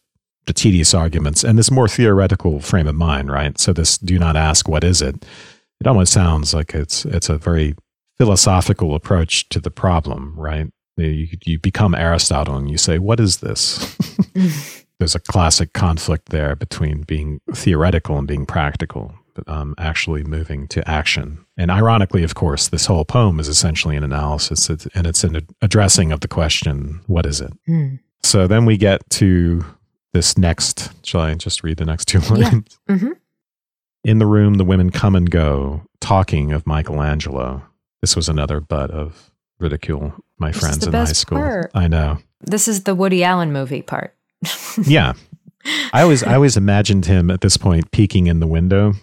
the 0.47 0.53
tedious 0.53 0.93
arguments 0.93 1.45
and 1.45 1.57
this 1.57 1.71
more 1.71 1.87
theoretical 1.87 2.59
frame 2.59 2.89
of 2.89 2.97
mind, 2.97 3.31
right? 3.31 3.59
So 3.61 3.73
this 3.73 3.97
do 3.97 4.19
not 4.19 4.37
ask 4.37 4.69
what 4.69 4.83
is 4.83 5.01
it. 5.01 5.25
It 5.81 5.87
almost 5.87 6.13
sounds 6.13 6.53
like 6.53 6.75
it's 6.75 7.05
it's 7.05 7.29
a 7.29 7.39
very 7.39 7.75
philosophical 8.19 8.95
approach 8.95 9.49
to 9.51 9.61
the 9.61 9.71
problem, 9.71 10.35
right? 10.37 10.69
You, 10.97 11.27
you 11.45 11.59
become 11.59 11.95
Aristotle 11.95 12.57
and 12.57 12.71
you 12.71 12.79
say, 12.79 12.99
What 12.99 13.19
is 13.19 13.39
this? 13.39 13.97
There's 14.99 15.15
a 15.15 15.21
classic 15.21 15.73
conflict 15.73 16.29
there 16.29 16.55
between 16.55 17.03
being 17.03 17.41
theoretical 17.53 18.19
and 18.19 18.29
being 18.29 18.47
practical, 18.47 19.15
um, 19.47 19.75
actually 19.79 20.25
moving 20.25 20.69
to 20.69 20.89
action. 20.89 21.45
And 21.57 21.71
ironically, 21.71 22.23
of 22.23 22.35
course, 22.35 22.69
this 22.69 22.87
whole 22.87 23.05
poem 23.05 23.41
is 23.41 23.49
essentially 23.49 23.97
an 23.97 24.05
analysis 24.05 24.69
and 24.69 25.07
it's 25.07 25.25
an 25.25 25.47
addressing 25.61 26.13
of 26.13 26.21
the 26.21 26.29
question, 26.29 27.01
What 27.07 27.27
is 27.27 27.41
it? 27.41 27.53
Mm. 27.69 28.01
So 28.23 28.47
then 28.47 28.65
we 28.65 28.77
get 28.77 29.09
to 29.11 29.65
this 30.13 30.39
next. 30.39 30.93
Shall 31.05 31.23
I 31.23 31.35
just 31.35 31.63
read 31.65 31.79
the 31.79 31.85
next 31.85 32.07
two 32.07 32.21
lines? 32.21 32.79
Yeah. 32.89 32.97
Mm-hmm. 32.97 33.13
In 34.05 34.19
the 34.19 34.27
room, 34.27 34.55
the 34.55 34.65
women 34.65 34.91
come 34.91 35.15
and 35.15 35.31
go, 35.31 35.83
talking 36.01 36.53
of 36.53 36.67
Michelangelo. 36.67 37.63
This 38.01 38.17
was 38.17 38.29
another 38.29 38.61
butt 38.61 38.91
of 38.91 39.31
ridicule, 39.61 40.13
my 40.39 40.51
friends 40.51 40.85
in 40.85 40.93
high 40.93 41.05
school. 41.05 41.39
Part. 41.39 41.71
I 41.75 41.87
know. 41.87 42.19
This 42.41 42.67
is 42.67 42.83
the 42.83 42.97
Woody 42.97 43.23
Allen 43.23 43.53
movie 43.53 43.83
part. 43.83 44.17
yeah. 44.85 45.13
I 45.93 46.03
always 46.03 46.23
I 46.23 46.35
always 46.35 46.57
imagined 46.57 47.07
him 47.07 47.31
at 47.31 47.41
this 47.41 47.57
point 47.57 47.91
peeking 47.93 48.27
in 48.27 48.41
the 48.41 48.47
window 48.47 48.95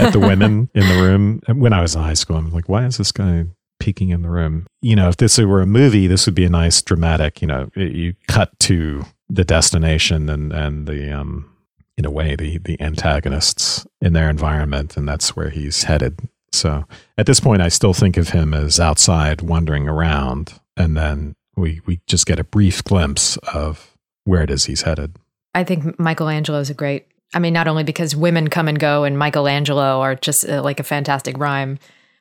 at 0.00 0.12
the 0.12 0.20
women 0.20 0.70
in 0.74 0.88
the 0.88 1.02
room. 1.02 1.40
When 1.46 1.72
I 1.72 1.80
was 1.80 1.94
in 1.94 2.02
high 2.02 2.14
school, 2.14 2.36
I'm 2.36 2.52
like, 2.52 2.68
why 2.68 2.84
is 2.84 2.96
this 2.96 3.12
guy 3.12 3.46
peeking 3.78 4.10
in 4.10 4.22
the 4.22 4.30
room? 4.30 4.66
You 4.80 4.96
know, 4.96 5.08
if 5.08 5.16
this 5.16 5.38
were 5.38 5.60
a 5.60 5.66
movie, 5.66 6.06
this 6.06 6.26
would 6.26 6.34
be 6.34 6.44
a 6.44 6.50
nice 6.50 6.80
dramatic, 6.82 7.42
you 7.42 7.48
know, 7.48 7.70
you 7.74 8.14
cut 8.28 8.58
to 8.60 9.04
the 9.28 9.44
destination 9.44 10.28
and 10.28 10.52
and 10.52 10.86
the 10.86 11.10
um 11.10 11.48
in 11.96 12.04
a 12.04 12.10
way 12.10 12.36
the 12.36 12.58
the 12.58 12.80
antagonists 12.80 13.86
in 14.00 14.12
their 14.12 14.28
environment 14.28 14.96
and 14.96 15.08
that's 15.08 15.34
where 15.34 15.50
he's 15.50 15.84
headed 15.84 16.20
so 16.52 16.84
at 17.16 17.26
this 17.26 17.40
point 17.40 17.62
i 17.62 17.68
still 17.68 17.94
think 17.94 18.16
of 18.16 18.30
him 18.30 18.52
as 18.52 18.78
outside 18.78 19.40
wandering 19.40 19.88
around 19.88 20.60
and 20.76 20.96
then 20.96 21.34
we 21.56 21.80
we 21.86 22.00
just 22.06 22.26
get 22.26 22.38
a 22.38 22.44
brief 22.44 22.84
glimpse 22.84 23.36
of 23.54 23.91
where 24.24 24.42
it 24.42 24.50
is 24.50 24.64
he's 24.64 24.82
headed 24.82 25.16
i 25.54 25.64
think 25.64 25.98
michelangelo 25.98 26.58
is 26.58 26.70
a 26.70 26.74
great 26.74 27.06
i 27.34 27.38
mean 27.38 27.52
not 27.52 27.68
only 27.68 27.84
because 27.84 28.14
women 28.16 28.48
come 28.48 28.68
and 28.68 28.78
go 28.78 29.04
and 29.04 29.18
michelangelo 29.18 30.00
are 30.00 30.14
just 30.14 30.48
uh, 30.48 30.62
like 30.62 30.80
a 30.80 30.84
fantastic 30.84 31.38
rhyme 31.38 31.78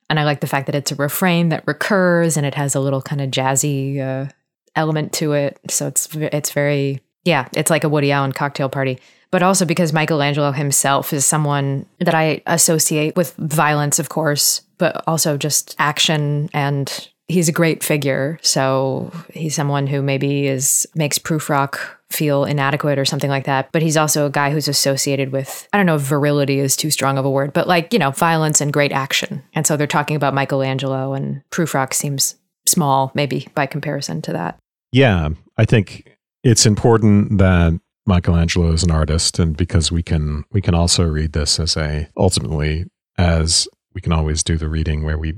and 0.09 0.19
i 0.19 0.23
like 0.23 0.41
the 0.41 0.47
fact 0.47 0.65
that 0.65 0.75
it's 0.75 0.91
a 0.91 0.95
refrain 0.95 1.49
that 1.49 1.63
recurs 1.67 2.37
and 2.37 2.45
it 2.45 2.55
has 2.55 2.75
a 2.75 2.79
little 2.79 3.01
kind 3.01 3.21
of 3.21 3.29
jazzy 3.29 3.99
uh, 3.99 4.29
element 4.75 5.13
to 5.13 5.33
it. 5.33 5.59
So 5.69 5.87
it's 5.87 6.13
it's 6.15 6.51
very 6.51 7.01
yeah, 7.23 7.47
it's 7.53 7.69
like 7.69 7.83
a 7.83 7.89
Woody 7.89 8.11
Allen 8.11 8.31
cocktail 8.31 8.69
party. 8.69 8.99
But 9.29 9.43
also 9.43 9.63
because 9.63 9.93
Michelangelo 9.93 10.51
himself 10.51 11.13
is 11.13 11.25
someone 11.25 11.85
that 11.99 12.15
I 12.15 12.41
associate 12.47 13.15
with 13.15 13.33
violence, 13.35 13.97
of 13.97 14.09
course, 14.09 14.61
but 14.77 15.03
also 15.07 15.37
just 15.37 15.75
action 15.79 16.49
and 16.53 17.09
he's 17.31 17.49
a 17.49 17.53
great 17.53 17.83
figure. 17.83 18.39
So 18.41 19.11
he's 19.33 19.55
someone 19.55 19.87
who 19.87 20.01
maybe 20.01 20.47
is 20.47 20.87
makes 20.95 21.17
Prufrock 21.17 21.79
feel 22.09 22.43
inadequate 22.43 22.99
or 22.99 23.05
something 23.05 23.29
like 23.29 23.45
that. 23.45 23.71
But 23.71 23.81
he's 23.81 23.97
also 23.97 24.25
a 24.25 24.29
guy 24.29 24.51
who's 24.51 24.67
associated 24.67 25.31
with 25.31 25.67
I 25.73 25.77
don't 25.77 25.85
know 25.85 25.95
if 25.95 26.01
virility 26.01 26.59
is 26.59 26.75
too 26.75 26.91
strong 26.91 27.17
of 27.17 27.25
a 27.25 27.29
word, 27.29 27.53
but 27.53 27.67
like, 27.67 27.93
you 27.93 27.99
know, 27.99 28.11
violence 28.11 28.61
and 28.61 28.73
great 28.73 28.91
action. 28.91 29.43
And 29.53 29.65
so 29.65 29.77
they're 29.77 29.87
talking 29.87 30.15
about 30.15 30.33
Michelangelo 30.33 31.13
and 31.13 31.41
Prufrock 31.51 31.93
seems 31.93 32.35
small, 32.67 33.11
maybe 33.15 33.47
by 33.55 33.65
comparison 33.65 34.21
to 34.23 34.33
that. 34.33 34.59
Yeah, 34.91 35.29
I 35.57 35.65
think 35.65 36.17
it's 36.43 36.65
important 36.65 37.37
that 37.37 37.79
Michelangelo 38.05 38.71
is 38.71 38.83
an 38.83 38.91
artist, 38.91 39.39
and 39.39 39.55
because 39.55 39.91
we 39.91 40.03
can 40.03 40.43
we 40.51 40.61
can 40.61 40.75
also 40.75 41.05
read 41.05 41.33
this 41.33 41.59
as 41.59 41.77
a 41.77 42.09
ultimately 42.17 42.85
as 43.17 43.67
we 43.93 44.01
can 44.01 44.11
always 44.11 44.43
do 44.43 44.57
the 44.57 44.67
reading 44.67 45.03
where 45.03 45.17
we 45.17 45.35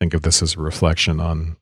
think 0.00 0.14
of 0.14 0.22
this 0.22 0.42
as 0.42 0.56
a 0.56 0.60
reflection 0.60 1.20
on 1.20 1.56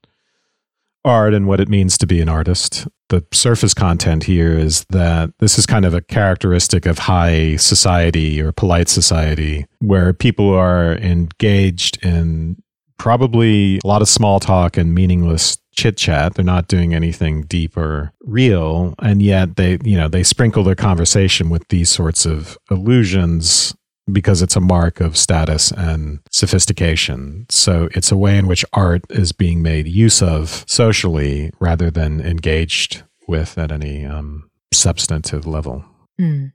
art 1.04 1.34
and 1.34 1.46
what 1.46 1.60
it 1.60 1.68
means 1.68 1.98
to 1.98 2.06
be 2.06 2.20
an 2.20 2.28
artist. 2.28 2.86
The 3.10 3.24
surface 3.32 3.74
content 3.74 4.24
here 4.24 4.58
is 4.58 4.86
that 4.90 5.30
this 5.38 5.58
is 5.58 5.66
kind 5.66 5.84
of 5.84 5.92
a 5.92 6.00
characteristic 6.00 6.86
of 6.86 7.00
high 7.00 7.56
society 7.56 8.40
or 8.40 8.52
polite 8.52 8.88
society 8.88 9.66
where 9.80 10.12
people 10.12 10.50
are 10.50 10.94
engaged 10.94 12.02
in 12.02 12.56
probably 12.98 13.80
a 13.84 13.86
lot 13.86 14.02
of 14.02 14.08
small 14.08 14.40
talk 14.40 14.76
and 14.76 14.94
meaningless 14.94 15.58
chit 15.74 15.96
chat. 15.96 16.34
They're 16.34 16.44
not 16.44 16.68
doing 16.68 16.94
anything 16.94 17.42
deep 17.42 17.76
or 17.76 18.12
real. 18.22 18.94
And 19.00 19.20
yet 19.20 19.56
they, 19.56 19.78
you 19.84 19.96
know, 19.96 20.08
they 20.08 20.22
sprinkle 20.22 20.64
their 20.64 20.74
conversation 20.74 21.50
with 21.50 21.68
these 21.68 21.90
sorts 21.90 22.24
of 22.24 22.56
illusions 22.70 23.74
because 24.12 24.42
it's 24.42 24.56
a 24.56 24.60
mark 24.60 25.00
of 25.00 25.16
status 25.16 25.72
and 25.72 26.20
sophistication. 26.30 27.46
So 27.50 27.88
it's 27.92 28.12
a 28.12 28.16
way 28.16 28.36
in 28.36 28.46
which 28.46 28.64
art 28.72 29.02
is 29.10 29.32
being 29.32 29.62
made 29.62 29.86
use 29.86 30.22
of 30.22 30.64
socially 30.68 31.50
rather 31.58 31.90
than 31.90 32.20
engaged 32.20 33.02
with 33.26 33.56
at 33.56 33.72
any 33.72 34.04
um, 34.04 34.50
substantive 34.72 35.46
level. 35.46 35.84
Mm. 36.20 36.52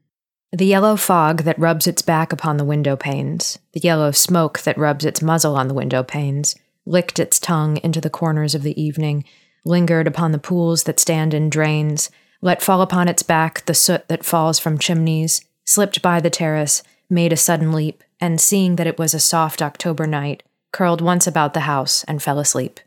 The 0.51 0.65
yellow 0.65 0.95
fog 0.95 1.43
that 1.43 1.59
rubs 1.59 1.85
its 1.85 2.01
back 2.01 2.33
upon 2.33 2.57
the 2.57 2.65
window 2.65 2.95
panes, 2.95 3.59
the 3.73 3.81
yellow 3.81 4.11
smoke 4.11 4.61
that 4.61 4.77
rubs 4.77 5.05
its 5.05 5.21
muzzle 5.21 5.55
on 5.55 5.67
the 5.67 5.75
window 5.75 6.01
panes, 6.01 6.55
licked 6.85 7.19
its 7.19 7.39
tongue 7.39 7.77
into 7.83 8.01
the 8.01 8.09
corners 8.09 8.55
of 8.55 8.63
the 8.63 8.79
evening, 8.81 9.23
lingered 9.63 10.07
upon 10.07 10.31
the 10.31 10.39
pools 10.39 10.83
that 10.85 10.99
stand 10.99 11.35
in 11.35 11.49
drains, 11.49 12.09
let 12.41 12.63
fall 12.63 12.81
upon 12.81 13.07
its 13.07 13.21
back 13.21 13.65
the 13.65 13.75
soot 13.75 14.07
that 14.07 14.25
falls 14.25 14.57
from 14.57 14.79
chimneys, 14.79 15.41
slipped 15.65 16.01
by 16.01 16.19
the 16.19 16.31
terrace, 16.31 16.81
made 17.09 17.33
a 17.33 17.37
sudden 17.37 17.71
leap, 17.71 18.03
and 18.19 18.39
seeing 18.39 18.75
that 18.75 18.87
it 18.87 18.99
was 18.99 19.13
a 19.13 19.19
soft 19.19 19.61
October 19.61 20.05
night, 20.05 20.43
curled 20.71 21.01
once 21.01 21.27
about 21.27 21.53
the 21.53 21.61
house 21.61 22.03
and 22.05 22.21
fell 22.21 22.39
asleep. 22.39 22.79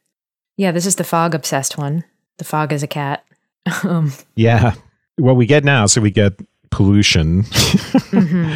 Yeah, 0.57 0.73
this 0.73 0.87
is 0.87 0.97
the 0.97 1.05
fog 1.05 1.35
obsessed 1.35 1.79
one. 1.79 2.05
The 2.39 2.45
fog 2.45 2.73
is 2.73 2.83
a 2.83 2.89
cat. 2.89 3.25
um, 3.85 4.13
yeah. 4.35 4.75
What 5.17 5.37
we 5.37 5.47
get 5.47 5.65
now, 5.65 5.87
so 5.87 6.01
we 6.01 6.11
get 6.11 6.35
pollution. 6.71 7.43
mm-hmm. 7.43 8.55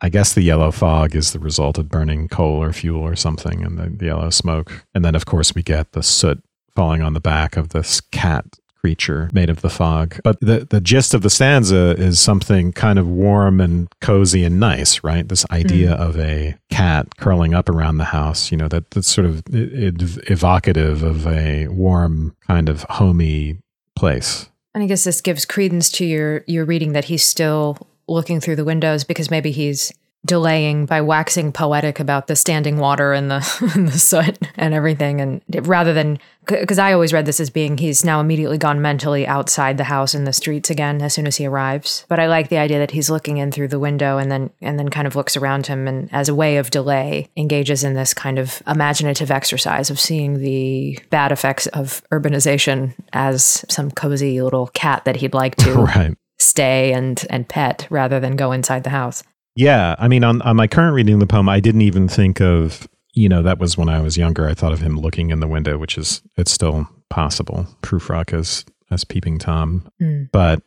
I 0.00 0.08
guess 0.08 0.34
the 0.34 0.42
yellow 0.42 0.72
fog 0.72 1.14
is 1.14 1.32
the 1.32 1.38
result 1.38 1.78
of 1.78 1.88
burning 1.88 2.28
coal 2.28 2.62
or 2.62 2.72
fuel 2.72 3.02
or 3.02 3.14
something, 3.14 3.62
and 3.64 3.78
the, 3.78 3.88
the 3.90 4.06
yellow 4.06 4.30
smoke. 4.30 4.84
And 4.94 5.04
then, 5.04 5.14
of 5.14 5.26
course, 5.26 5.54
we 5.54 5.62
get 5.62 5.92
the 5.92 6.02
soot 6.02 6.42
falling 6.74 7.02
on 7.02 7.12
the 7.12 7.20
back 7.20 7.56
of 7.56 7.68
this 7.68 8.00
cat 8.00 8.58
creature 8.82 9.30
made 9.32 9.48
of 9.48 9.60
the 9.62 9.70
fog. 9.70 10.20
But 10.24 10.40
the, 10.40 10.66
the 10.68 10.80
gist 10.80 11.14
of 11.14 11.22
the 11.22 11.30
stanza 11.30 11.94
is 11.96 12.20
something 12.20 12.72
kind 12.72 12.98
of 12.98 13.06
warm 13.06 13.60
and 13.60 13.88
cozy 14.00 14.44
and 14.44 14.58
nice, 14.58 15.04
right? 15.04 15.26
This 15.26 15.46
idea 15.50 15.90
mm. 15.90 16.00
of 16.00 16.18
a 16.18 16.56
cat 16.70 17.16
curling 17.16 17.54
up 17.54 17.68
around 17.68 17.98
the 17.98 18.04
house, 18.04 18.50
you 18.50 18.58
know, 18.58 18.68
that, 18.68 18.90
that's 18.90 19.08
sort 19.08 19.26
of 19.26 19.42
evocative 19.50 21.02
of 21.02 21.26
a 21.26 21.68
warm, 21.68 22.34
kind 22.46 22.68
of 22.68 22.82
homey 22.90 23.58
place. 23.96 24.48
And 24.74 24.82
I 24.82 24.86
guess 24.86 25.04
this 25.04 25.20
gives 25.20 25.44
credence 25.44 25.90
to 25.92 26.04
your 26.04 26.44
your 26.46 26.64
reading 26.64 26.92
that 26.92 27.04
he's 27.04 27.22
still 27.22 27.76
looking 28.08 28.40
through 28.40 28.56
the 28.56 28.64
windows 28.64 29.04
because 29.04 29.30
maybe 29.30 29.52
he's 29.52 29.92
delaying 30.24 30.86
by 30.86 31.00
waxing 31.00 31.52
poetic 31.52 31.98
about 31.98 32.26
the 32.26 32.36
standing 32.36 32.78
water 32.78 33.12
and 33.12 33.30
the, 33.30 33.70
and 33.74 33.88
the 33.88 33.98
soot 33.98 34.38
and 34.56 34.74
everything. 34.74 35.20
And 35.20 35.42
rather 35.66 35.92
than 35.92 36.18
because 36.44 36.78
i 36.78 36.92
always 36.92 37.12
read 37.12 37.26
this 37.26 37.38
as 37.38 37.50
being 37.50 37.78
he's 37.78 38.04
now 38.04 38.20
immediately 38.20 38.58
gone 38.58 38.82
mentally 38.82 39.26
outside 39.26 39.78
the 39.78 39.84
house 39.84 40.12
in 40.12 40.24
the 40.24 40.32
streets 40.32 40.70
again 40.70 41.00
as 41.00 41.14
soon 41.14 41.26
as 41.26 41.36
he 41.36 41.46
arrives. 41.46 42.04
But 42.08 42.18
i 42.18 42.26
like 42.26 42.48
the 42.48 42.58
idea 42.58 42.78
that 42.78 42.90
he's 42.90 43.10
looking 43.10 43.38
in 43.38 43.52
through 43.52 43.68
the 43.68 43.78
window 43.78 44.18
and 44.18 44.30
then 44.30 44.50
and 44.60 44.78
then 44.78 44.88
kind 44.88 45.06
of 45.06 45.16
looks 45.16 45.36
around 45.36 45.66
him 45.66 45.86
and 45.86 46.12
as 46.12 46.28
a 46.28 46.34
way 46.34 46.56
of 46.56 46.70
delay 46.70 47.28
engages 47.36 47.84
in 47.84 47.94
this 47.94 48.12
kind 48.12 48.38
of 48.38 48.62
imaginative 48.66 49.30
exercise 49.30 49.90
of 49.90 50.00
seeing 50.00 50.40
the 50.40 50.98
bad 51.10 51.32
effects 51.32 51.66
of 51.68 52.02
urbanization 52.10 52.94
as 53.12 53.64
some 53.68 53.90
cozy 53.90 54.42
little 54.42 54.66
cat 54.68 55.04
that 55.04 55.16
he'd 55.16 55.34
like 55.34 55.54
to 55.56 55.72
right. 55.96 56.16
stay 56.38 56.92
and 56.92 57.24
and 57.30 57.48
pet 57.48 57.86
rather 57.88 58.18
than 58.18 58.34
go 58.36 58.50
inside 58.50 58.82
the 58.82 58.90
house 58.90 59.22
yeah, 59.54 59.94
I 59.98 60.08
mean, 60.08 60.24
on 60.24 60.42
on 60.42 60.56
my 60.56 60.66
current 60.66 60.94
reading 60.94 61.14
of 61.14 61.20
the 61.20 61.26
poem, 61.26 61.48
I 61.48 61.60
didn't 61.60 61.82
even 61.82 62.08
think 62.08 62.40
of 62.40 62.88
you 63.12 63.28
know 63.28 63.42
that 63.42 63.58
was 63.58 63.76
when 63.76 63.88
I 63.88 64.00
was 64.00 64.16
younger. 64.16 64.48
I 64.48 64.54
thought 64.54 64.72
of 64.72 64.80
him 64.80 64.98
looking 64.98 65.30
in 65.30 65.40
the 65.40 65.48
window, 65.48 65.78
which 65.78 65.98
is 65.98 66.22
it's 66.36 66.50
still 66.50 66.88
possible. 67.10 67.66
Prufrock 67.82 68.32
as 68.32 68.64
as 68.90 69.04
peeping 69.04 69.38
tom, 69.38 69.88
mm. 70.00 70.30
but 70.32 70.62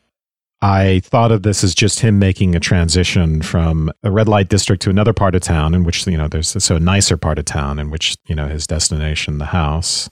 I 0.62 1.00
thought 1.04 1.32
of 1.32 1.42
this 1.42 1.62
as 1.62 1.74
just 1.74 2.00
him 2.00 2.18
making 2.18 2.54
a 2.54 2.60
transition 2.60 3.42
from 3.42 3.90
a 4.02 4.10
red 4.10 4.28
light 4.28 4.48
district 4.48 4.82
to 4.82 4.90
another 4.90 5.12
part 5.12 5.34
of 5.34 5.42
town, 5.42 5.74
in 5.74 5.84
which 5.84 6.06
you 6.06 6.16
know 6.16 6.28
there's 6.28 6.62
so 6.62 6.76
a 6.76 6.80
nicer 6.80 7.16
part 7.16 7.38
of 7.38 7.44
town, 7.44 7.78
in 7.78 7.90
which 7.90 8.16
you 8.26 8.34
know 8.34 8.48
his 8.48 8.66
destination, 8.66 9.38
the 9.38 9.46
house. 9.46 10.08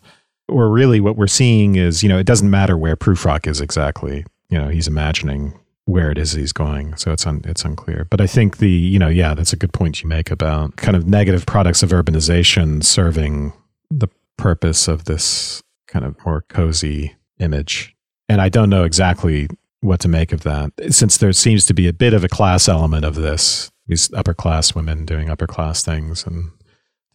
Or 0.46 0.68
really, 0.68 1.00
what 1.00 1.16
we're 1.16 1.26
seeing 1.26 1.76
is 1.76 2.02
you 2.02 2.08
know 2.08 2.18
it 2.18 2.26
doesn't 2.26 2.50
matter 2.50 2.76
where 2.76 2.96
Prufrock 2.96 3.46
is 3.46 3.60
exactly. 3.60 4.26
You 4.50 4.58
know 4.58 4.68
he's 4.68 4.88
imagining 4.88 5.58
where 5.86 6.10
it 6.10 6.18
is 6.18 6.32
he's 6.32 6.52
going. 6.52 6.96
So 6.96 7.12
it's 7.12 7.26
un, 7.26 7.42
it's 7.44 7.64
unclear. 7.64 8.06
But 8.10 8.20
I 8.20 8.26
think 8.26 8.58
the 8.58 8.70
you 8.70 8.98
know 8.98 9.08
yeah 9.08 9.34
that's 9.34 9.52
a 9.52 9.56
good 9.56 9.72
point 9.72 10.02
you 10.02 10.08
make 10.08 10.30
about 10.30 10.76
kind 10.76 10.96
of 10.96 11.06
negative 11.06 11.46
products 11.46 11.82
of 11.82 11.90
urbanization 11.90 12.82
serving 12.84 13.52
the 13.90 14.08
purpose 14.36 14.88
of 14.88 15.04
this 15.04 15.62
kind 15.86 16.04
of 16.04 16.16
more 16.24 16.42
cozy 16.48 17.14
image. 17.38 17.94
And 18.28 18.40
I 18.40 18.48
don't 18.48 18.70
know 18.70 18.84
exactly 18.84 19.48
what 19.80 20.00
to 20.00 20.08
make 20.08 20.32
of 20.32 20.42
that 20.44 20.72
since 20.88 21.18
there 21.18 21.32
seems 21.32 21.66
to 21.66 21.74
be 21.74 21.86
a 21.86 21.92
bit 21.92 22.14
of 22.14 22.24
a 22.24 22.28
class 22.28 22.68
element 22.68 23.04
of 23.04 23.16
this 23.16 23.70
these 23.86 24.10
upper 24.14 24.32
class 24.32 24.74
women 24.74 25.04
doing 25.04 25.28
upper 25.28 25.46
class 25.46 25.82
things 25.82 26.24
and 26.26 26.50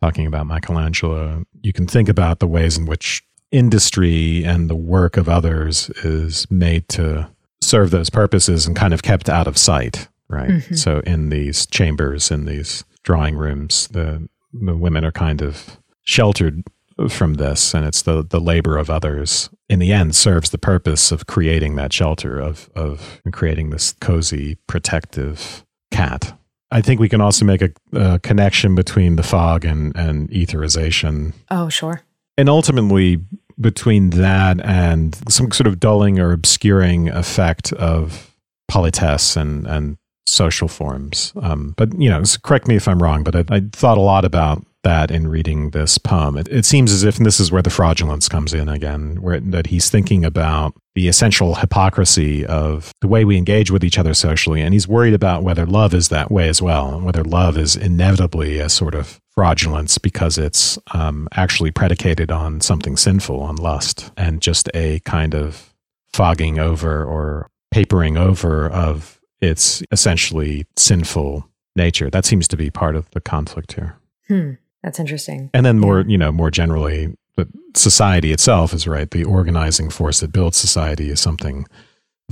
talking 0.02 0.28
about 0.28 0.48
Michelangelo, 0.48 1.44
you 1.62 1.74
can 1.74 1.88
think 1.88 2.08
about 2.08 2.40
the 2.40 2.48
ways 2.48 2.78
in 2.78 2.86
which 2.86 3.24
industry 3.52 4.44
and 4.46 4.70
the 4.70 4.76
work 4.76 5.18
of 5.18 5.28
others 5.28 5.90
is 6.04 6.50
made 6.52 6.88
to 6.90 7.30
serve 7.62 7.92
those 7.92 8.10
purposes 8.10 8.66
and 8.66 8.76
kind 8.76 8.94
of 8.94 9.04
kept 9.04 9.30
out 9.30 9.48
of 9.48 9.58
sight, 9.58 10.08
right? 10.28 10.50
Mm-hmm. 10.50 10.76
So 10.76 11.00
in 11.00 11.30
these 11.30 11.66
chambers, 11.66 12.32
in 12.32 12.46
these 12.46 12.84
drawing 13.04 13.36
rooms, 13.36 13.88
the 13.90 14.28
the 14.54 14.76
women 14.76 15.06
are 15.06 15.12
kind 15.12 15.42
of 15.42 15.78
sheltered 16.04 16.64
from 17.08 17.36
this 17.36 17.74
and 17.74 17.86
it's 17.86 18.02
the 18.02 18.26
the 18.26 18.42
labor 18.42 18.78
of 18.78 18.90
others 18.90 19.50
in 19.70 19.80
the 19.80 19.94
end 19.94 20.16
serves 20.16 20.50
the 20.50 20.58
purpose 20.58 21.12
of 21.12 21.28
creating 21.28 21.76
that 21.76 21.94
shelter 21.94 22.40
of 22.40 22.70
of 22.76 23.22
creating 23.32 23.70
this 23.70 23.94
cozy 24.02 24.56
protective 24.68 25.66
cat 25.92 26.38
i 26.72 26.82
think 26.82 27.00
we 27.00 27.08
can 27.08 27.22
also 27.22 27.46
make 27.46 27.62
a, 27.62 27.72
a 27.94 28.20
connection 28.20 28.76
between 28.76 29.16
the 29.16 29.24
fog 29.24 29.64
and 29.64 29.96
and 29.96 30.30
etherization 30.32 31.34
oh 31.52 31.70
sure 31.70 32.02
and 32.38 32.50
ultimately 32.50 33.24
between 33.60 34.12
that 34.12 34.64
and 34.64 35.16
some 35.30 35.52
sort 35.52 35.68
of 35.68 35.80
dulling 35.80 36.20
or 36.20 36.32
obscuring 36.32 37.10
effect 37.10 37.74
of 37.74 38.34
politesse 38.70 39.36
and 39.36 39.68
and 39.68 39.98
social 40.28 40.68
forms. 40.68 41.34
Um, 41.42 41.74
but 41.76 41.94
you 42.00 42.10
know, 42.10 42.24
correct 42.44 42.68
me 42.68 42.76
if 42.76 42.88
I'm 42.88 43.02
wrong, 43.02 43.24
but 43.24 43.36
I, 43.36 43.44
I 43.50 43.62
thought 43.72 43.98
a 43.98 44.02
lot 44.02 44.26
about 44.26 44.66
that 44.84 45.12
in 45.12 45.28
reading 45.28 45.72
this 45.72 45.98
poem. 45.98 46.38
It, 46.38 46.48
it, 46.48 46.66
seems 46.66 46.92
as 46.92 47.04
if 47.04 47.18
this 47.18 47.40
is 47.40 47.52
where 47.52 47.62
the 47.62 47.70
fraudulence 47.70 48.30
comes 48.30 48.54
in 48.54 48.70
again, 48.70 49.22
where 49.22 49.40
that 49.40 49.68
he's 49.68 49.90
thinking 49.90 50.24
about 50.24 50.74
the 50.96 51.08
essential 51.08 51.56
hypocrisy 51.56 52.46
of 52.46 52.92
the 53.02 53.08
way 53.08 53.26
we 53.26 53.38
engage 53.38 53.72
with 53.72 53.84
each 53.84 53.98
other 53.98 54.14
socially, 54.14 54.62
and 54.62 54.74
he's 54.74 54.88
worried 54.88 55.14
about 55.14 55.44
whether 55.44 55.66
love 55.66 55.94
is 55.94 56.10
that 56.10 56.32
way 56.32 56.48
as 56.48 56.62
well, 56.62 56.96
and 56.96 57.06
whether 57.06 57.24
love 57.24 57.58
is 57.58 57.76
inevitably 57.76 58.60
a 58.60 58.70
sort 58.70 58.96
of 58.96 59.20
fraudulence 59.32 59.98
because 59.98 60.38
it's 60.38 60.80
um, 60.94 61.28
actually 61.34 61.72
predicated 61.72 62.32
on 62.32 62.62
something 62.62 62.96
sinful, 62.96 63.40
on 63.42 63.56
lust, 63.56 64.12
and 64.18 64.42
just 64.42 64.70
a 64.74 65.00
kind 65.02 65.34
of 65.34 65.74
fogging 66.14 66.58
over 66.58 67.04
or 67.04 67.50
papering 67.72 68.18
over 68.18 68.70
of 68.70 69.20
its 69.42 69.84
essentially 69.92 70.66
sinful 70.76 71.48
nature. 71.76 72.10
That 72.10 72.26
seems 72.26 72.48
to 72.50 72.58
be 72.58 72.70
part 72.70 72.96
of 72.96 73.10
the 73.12 73.22
conflict 73.22 73.74
here. 73.74 73.96
Hmm. 74.28 74.54
That's 74.84 75.00
interesting. 75.00 75.50
And 75.54 75.66
then 75.66 75.80
more, 75.80 76.02
you 76.02 76.18
know, 76.18 76.32
more 76.32 76.52
generally, 76.52 77.16
but 77.36 77.48
society 77.76 78.32
itself 78.32 78.74
is 78.74 78.88
right. 78.88 79.10
The 79.10 79.24
organizing 79.24 79.90
force 79.90 80.20
that 80.22 80.32
builds 80.32 80.58
society 80.58 81.10
is 81.10 81.20
something 81.20 81.66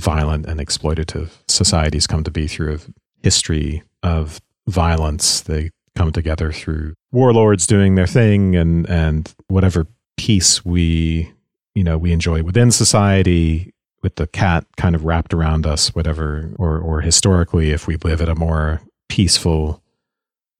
violent 0.00 0.46
and 0.46 0.60
exploitative. 0.60 1.30
Societies 1.48 2.06
come 2.06 2.24
to 2.24 2.30
be 2.30 2.46
through 2.46 2.74
a 2.74 2.78
history 3.22 3.82
of 4.02 4.40
violence. 4.66 5.40
They 5.40 5.70
come 5.98 6.12
together 6.12 6.52
through 6.52 6.94
warlords 7.10 7.66
doing 7.66 7.96
their 7.96 8.06
thing 8.06 8.54
and 8.54 8.88
and 8.88 9.34
whatever 9.48 9.86
peace 10.16 10.64
we 10.64 11.32
you 11.74 11.82
know 11.82 11.98
we 11.98 12.12
enjoy 12.12 12.40
within 12.42 12.70
society 12.70 13.72
with 14.02 14.14
the 14.14 14.28
cat 14.28 14.64
kind 14.76 14.94
of 14.94 15.04
wrapped 15.04 15.34
around 15.34 15.66
us 15.66 15.92
whatever 15.96 16.54
or 16.56 16.78
or 16.78 17.00
historically 17.00 17.70
if 17.70 17.88
we 17.88 17.96
live 17.96 18.20
at 18.20 18.28
a 18.28 18.34
more 18.36 18.80
peaceful 19.08 19.82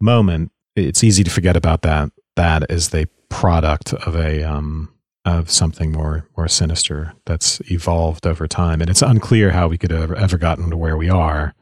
moment 0.01 0.51
it's 0.87 1.05
easy 1.05 1.24
to 1.24 1.31
forget 1.31 1.57
about 1.57 1.83
that. 1.83 2.11
That 2.37 2.70
is 2.70 2.91
the 2.91 3.09
product 3.29 3.93
of 3.93 4.14
a 4.16 4.43
um, 4.43 4.93
of 5.24 5.51
something 5.51 5.93
more 5.93 6.26
more 6.37 6.49
sinister 6.49 7.12
that's 7.26 7.61
evolved 7.70 8.26
over 8.26 8.47
time, 8.47 8.81
and 8.81 8.89
it's 8.91 9.03
unclear 9.03 9.51
how 9.51 9.68
we 9.68 9.79
could 9.79 9.91
have 9.91 10.12
ever 10.12 10.39
gotten 10.39 10.70
to 10.70 10.76
where 10.76 10.97
we 10.97 11.09
are 11.09 11.55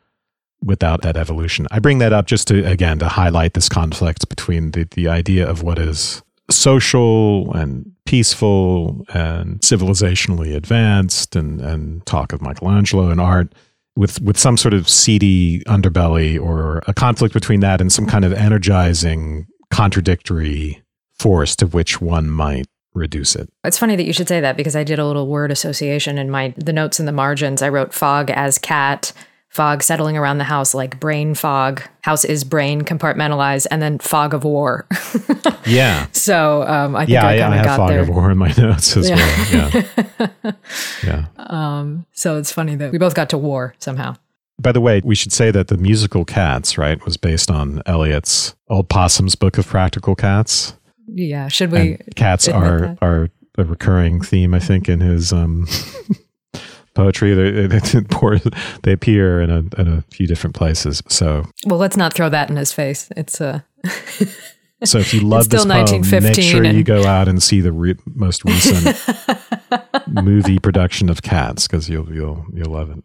without 0.62 1.02
that 1.02 1.16
evolution. 1.16 1.66
I 1.70 1.78
bring 1.78 1.98
that 1.98 2.12
up 2.12 2.26
just 2.26 2.48
to 2.48 2.64
again 2.64 2.98
to 2.98 3.08
highlight 3.08 3.54
this 3.54 3.68
conflict 3.68 4.28
between 4.28 4.72
the 4.72 4.84
the 4.84 5.08
idea 5.08 5.48
of 5.48 5.62
what 5.62 5.78
is 5.78 6.22
social 6.50 7.52
and 7.54 7.92
peaceful 8.04 9.04
and 9.12 9.60
civilizationally 9.60 10.54
advanced 10.54 11.34
and 11.34 11.60
and 11.60 12.04
talk 12.06 12.32
of 12.32 12.40
Michelangelo 12.40 13.10
and 13.10 13.20
art 13.20 13.52
with 13.96 14.20
with 14.20 14.38
some 14.38 14.56
sort 14.56 14.74
of 14.74 14.88
seedy 14.88 15.60
underbelly 15.64 16.40
or 16.40 16.82
a 16.86 16.94
conflict 16.94 17.32
between 17.32 17.60
that 17.60 17.80
and 17.80 17.92
some 17.92 18.06
kind 18.06 18.24
of 18.24 18.32
energizing 18.32 19.46
contradictory 19.70 20.82
force 21.18 21.56
to 21.56 21.66
which 21.66 22.00
one 22.00 22.30
might 22.30 22.66
reduce 22.94 23.36
it. 23.36 23.48
It's 23.64 23.78
funny 23.78 23.96
that 23.96 24.04
you 24.04 24.12
should 24.12 24.28
say 24.28 24.40
that 24.40 24.56
because 24.56 24.76
I 24.76 24.84
did 24.84 24.98
a 24.98 25.06
little 25.06 25.26
word 25.26 25.50
association 25.50 26.18
in 26.18 26.30
my 26.30 26.54
the 26.56 26.72
notes 26.72 27.00
in 27.00 27.06
the 27.06 27.12
margins. 27.12 27.62
I 27.62 27.68
wrote 27.68 27.92
fog 27.92 28.30
as 28.30 28.58
cat, 28.58 29.12
fog 29.56 29.82
settling 29.82 30.18
around 30.18 30.38
the 30.38 30.44
house 30.44 30.74
like 30.74 31.00
brain 31.00 31.34
fog. 31.34 31.82
House 32.02 32.24
is 32.24 32.44
brain 32.44 32.82
compartmentalized, 32.82 33.66
and 33.70 33.82
then 33.82 33.98
fog 33.98 34.34
of 34.34 34.44
war. 34.44 34.86
yeah. 35.66 36.06
So 36.12 36.62
um, 36.62 36.94
I 36.94 37.00
think 37.00 37.10
yeah, 37.10 37.26
I 37.26 37.38
kind 37.38 37.54
of 37.54 37.64
got 37.64 37.76
fog 37.78 37.88
there. 37.88 38.00
of 38.02 38.08
war 38.10 38.30
in 38.30 38.38
my 38.38 38.52
notes 38.58 38.96
as 38.96 39.08
yeah. 39.08 39.16
well. 39.16 39.84
Yeah. 40.44 40.52
yeah. 41.04 41.26
Um, 41.38 42.06
so 42.12 42.36
it's 42.36 42.52
funny 42.52 42.76
that 42.76 42.92
we 42.92 42.98
both 42.98 43.14
got 43.14 43.30
to 43.30 43.38
war 43.38 43.74
somehow. 43.78 44.14
By 44.60 44.72
the 44.72 44.80
way, 44.80 45.00
we 45.04 45.14
should 45.14 45.32
say 45.32 45.50
that 45.50 45.68
the 45.68 45.76
musical 45.76 46.24
Cats, 46.24 46.78
right, 46.78 47.02
was 47.04 47.16
based 47.16 47.50
on 47.50 47.82
Eliot's 47.86 48.54
Old 48.68 48.88
Possum's 48.88 49.34
Book 49.34 49.58
of 49.58 49.66
Practical 49.66 50.14
Cats. 50.14 50.74
Yeah, 51.08 51.48
should 51.48 51.72
we? 51.72 51.94
And 51.94 52.16
cats 52.16 52.48
are 52.48 52.80
that? 52.80 52.98
are 53.02 53.30
a 53.58 53.64
recurring 53.64 54.20
theme, 54.20 54.54
I 54.54 54.60
think, 54.60 54.88
in 54.88 55.00
his 55.00 55.32
um, 55.32 55.66
poetry. 56.96 57.34
They, 57.34 57.66
they, 57.68 57.78
they 58.82 58.92
appear 58.92 59.40
in 59.40 59.50
a, 59.50 59.58
in 59.80 59.88
a 59.88 60.02
few 60.10 60.26
different 60.26 60.56
places. 60.56 61.02
So, 61.08 61.46
well, 61.64 61.78
let's 61.78 61.96
not 61.96 62.12
throw 62.12 62.28
that 62.30 62.50
in 62.50 62.56
his 62.56 62.72
face. 62.72 63.08
It's 63.16 63.40
uh, 63.40 63.60
a. 63.84 63.86
so 64.84 64.98
if 64.98 65.14
you 65.14 65.20
love 65.20 65.48
this 65.50 65.64
poem, 65.64 66.02
make 66.22 66.42
sure 66.42 66.64
and... 66.64 66.76
you 66.76 66.82
go 66.82 67.04
out 67.06 67.28
and 67.28 67.40
see 67.40 67.60
the 67.60 67.72
re- 67.72 67.96
most 68.14 68.44
recent 68.44 68.98
movie 70.08 70.58
production 70.58 71.08
of 71.08 71.22
Cats 71.22 71.68
because 71.68 71.88
you'll 71.88 72.12
you'll 72.12 72.44
you'll 72.52 72.72
love 72.72 72.90
it. 72.90 73.04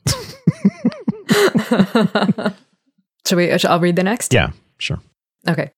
Shall 3.27 3.37
we? 3.37 3.51
I'll 3.51 3.79
read 3.79 3.95
the 3.95 4.03
next. 4.03 4.33
Yeah, 4.33 4.51
sure. 4.79 4.99
Okay. 5.47 5.71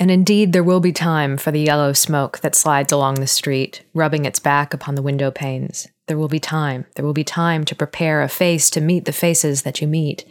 And 0.00 0.10
indeed, 0.10 0.54
there 0.54 0.64
will 0.64 0.80
be 0.80 0.92
time 0.92 1.36
for 1.36 1.50
the 1.50 1.60
yellow 1.60 1.92
smoke 1.92 2.40
that 2.40 2.54
slides 2.54 2.90
along 2.90 3.16
the 3.16 3.26
street, 3.26 3.82
rubbing 3.92 4.24
its 4.24 4.38
back 4.38 4.72
upon 4.72 4.94
the 4.94 5.02
window 5.02 5.30
panes. 5.30 5.88
There 6.06 6.16
will 6.16 6.26
be 6.26 6.40
time. 6.40 6.86
There 6.94 7.04
will 7.04 7.12
be 7.12 7.22
time 7.22 7.66
to 7.66 7.74
prepare 7.74 8.22
a 8.22 8.28
face 8.28 8.70
to 8.70 8.80
meet 8.80 9.04
the 9.04 9.12
faces 9.12 9.60
that 9.62 9.82
you 9.82 9.86
meet. 9.86 10.24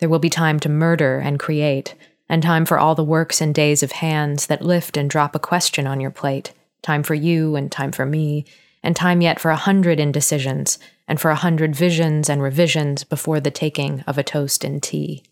There 0.00 0.08
will 0.08 0.18
be 0.18 0.28
time 0.28 0.58
to 0.60 0.68
murder 0.68 1.20
and 1.20 1.38
create, 1.38 1.94
and 2.28 2.42
time 2.42 2.66
for 2.66 2.80
all 2.80 2.96
the 2.96 3.04
works 3.04 3.40
and 3.40 3.54
days 3.54 3.84
of 3.84 3.92
hands 3.92 4.48
that 4.48 4.64
lift 4.64 4.96
and 4.96 5.08
drop 5.08 5.36
a 5.36 5.38
question 5.38 5.86
on 5.86 6.00
your 6.00 6.10
plate. 6.10 6.52
Time 6.82 7.04
for 7.04 7.14
you 7.14 7.54
and 7.54 7.70
time 7.70 7.92
for 7.92 8.04
me, 8.04 8.44
and 8.82 8.96
time 8.96 9.20
yet 9.20 9.38
for 9.38 9.52
a 9.52 9.56
hundred 9.56 10.00
indecisions, 10.00 10.80
and 11.06 11.20
for 11.20 11.30
a 11.30 11.36
hundred 11.36 11.76
visions 11.76 12.28
and 12.28 12.42
revisions 12.42 13.04
before 13.04 13.38
the 13.38 13.52
taking 13.52 14.00
of 14.00 14.18
a 14.18 14.24
toast 14.24 14.64
and 14.64 14.82
tea. 14.82 15.22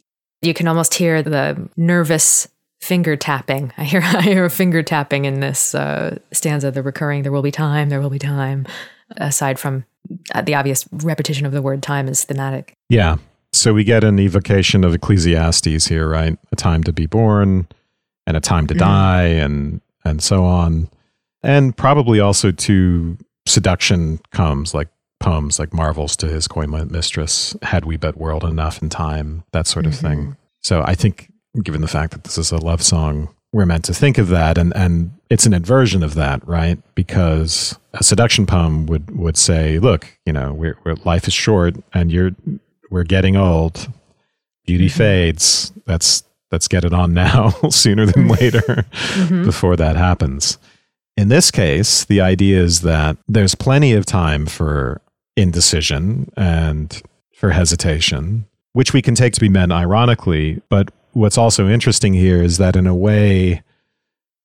You 0.42 0.54
can 0.54 0.68
almost 0.68 0.94
hear 0.94 1.24
the 1.24 1.68
nervous 1.76 2.46
finger 2.80 3.16
tapping. 3.16 3.72
I 3.78 3.84
hear 3.84 4.02
I 4.02 4.22
hear 4.22 4.44
a 4.44 4.50
finger 4.50 4.82
tapping 4.82 5.24
in 5.24 5.40
this 5.40 5.74
uh, 5.74 6.18
stanza. 6.32 6.70
The 6.70 6.82
recurring 6.82 7.22
"There 7.22 7.32
will 7.32 7.42
be 7.42 7.50
time, 7.50 7.88
there 7.88 8.00
will 8.00 8.10
be 8.10 8.18
time." 8.18 8.66
Aside 9.16 9.58
from 9.58 9.84
uh, 10.34 10.42
the 10.42 10.54
obvious 10.54 10.86
repetition 10.92 11.46
of 11.46 11.52
the 11.52 11.62
word 11.62 11.82
"time" 11.82 12.08
is 12.08 12.24
thematic. 12.24 12.74
Yeah. 12.88 13.16
So 13.52 13.74
we 13.74 13.82
get 13.82 14.04
an 14.04 14.20
evocation 14.20 14.84
of 14.84 14.94
Ecclesiastes 14.94 15.86
here, 15.86 16.08
right? 16.08 16.38
A 16.52 16.56
time 16.56 16.84
to 16.84 16.92
be 16.92 17.06
born, 17.06 17.66
and 18.26 18.36
a 18.36 18.40
time 18.40 18.66
to 18.68 18.74
mm. 18.74 18.78
die, 18.78 19.24
and 19.24 19.80
and 20.04 20.22
so 20.22 20.44
on, 20.44 20.88
and 21.42 21.76
probably 21.76 22.20
also 22.20 22.52
to 22.52 23.18
seduction 23.46 24.20
comes 24.30 24.74
like 24.74 24.88
poems 25.18 25.58
like 25.58 25.72
Marvell's 25.72 26.16
to 26.16 26.26
his 26.26 26.48
coy 26.48 26.66
mistress 26.66 27.54
had 27.62 27.84
we 27.84 27.96
but 27.96 28.16
world 28.16 28.44
enough 28.44 28.80
and 28.80 28.90
time 28.90 29.44
that 29.52 29.66
sort 29.66 29.86
of 29.86 29.92
mm-hmm. 29.92 30.06
thing 30.06 30.36
so 30.62 30.82
i 30.86 30.94
think 30.94 31.30
given 31.62 31.80
the 31.80 31.88
fact 31.88 32.12
that 32.12 32.24
this 32.24 32.38
is 32.38 32.52
a 32.52 32.58
love 32.58 32.82
song, 32.82 33.34
we're 33.52 33.66
meant 33.66 33.84
to 33.86 33.94
think 33.94 34.18
of 34.18 34.28
that 34.28 34.56
and 34.56 34.74
and 34.76 35.10
it's 35.30 35.46
an 35.46 35.54
inversion 35.54 36.02
of 36.02 36.14
that, 36.14 36.46
right? 36.46 36.78
Because 36.94 37.78
a 37.94 38.02
seduction 38.02 38.46
poem 38.46 38.86
would 38.86 39.16
would 39.16 39.36
say, 39.36 39.78
look, 39.78 40.18
you 40.26 40.32
know, 40.32 40.52
we're, 40.52 40.76
we're 40.84 40.96
life 41.04 41.26
is 41.28 41.34
short 41.34 41.76
and 41.94 42.12
you're 42.12 42.32
we're 42.90 43.04
getting 43.04 43.36
old. 43.36 43.88
Beauty 44.66 44.86
mm-hmm. 44.86 44.98
fades. 44.98 45.72
Let's 45.86 46.24
let's 46.50 46.68
get 46.68 46.84
it 46.84 46.92
on 46.92 47.14
now 47.14 47.50
sooner 47.70 48.06
than 48.06 48.28
later 48.28 48.60
mm-hmm. 48.60 49.44
before 49.44 49.76
that 49.76 49.96
happens. 49.96 50.58
In 51.16 51.28
this 51.28 51.50
case, 51.50 52.04
the 52.04 52.20
idea 52.20 52.60
is 52.60 52.80
that 52.80 53.16
there's 53.28 53.54
plenty 53.54 53.92
of 53.92 54.06
time 54.06 54.46
for 54.46 55.00
indecision 55.36 56.30
and 56.36 57.02
for 57.34 57.50
hesitation, 57.50 58.46
which 58.72 58.92
we 58.92 59.02
can 59.02 59.14
take 59.14 59.32
to 59.34 59.40
be 59.40 59.48
meant 59.48 59.72
ironically, 59.72 60.60
but 60.68 60.90
what's 61.12 61.38
also 61.38 61.68
interesting 61.68 62.14
here 62.14 62.42
is 62.42 62.58
that 62.58 62.76
in 62.76 62.86
a 62.86 62.94
way, 62.94 63.62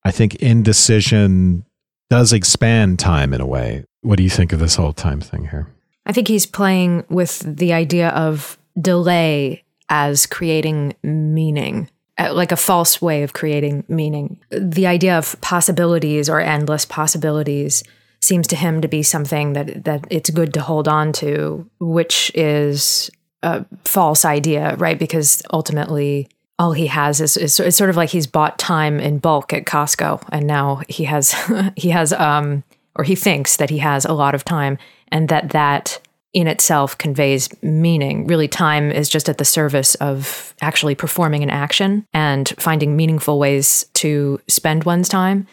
I 0.04 0.12
think 0.12 0.36
indecision 0.36 1.66
does 2.10 2.34
expand 2.34 3.00
time 3.00 3.34
in 3.34 3.42
a 3.42 3.46
way. 3.46 3.86
What 4.02 4.18
do 4.18 4.24
you 4.24 4.30
think 4.30 4.54
of 4.54 4.60
this 4.60 4.76
whole 4.76 4.94
time 4.94 5.22
thing 5.22 5.50
here? 5.50 5.68
I 6.06 6.12
think 6.12 6.28
he's 6.28 6.46
playing 6.46 7.04
with 7.10 7.40
the 7.40 7.74
idea 7.74 8.10
of 8.10 8.58
delay 8.80 9.64
as 9.90 10.26
creating 10.26 10.96
meaning. 11.04 11.90
uh, 12.18 12.34
like 12.34 12.52
a 12.52 12.58
false 12.58 13.02
way 13.02 13.24
of 13.24 13.34
creating 13.34 13.84
meaning. 13.88 14.40
The 14.50 14.88
idea 14.88 15.18
of 15.18 15.40
possibilities 15.42 16.30
or 16.30 16.40
endless 16.40 16.86
possibilities 16.86 17.84
seems 18.22 18.48
to 18.48 18.56
him 18.56 18.82
to 18.82 18.88
be 18.88 19.04
something 19.04 19.54
that 19.54 19.84
that 19.84 20.08
it's 20.10 20.30
good 20.30 20.54
to 20.54 20.62
hold 20.62 20.88
on 20.88 21.12
to, 21.14 21.70
which 21.80 22.32
is 22.34 23.12
a 23.44 23.66
false 23.84 24.26
idea, 24.26 24.76
right? 24.78 24.98
Because 24.98 25.44
ultimately 25.52 26.30
all 26.58 26.72
he 26.72 26.88
has 26.88 27.20
is, 27.20 27.38
is 27.38 27.76
sort 27.76 27.90
of 27.90 27.98
like 27.98 28.10
he's 28.10 28.28
bought 28.28 28.58
time 28.58 29.00
in 29.00 29.20
bulk 29.20 29.52
at 29.54 29.66
Costco 29.66 30.24
and 30.32 30.48
now 30.48 30.82
he 30.88 31.04
has 31.04 31.36
he 31.76 31.90
has 31.90 32.14
um 32.14 32.64
or 32.96 33.04
he 33.04 33.16
thinks 33.16 33.58
that 33.58 33.70
he 33.70 33.80
has 33.80 34.06
a 34.06 34.14
lot 34.14 34.36
of 34.36 34.46
time 34.46 34.78
and 35.10 35.30
that 35.30 35.50
that 35.50 36.00
in 36.36 36.48
itself 36.48 36.98
conveys 36.98 37.50
meaning. 37.64 38.28
Really, 38.28 38.50
time 38.50 38.92
is 38.92 39.08
just 39.08 39.30
at 39.30 39.38
the 39.38 39.46
service 39.46 39.96
of 39.96 40.54
actually 40.62 40.94
performing 40.94 41.44
an 41.44 41.50
action 41.50 42.06
and 42.14 42.54
finding 42.60 42.98
meaningful 42.98 43.40
ways 43.40 43.86
to 43.94 44.42
spend 44.50 44.84
one's 44.84 45.08
time. 45.08 45.48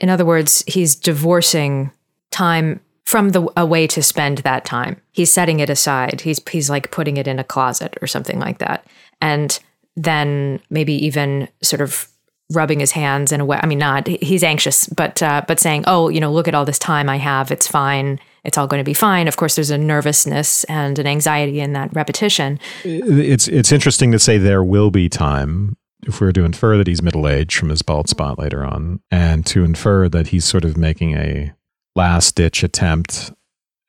In 0.00 0.08
other 0.08 0.24
words, 0.24 0.62
he's 0.68 0.94
divorcing 0.94 1.90
time 2.30 2.80
from 3.04 3.30
the 3.30 3.48
a 3.56 3.66
way 3.66 3.88
to 3.88 4.04
spend 4.04 4.38
that 4.38 4.64
time. 4.64 5.00
He's 5.10 5.32
setting 5.32 5.58
it 5.58 5.68
aside. 5.68 6.20
He's 6.20 6.40
he's 6.48 6.70
like 6.70 6.92
putting 6.92 7.16
it 7.16 7.26
in 7.26 7.40
a 7.40 7.44
closet 7.44 7.98
or 8.00 8.06
something 8.06 8.38
like 8.38 8.58
that. 8.58 8.86
And 9.20 9.58
then 9.96 10.60
maybe 10.70 10.94
even 11.04 11.48
sort 11.62 11.80
of 11.80 12.08
rubbing 12.52 12.80
his 12.80 12.92
hands 12.92 13.32
in 13.32 13.40
a 13.40 13.44
way. 13.44 13.60
I 13.62 13.66
mean, 13.66 13.78
not 13.78 14.06
he's 14.06 14.42
anxious, 14.42 14.86
but 14.88 15.22
uh, 15.22 15.42
but 15.46 15.60
saying, 15.60 15.84
"Oh, 15.86 16.08
you 16.08 16.20
know, 16.20 16.32
look 16.32 16.48
at 16.48 16.54
all 16.54 16.64
this 16.64 16.78
time 16.78 17.08
I 17.08 17.16
have. 17.16 17.50
It's 17.50 17.66
fine 17.66 18.20
it's 18.44 18.56
all 18.56 18.66
going 18.66 18.80
to 18.80 18.84
be 18.84 18.94
fine. 18.94 19.28
Of 19.28 19.36
course, 19.36 19.54
there's 19.54 19.70
a 19.70 19.78
nervousness 19.78 20.64
and 20.64 20.98
an 20.98 21.06
anxiety 21.06 21.60
in 21.60 21.72
that 21.74 21.94
repetition. 21.94 22.58
It's 22.84 23.48
it's 23.48 23.72
interesting 23.72 24.12
to 24.12 24.18
say 24.18 24.38
there 24.38 24.64
will 24.64 24.90
be 24.90 25.08
time 25.08 25.76
if 26.06 26.20
we 26.20 26.28
are 26.28 26.32
to 26.32 26.44
infer 26.44 26.78
that 26.78 26.86
he's 26.86 27.02
middle 27.02 27.28
aged 27.28 27.58
from 27.58 27.68
his 27.68 27.82
bald 27.82 28.08
spot 28.08 28.38
later 28.38 28.64
on, 28.64 29.00
and 29.10 29.44
to 29.46 29.64
infer 29.64 30.08
that 30.08 30.28
he's 30.28 30.44
sort 30.44 30.64
of 30.64 30.76
making 30.76 31.16
a 31.16 31.52
last 31.94 32.34
ditch 32.36 32.62
attempt 32.62 33.32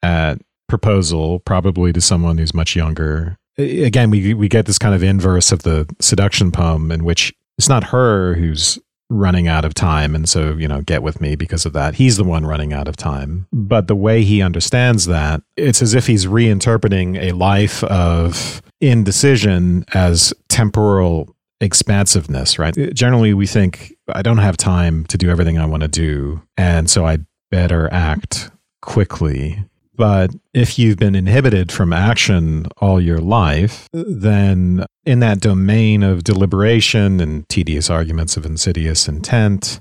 at 0.03 0.41
proposal, 0.67 1.39
probably 1.39 1.93
to 1.93 2.01
someone 2.01 2.37
who's 2.37 2.53
much 2.53 2.75
younger. 2.75 3.37
Again, 3.61 4.09
we 4.09 4.33
we 4.33 4.47
get 4.47 4.65
this 4.65 4.79
kind 4.79 4.95
of 4.95 5.03
inverse 5.03 5.51
of 5.51 5.63
the 5.63 5.93
seduction 5.99 6.51
poem 6.51 6.91
in 6.91 7.03
which 7.03 7.33
it's 7.57 7.69
not 7.69 7.85
her 7.85 8.33
who's 8.35 8.79
running 9.11 9.47
out 9.47 9.65
of 9.65 9.73
time. 9.73 10.15
And 10.15 10.27
so, 10.27 10.53
you 10.53 10.67
know, 10.67 10.81
get 10.81 11.03
with 11.03 11.19
me 11.19 11.35
because 11.35 11.65
of 11.65 11.73
that. 11.73 11.95
He's 11.95 12.15
the 12.15 12.23
one 12.23 12.45
running 12.45 12.71
out 12.71 12.87
of 12.87 12.95
time. 12.95 13.45
But 13.51 13.87
the 13.87 13.95
way 13.95 14.23
he 14.23 14.41
understands 14.41 15.05
that, 15.07 15.43
it's 15.57 15.81
as 15.81 15.93
if 15.93 16.07
he's 16.07 16.25
reinterpreting 16.25 17.21
a 17.21 17.33
life 17.33 17.83
of 17.83 18.61
indecision 18.79 19.83
as 19.93 20.33
temporal 20.47 21.35
expansiveness, 21.59 22.57
right? 22.57 22.73
Generally, 22.93 23.33
we 23.33 23.47
think, 23.47 23.93
I 24.07 24.21
don't 24.21 24.37
have 24.37 24.55
time 24.57 25.05
to 25.07 25.17
do 25.17 25.29
everything 25.29 25.59
I 25.59 25.65
want 25.65 25.81
to 25.81 25.89
do. 25.89 26.41
And 26.57 26.89
so 26.89 27.05
I 27.05 27.19
better 27.51 27.91
act 27.91 28.49
quickly 28.81 29.63
but 30.01 30.31
if 30.55 30.79
you've 30.79 30.97
been 30.97 31.13
inhibited 31.13 31.71
from 31.71 31.93
action 31.93 32.65
all 32.77 32.99
your 32.99 33.19
life, 33.19 33.87
then 33.93 34.83
in 35.05 35.19
that 35.19 35.39
domain 35.39 36.01
of 36.01 36.23
deliberation 36.23 37.19
and 37.19 37.47
tedious 37.49 37.87
arguments 37.87 38.35
of 38.35 38.43
insidious 38.43 39.07
intent, 39.07 39.79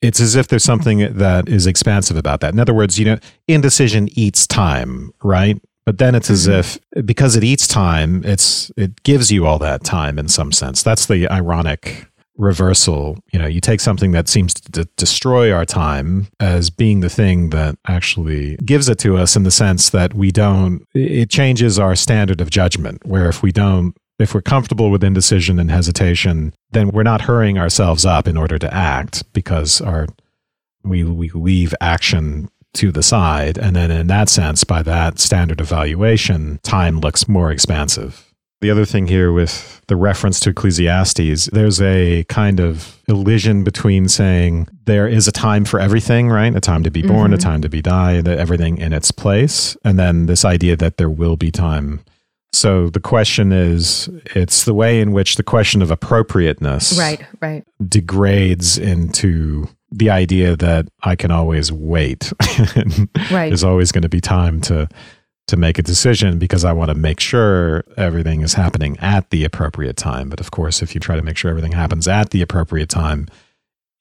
it's 0.00 0.20
as 0.20 0.36
if 0.36 0.46
there's 0.46 0.62
something 0.62 1.12
that 1.12 1.48
is 1.48 1.66
expansive 1.66 2.16
about 2.16 2.38
that. 2.38 2.54
In 2.54 2.60
other 2.60 2.72
words, 2.72 3.00
you 3.00 3.04
know, 3.04 3.18
indecision 3.48 4.08
eats 4.12 4.46
time, 4.46 5.10
right? 5.24 5.60
But 5.84 5.98
then 5.98 6.14
it's 6.14 6.26
mm-hmm. 6.26 6.52
as 6.52 6.76
if 6.76 7.04
because 7.04 7.34
it 7.34 7.42
eats 7.42 7.66
time, 7.66 8.22
it's 8.24 8.70
it 8.76 9.02
gives 9.02 9.32
you 9.32 9.44
all 9.44 9.58
that 9.58 9.82
time 9.82 10.20
in 10.20 10.28
some 10.28 10.52
sense. 10.52 10.84
That's 10.84 11.06
the 11.06 11.26
ironic 11.28 12.06
reversal. 12.38 13.18
You 13.32 13.38
know, 13.38 13.46
you 13.46 13.60
take 13.60 13.80
something 13.80 14.12
that 14.12 14.28
seems 14.28 14.54
to 14.54 14.84
d- 14.84 14.90
destroy 14.96 15.52
our 15.52 15.64
time 15.64 16.28
as 16.40 16.70
being 16.70 17.00
the 17.00 17.10
thing 17.10 17.50
that 17.50 17.76
actually 17.86 18.56
gives 18.64 18.88
it 18.88 18.98
to 19.00 19.16
us 19.16 19.36
in 19.36 19.42
the 19.42 19.50
sense 19.50 19.90
that 19.90 20.14
we 20.14 20.30
don't, 20.30 20.86
it 20.94 21.28
changes 21.28 21.78
our 21.78 21.94
standard 21.96 22.40
of 22.40 22.50
judgment. 22.50 23.04
Where 23.04 23.28
if 23.28 23.42
we 23.42 23.52
don't, 23.52 23.96
if 24.18 24.34
we're 24.34 24.42
comfortable 24.42 24.90
with 24.90 25.04
indecision 25.04 25.58
and 25.58 25.70
hesitation, 25.70 26.54
then 26.70 26.88
we're 26.90 27.02
not 27.02 27.22
hurrying 27.22 27.58
ourselves 27.58 28.06
up 28.06 28.26
in 28.26 28.36
order 28.36 28.58
to 28.58 28.72
act 28.72 29.30
because 29.32 29.80
our, 29.80 30.06
we, 30.82 31.04
we 31.04 31.30
leave 31.30 31.74
action 31.80 32.48
to 32.74 32.92
the 32.92 33.02
side. 33.02 33.58
And 33.58 33.74
then 33.74 33.90
in 33.90 34.06
that 34.08 34.28
sense, 34.28 34.64
by 34.64 34.82
that 34.82 35.18
standard 35.18 35.60
evaluation, 35.60 36.60
time 36.62 37.00
looks 37.00 37.28
more 37.28 37.50
expansive. 37.50 38.27
The 38.60 38.70
other 38.70 38.84
thing 38.84 39.06
here 39.06 39.32
with 39.32 39.80
the 39.86 39.94
reference 39.94 40.40
to 40.40 40.50
Ecclesiastes, 40.50 41.46
there's 41.46 41.80
a 41.80 42.24
kind 42.24 42.58
of 42.58 43.00
elision 43.06 43.62
between 43.62 44.08
saying 44.08 44.66
there 44.84 45.06
is 45.06 45.28
a 45.28 45.32
time 45.32 45.64
for 45.64 45.78
everything, 45.78 46.28
right? 46.28 46.54
A 46.54 46.60
time 46.60 46.82
to 46.82 46.90
be 46.90 47.02
born, 47.02 47.26
mm-hmm. 47.26 47.34
a 47.34 47.38
time 47.38 47.62
to 47.62 47.68
be 47.68 47.80
died, 47.80 48.26
everything 48.26 48.78
in 48.78 48.92
its 48.92 49.12
place. 49.12 49.76
And 49.84 49.96
then 49.96 50.26
this 50.26 50.44
idea 50.44 50.74
that 50.76 50.96
there 50.96 51.10
will 51.10 51.36
be 51.36 51.52
time. 51.52 52.00
So 52.52 52.90
the 52.90 53.00
question 53.00 53.52
is 53.52 54.08
it's 54.34 54.64
the 54.64 54.74
way 54.74 55.00
in 55.00 55.12
which 55.12 55.36
the 55.36 55.42
question 55.42 55.82
of 55.82 55.90
appropriateness 55.90 56.98
right, 56.98 57.24
right. 57.40 57.64
degrades 57.86 58.78
into 58.78 59.68
the 59.90 60.10
idea 60.10 60.56
that 60.56 60.88
I 61.02 61.14
can 61.14 61.30
always 61.30 61.70
wait. 61.70 62.32
right. 63.30 63.48
There's 63.48 63.64
always 63.64 63.92
going 63.92 64.02
to 64.02 64.08
be 64.08 64.20
time 64.20 64.60
to 64.62 64.88
to 65.48 65.56
make 65.56 65.78
a 65.78 65.82
decision 65.82 66.38
because 66.38 66.64
I 66.64 66.72
want 66.72 66.90
to 66.90 66.94
make 66.94 67.20
sure 67.20 67.84
everything 67.96 68.42
is 68.42 68.54
happening 68.54 68.96
at 69.00 69.30
the 69.30 69.44
appropriate 69.44 69.96
time. 69.96 70.28
But 70.28 70.40
of 70.40 70.50
course, 70.50 70.82
if 70.82 70.94
you 70.94 71.00
try 71.00 71.16
to 71.16 71.22
make 71.22 71.36
sure 71.36 71.50
everything 71.50 71.72
happens 71.72 72.06
at 72.06 72.30
the 72.30 72.42
appropriate 72.42 72.88
time, 72.88 73.26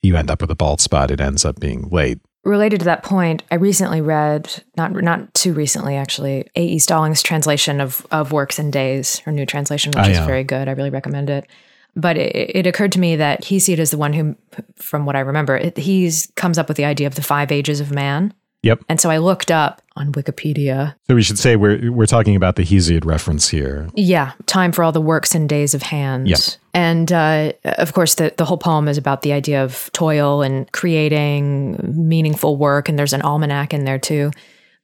you 0.01 0.15
end 0.15 0.29
up 0.29 0.41
with 0.41 0.51
a 0.51 0.55
bald 0.55 0.81
spot. 0.81 1.09
It 1.09 1.21
ends 1.21 1.45
up 1.45 1.59
being 1.59 1.89
late. 1.89 2.19
Related 2.43 2.79
to 2.79 2.85
that 2.85 3.03
point, 3.03 3.43
I 3.51 3.55
recently 3.55 3.99
read, 3.99 4.63
not 4.77 4.93
not 4.93 5.33
too 5.33 5.53
recently 5.53 5.95
actually, 5.95 6.47
A.E. 6.55 6.79
Stallings' 6.79 7.23
translation 7.23 7.81
of, 7.81 8.05
of 8.11 8.31
Works 8.31 8.59
and 8.59 8.71
Days, 8.71 9.19
her 9.19 9.31
new 9.31 9.45
translation, 9.45 9.91
which 9.91 10.05
ah, 10.05 10.09
is 10.09 10.19
very 10.19 10.43
good. 10.43 10.69
I 10.69 10.71
really 10.71 10.89
recommend 10.89 11.29
it. 11.29 11.47
But 11.95 12.15
it, 12.15 12.55
it, 12.55 12.67
occurred 12.67 12.91
to 12.91 12.99
me 12.99 13.15
that 13.15 13.41
Hesiod 13.41 13.89
the 13.89 13.97
one 13.97 14.13
who, 14.13 14.35
from 14.75 15.05
what 15.05 15.15
I 15.15 15.21
remember, 15.21 15.71
he 15.75 16.11
comes 16.35 16.57
up 16.57 16.67
with 16.67 16.77
the 16.77 16.85
idea 16.85 17.07
of 17.07 17.15
the 17.15 17.23
five 17.23 17.51
ages 17.51 17.79
of 17.79 17.91
man. 17.91 18.33
Yep. 18.63 18.83
And 18.89 18.99
so 18.99 19.09
I 19.09 19.17
looked 19.17 19.51
up 19.51 19.81
on 19.95 20.11
Wikipedia. 20.11 20.95
So 21.07 21.15
we 21.15 21.21
should 21.21 21.39
say 21.39 21.55
we're 21.55 21.91
we're 21.91 22.05
talking 22.05 22.35
about 22.35 22.55
the 22.55 22.63
Hesiod 22.63 23.05
reference 23.05 23.49
here. 23.49 23.87
Yeah, 23.95 24.33
time 24.45 24.71
for 24.71 24.83
all 24.83 24.91
the 24.91 25.01
works 25.01 25.35
and 25.35 25.47
days 25.47 25.73
of 25.73 25.83
hands. 25.83 26.29
Yep. 26.29 26.39
And 26.73 27.11
uh, 27.11 27.53
of 27.63 27.93
course, 27.93 28.15
the 28.15 28.33
the 28.37 28.45
whole 28.45 28.57
poem 28.57 28.87
is 28.87 28.97
about 28.97 29.21
the 29.21 29.33
idea 29.33 29.63
of 29.63 29.89
toil 29.93 30.41
and 30.41 30.71
creating 30.71 31.79
meaningful 31.95 32.57
work. 32.57 32.89
And 32.89 32.97
there's 32.97 33.13
an 33.13 33.21
almanac 33.21 33.73
in 33.73 33.85
there 33.85 33.99
too. 33.99 34.31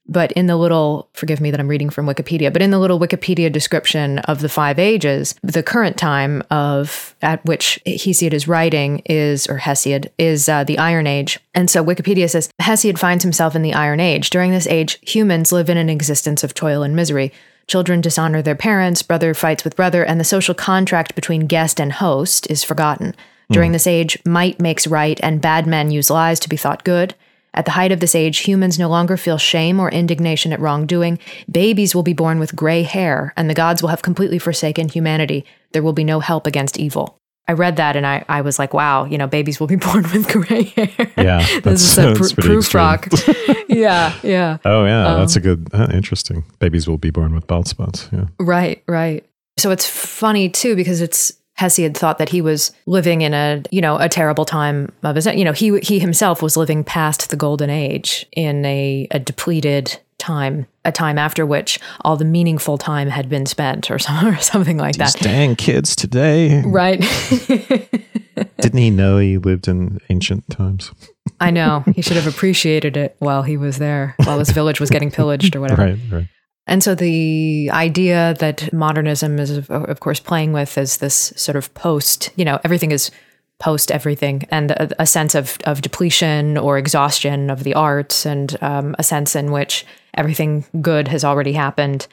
But 0.06 0.32
in 0.32 0.46
the 0.46 0.56
little, 0.56 1.08
forgive 1.14 1.40
me 1.40 1.50
that 1.50 1.58
I'm 1.58 1.68
reading 1.68 1.88
from 1.88 2.06
Wikipedia, 2.06 2.52
but 2.52 2.60
in 2.60 2.70
the 2.70 2.78
little 2.78 3.00
Wikipedia 3.00 3.50
description 3.50 4.18
of 4.20 4.40
the 4.40 4.50
five 4.50 4.78
ages, 4.78 5.34
the 5.42 5.62
current 5.62 5.96
time 5.96 6.42
of 6.50 7.14
at 7.22 7.42
which 7.44 7.80
Hesiod 7.86 8.34
is 8.34 8.46
writing 8.46 8.98
is, 9.06 9.46
or 9.46 9.58
Hesiod, 9.58 10.10
is 10.18 10.48
uh, 10.48 10.62
the 10.64 10.76
Iron 10.76 11.06
Age. 11.06 11.40
And 11.54 11.70
so 11.70 11.82
Wikipedia 11.82 12.28
says 12.28 12.50
Hesiod 12.60 12.98
finds 12.98 13.24
himself 13.24 13.56
in 13.56 13.62
the 13.62 13.72
Iron 13.72 14.00
Age. 14.00 14.28
During 14.28 14.50
this 14.50 14.66
age, 14.66 14.98
humans 15.00 15.52
live 15.52 15.70
in 15.70 15.78
an 15.78 15.88
existence 15.88 16.44
of 16.44 16.52
toil 16.52 16.82
and 16.82 16.94
misery. 16.94 17.32
Children 17.66 18.02
dishonor 18.02 18.42
their 18.42 18.54
parents, 18.54 19.02
brother 19.02 19.32
fights 19.32 19.64
with 19.64 19.76
brother, 19.76 20.04
and 20.04 20.20
the 20.20 20.24
social 20.24 20.54
contract 20.54 21.14
between 21.14 21.46
guest 21.46 21.80
and 21.80 21.92
host 21.92 22.50
is 22.50 22.62
forgotten. 22.62 23.14
During 23.50 23.70
mm. 23.70 23.74
this 23.74 23.86
age, 23.86 24.18
might 24.26 24.60
makes 24.60 24.86
right, 24.86 25.18
and 25.22 25.40
bad 25.40 25.66
men 25.66 25.90
use 25.90 26.10
lies 26.10 26.40
to 26.40 26.48
be 26.48 26.56
thought 26.56 26.84
good. 26.84 27.14
At 27.54 27.64
the 27.64 27.70
height 27.70 27.92
of 27.92 28.00
this 28.00 28.14
age, 28.14 28.38
humans 28.38 28.78
no 28.78 28.88
longer 28.88 29.16
feel 29.16 29.38
shame 29.38 29.80
or 29.80 29.88
indignation 29.90 30.52
at 30.52 30.60
wrongdoing. 30.60 31.18
Babies 31.50 31.94
will 31.94 32.02
be 32.02 32.12
born 32.12 32.38
with 32.38 32.56
gray 32.56 32.82
hair, 32.82 33.32
and 33.36 33.48
the 33.48 33.54
gods 33.54 33.80
will 33.80 33.90
have 33.90 34.02
completely 34.02 34.38
forsaken 34.38 34.88
humanity. 34.88 35.44
There 35.72 35.82
will 35.82 35.92
be 35.92 36.04
no 36.04 36.20
help 36.20 36.46
against 36.46 36.78
evil. 36.78 37.16
I 37.46 37.52
read 37.52 37.76
that 37.76 37.94
and 37.94 38.06
I, 38.06 38.24
I 38.26 38.40
was 38.40 38.58
like, 38.58 38.72
wow, 38.72 39.04
you 39.04 39.18
know, 39.18 39.26
babies 39.26 39.60
will 39.60 39.66
be 39.66 39.76
born 39.88 40.04
with 40.04 40.28
gray 40.28 40.62
hair. 40.62 41.12
Yeah. 41.16 41.60
this 41.60 41.82
is 41.82 41.98
a 41.98 42.14
pr- 42.14 42.40
Prufrock. 42.40 43.66
yeah. 43.68 44.14
Yeah. 44.22 44.58
Oh, 44.64 44.84
yeah. 44.86 45.06
Um, 45.06 45.20
that's 45.20 45.36
a 45.36 45.40
good, 45.40 45.68
uh, 45.74 45.88
interesting. 45.92 46.44
Babies 46.58 46.88
will 46.88 46.96
be 46.98 47.10
born 47.10 47.34
with 47.34 47.46
bald 47.46 47.68
spots. 47.68 48.08
Yeah. 48.12 48.26
Right. 48.40 48.82
Right. 48.88 49.26
So 49.58 49.70
it's 49.70 49.86
funny 49.86 50.48
too 50.48 50.74
because 50.74 51.00
it's 51.00 51.32
Hesiod 51.58 51.96
thought 51.96 52.18
that 52.18 52.30
he 52.30 52.40
was 52.40 52.72
living 52.86 53.20
in 53.22 53.32
a, 53.32 53.62
you 53.70 53.80
know, 53.80 53.96
a 53.96 54.08
terrible 54.08 54.44
time 54.44 54.92
of 55.02 55.14
his, 55.14 55.26
you 55.26 55.44
know, 55.44 55.52
he 55.52 55.78
he 55.80 55.98
himself 55.98 56.42
was 56.42 56.56
living 56.56 56.82
past 56.82 57.30
the 57.30 57.36
golden 57.36 57.70
age 57.70 58.26
in 58.32 58.64
a, 58.64 59.06
a 59.12 59.18
depleted 59.20 60.00
time, 60.18 60.66
a 60.84 60.90
time 60.90 61.18
after 61.18 61.44
which 61.46 61.78
all 62.00 62.16
the 62.16 62.24
meaningful 62.24 62.78
time 62.78 63.08
had 63.08 63.28
been 63.28 63.46
spent 63.46 63.90
or, 63.90 63.98
some, 64.00 64.26
or 64.26 64.38
something 64.38 64.78
like 64.78 64.96
These 64.96 65.14
that. 65.14 65.22
Dang 65.22 65.54
kids 65.56 65.94
today. 65.94 66.62
Right. 66.62 67.00
Didn't 68.60 68.78
he 68.78 68.90
know 68.90 69.18
he 69.18 69.38
lived 69.38 69.68
in 69.68 70.00
ancient 70.08 70.48
times? 70.50 70.92
I 71.40 71.50
know. 71.50 71.84
He 71.94 72.02
should 72.02 72.16
have 72.16 72.26
appreciated 72.26 72.96
it 72.96 73.16
while 73.18 73.42
he 73.42 73.56
was 73.56 73.78
there, 73.78 74.14
while 74.24 74.38
his 74.38 74.50
village 74.50 74.80
was 74.80 74.90
getting 74.90 75.10
pillaged 75.10 75.54
or 75.54 75.60
whatever. 75.60 75.82
Right, 75.82 75.98
right. 76.10 76.28
And 76.66 76.82
so 76.82 76.94
the 76.94 77.70
idea 77.72 78.34
that 78.38 78.72
modernism 78.72 79.38
is, 79.38 79.68
of 79.68 80.00
course, 80.00 80.20
playing 80.20 80.52
with 80.52 80.78
is 80.78 80.96
this 80.96 81.32
sort 81.36 81.56
of 81.56 81.72
post, 81.74 82.30
you 82.36 82.44
know, 82.44 82.58
everything 82.64 82.90
is 82.90 83.10
post 83.58 83.92
everything 83.92 84.44
and 84.50 84.72
a, 84.72 85.02
a 85.02 85.06
sense 85.06 85.34
of, 85.34 85.58
of 85.64 85.82
depletion 85.82 86.58
or 86.58 86.76
exhaustion 86.78 87.50
of 87.50 87.64
the 87.64 87.74
arts 87.74 88.26
and 88.26 88.60
um, 88.62 88.96
a 88.98 89.02
sense 89.02 89.36
in 89.36 89.52
which 89.52 89.86
everything 90.14 90.64
good 90.80 91.08
has 91.08 91.24
already 91.24 91.52
happened. 91.52 92.06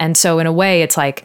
And 0.00 0.16
so, 0.16 0.38
in 0.38 0.46
a 0.46 0.52
way, 0.52 0.82
it's 0.82 0.96
like 0.96 1.24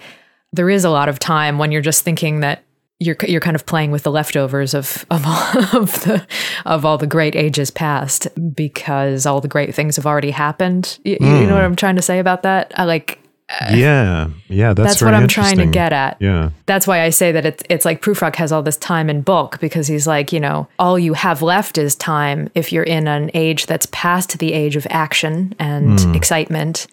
there 0.54 0.70
is 0.70 0.86
a 0.86 0.90
lot 0.90 1.10
of 1.10 1.20
time 1.20 1.58
when 1.58 1.72
you're 1.72 1.82
just 1.82 2.04
thinking 2.04 2.42
that 2.42 2.64
you're 3.00 3.16
you're 3.28 3.42
kind 3.42 3.56
of 3.56 3.66
playing 3.66 3.92
with 3.92 4.04
the 4.04 4.12
leftovers 4.12 4.74
of 4.74 5.06
of 5.12 5.24
all 5.26 5.58
of 5.82 6.04
the 6.04 6.26
of 6.66 6.86
all 6.86 6.98
the 6.98 7.08
great 7.08 7.36
ages 7.36 7.70
past 7.70 8.28
because 8.56 9.26
all 9.26 9.42
the 9.42 9.48
great 9.48 9.76
things 9.76 9.96
have 9.96 10.06
already 10.06 10.32
happened. 10.32 10.98
You, 11.04 11.18
mm. 11.18 11.42
you 11.42 11.48
know 11.48 11.54
what 11.54 11.62
hmm. 11.62 11.66
I'm 11.66 11.76
trying 11.76 11.96
to 11.98 12.02
say 12.02 12.20
about 12.20 12.44
that? 12.44 12.72
I 12.76 12.86
like. 12.86 13.20
Uh, 13.50 13.72
yeah, 13.76 14.28
yeah, 14.50 14.74
that's, 14.74 14.90
that's 14.90 15.02
what 15.02 15.14
I'm 15.14 15.30
trying 15.30 15.56
to 15.60 15.66
get 15.66 15.94
at. 15.94 16.18
Yeah, 16.20 16.50
that's 16.66 16.86
why 16.86 17.04
I 17.04 17.12
say 17.12 17.32
that 17.32 17.46
it's 17.46 17.64
it's 17.70 17.86
like 17.86 18.02
Prufrock 18.02 18.36
has 18.36 18.52
all 18.52 18.62
this 18.62 18.76
time 18.76 19.10
in 19.10 19.22
bulk 19.22 19.62
because 19.62 19.88
he's 19.88 20.06
like, 20.06 20.34
you 20.34 20.40
know, 20.42 20.68
all 20.80 21.00
you 21.00 21.14
have 21.14 21.42
left 21.42 21.78
is 21.78 21.96
time 21.96 22.50
if 22.56 22.74
you're 22.74 22.84
in 22.84 23.08
an 23.08 23.32
age 23.34 23.66
that's 23.66 23.88
past 23.94 24.40
the 24.40 24.52
age 24.52 24.76
of 24.76 24.86
action 24.90 25.56
and 25.60 25.98
mm. 25.98 26.14
excitement 26.14 26.88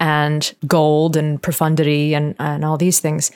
and 0.00 0.54
gold 0.66 1.16
and 1.16 1.40
profundity 1.40 2.14
and 2.14 2.34
and 2.40 2.64
all 2.64 2.76
these 2.76 2.98
things 2.98 3.30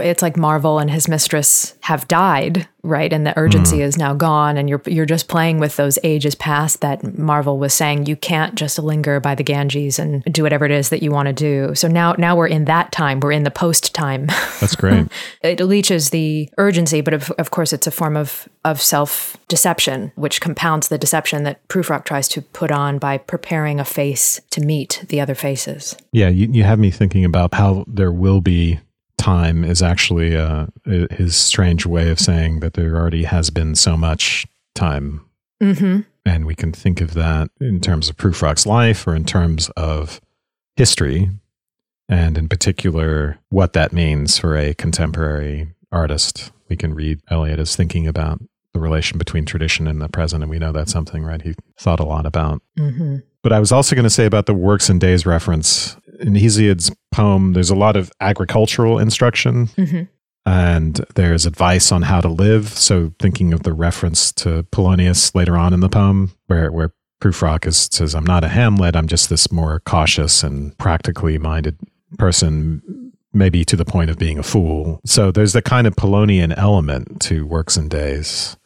it's 0.00 0.22
like 0.22 0.36
Marvell 0.36 0.78
and 0.78 0.90
his 0.90 1.08
mistress 1.08 1.74
have 1.82 2.08
died, 2.08 2.68
right? 2.82 3.12
And 3.12 3.26
the 3.26 3.38
urgency 3.38 3.78
mm. 3.78 3.82
is 3.82 3.96
now 3.96 4.14
gone, 4.14 4.56
and 4.56 4.68
you're 4.68 4.82
you're 4.86 5.06
just 5.06 5.28
playing 5.28 5.58
with 5.58 5.76
those 5.76 5.98
ages 6.02 6.34
past 6.34 6.80
that 6.80 7.18
Marvell 7.18 7.58
was 7.58 7.74
saying 7.74 8.06
you 8.06 8.16
can't 8.16 8.54
just 8.54 8.78
linger 8.78 9.20
by 9.20 9.34
the 9.34 9.42
Ganges 9.42 9.98
and 9.98 10.22
do 10.24 10.42
whatever 10.42 10.64
it 10.64 10.70
is 10.70 10.88
that 10.90 11.02
you 11.02 11.10
want 11.10 11.26
to 11.26 11.32
do. 11.32 11.74
So 11.74 11.88
now 11.88 12.14
now 12.18 12.36
we're 12.36 12.46
in 12.46 12.64
that 12.66 12.92
time. 12.92 13.20
We're 13.20 13.32
in 13.32 13.44
the 13.44 13.50
post 13.50 13.94
time. 13.94 14.26
That's 14.60 14.76
great. 14.76 15.08
it 15.42 15.60
leaches 15.60 16.10
the 16.10 16.48
urgency, 16.58 17.00
but 17.00 17.14
of, 17.14 17.30
of 17.32 17.50
course 17.50 17.72
it's 17.72 17.86
a 17.86 17.90
form 17.90 18.16
of 18.16 18.48
of 18.64 18.80
self 18.80 19.36
deception, 19.48 20.12
which 20.16 20.40
compounds 20.40 20.88
the 20.88 20.98
deception 20.98 21.44
that 21.44 21.66
Prufrock 21.68 22.04
tries 22.04 22.28
to 22.28 22.42
put 22.42 22.70
on 22.70 22.98
by 22.98 23.18
preparing 23.18 23.80
a 23.80 23.84
face 23.84 24.40
to 24.50 24.60
meet 24.60 25.04
the 25.08 25.20
other 25.20 25.34
faces. 25.34 25.96
Yeah, 26.12 26.28
you, 26.28 26.48
you 26.50 26.62
have 26.64 26.78
me 26.78 26.90
thinking 26.90 27.24
about 27.24 27.54
how 27.54 27.84
there 27.86 28.12
will 28.12 28.40
be 28.40 28.80
time 29.20 29.64
is 29.64 29.82
actually 29.82 30.36
uh, 30.36 30.66
his 30.84 31.36
strange 31.36 31.86
way 31.86 32.10
of 32.10 32.18
saying 32.18 32.60
that 32.60 32.72
there 32.74 32.96
already 32.96 33.24
has 33.24 33.50
been 33.50 33.74
so 33.74 33.96
much 33.96 34.46
time. 34.74 35.24
Mm-hmm. 35.62 36.00
And 36.24 36.46
we 36.46 36.54
can 36.54 36.72
think 36.72 37.00
of 37.00 37.14
that 37.14 37.50
in 37.60 37.80
terms 37.80 38.08
of 38.08 38.16
Prufrock's 38.16 38.66
life 38.66 39.06
or 39.06 39.14
in 39.14 39.24
terms 39.24 39.68
of 39.70 40.20
history, 40.76 41.30
and 42.08 42.36
in 42.36 42.48
particular, 42.48 43.38
what 43.50 43.72
that 43.74 43.92
means 43.92 44.38
for 44.38 44.56
a 44.56 44.74
contemporary 44.74 45.68
artist. 45.92 46.50
We 46.68 46.76
can 46.76 46.94
read 46.94 47.20
Eliot 47.28 47.58
as 47.58 47.76
thinking 47.76 48.06
about 48.06 48.40
the 48.72 48.80
relation 48.80 49.18
between 49.18 49.44
tradition 49.44 49.86
and 49.86 50.00
the 50.00 50.08
present, 50.08 50.42
and 50.42 50.50
we 50.50 50.58
know 50.58 50.72
that's 50.72 50.92
something, 50.92 51.24
right? 51.24 51.42
He 51.42 51.54
thought 51.78 52.00
a 52.00 52.04
lot 52.04 52.26
about. 52.26 52.62
Mm-hmm. 52.78 53.18
But 53.42 53.52
I 53.52 53.60
was 53.60 53.72
also 53.72 53.96
going 53.96 54.04
to 54.04 54.10
say 54.10 54.26
about 54.26 54.46
the 54.46 54.54
works 54.54 54.88
and 54.88 55.00
days 55.00 55.24
reference 55.26 55.96
in 56.20 56.34
Hesiod's 56.34 56.90
poem, 57.12 57.52
there's 57.54 57.70
a 57.70 57.74
lot 57.74 57.96
of 57.96 58.12
agricultural 58.20 58.98
instruction. 58.98 59.66
Mm-hmm. 59.68 60.02
And 60.46 60.94
there's 61.16 61.46
advice 61.46 61.92
on 61.92 62.02
how 62.02 62.20
to 62.20 62.28
live. 62.28 62.68
So, 62.68 63.12
thinking 63.18 63.52
of 63.52 63.62
the 63.62 63.74
reference 63.74 64.32
to 64.34 64.64
Polonius 64.72 65.34
later 65.34 65.56
on 65.56 65.74
in 65.74 65.80
the 65.80 65.88
poem, 65.88 66.32
where, 66.46 66.72
where 66.72 66.94
Prufrock 67.22 67.66
is, 67.66 67.88
says, 67.92 68.14
I'm 68.14 68.24
not 68.24 68.42
a 68.42 68.48
Hamlet, 68.48 68.96
I'm 68.96 69.06
just 69.06 69.28
this 69.28 69.52
more 69.52 69.80
cautious 69.80 70.42
and 70.42 70.76
practically 70.78 71.36
minded 71.36 71.78
person, 72.18 73.12
maybe 73.34 73.64
to 73.66 73.76
the 73.76 73.84
point 73.84 74.10
of 74.10 74.18
being 74.18 74.38
a 74.38 74.42
fool. 74.42 75.00
So, 75.04 75.30
there's 75.30 75.52
the 75.52 75.62
kind 75.62 75.86
of 75.86 75.94
Polonian 75.94 76.54
element 76.56 77.20
to 77.22 77.46
Works 77.46 77.76
and 77.76 77.90
Days. 77.90 78.56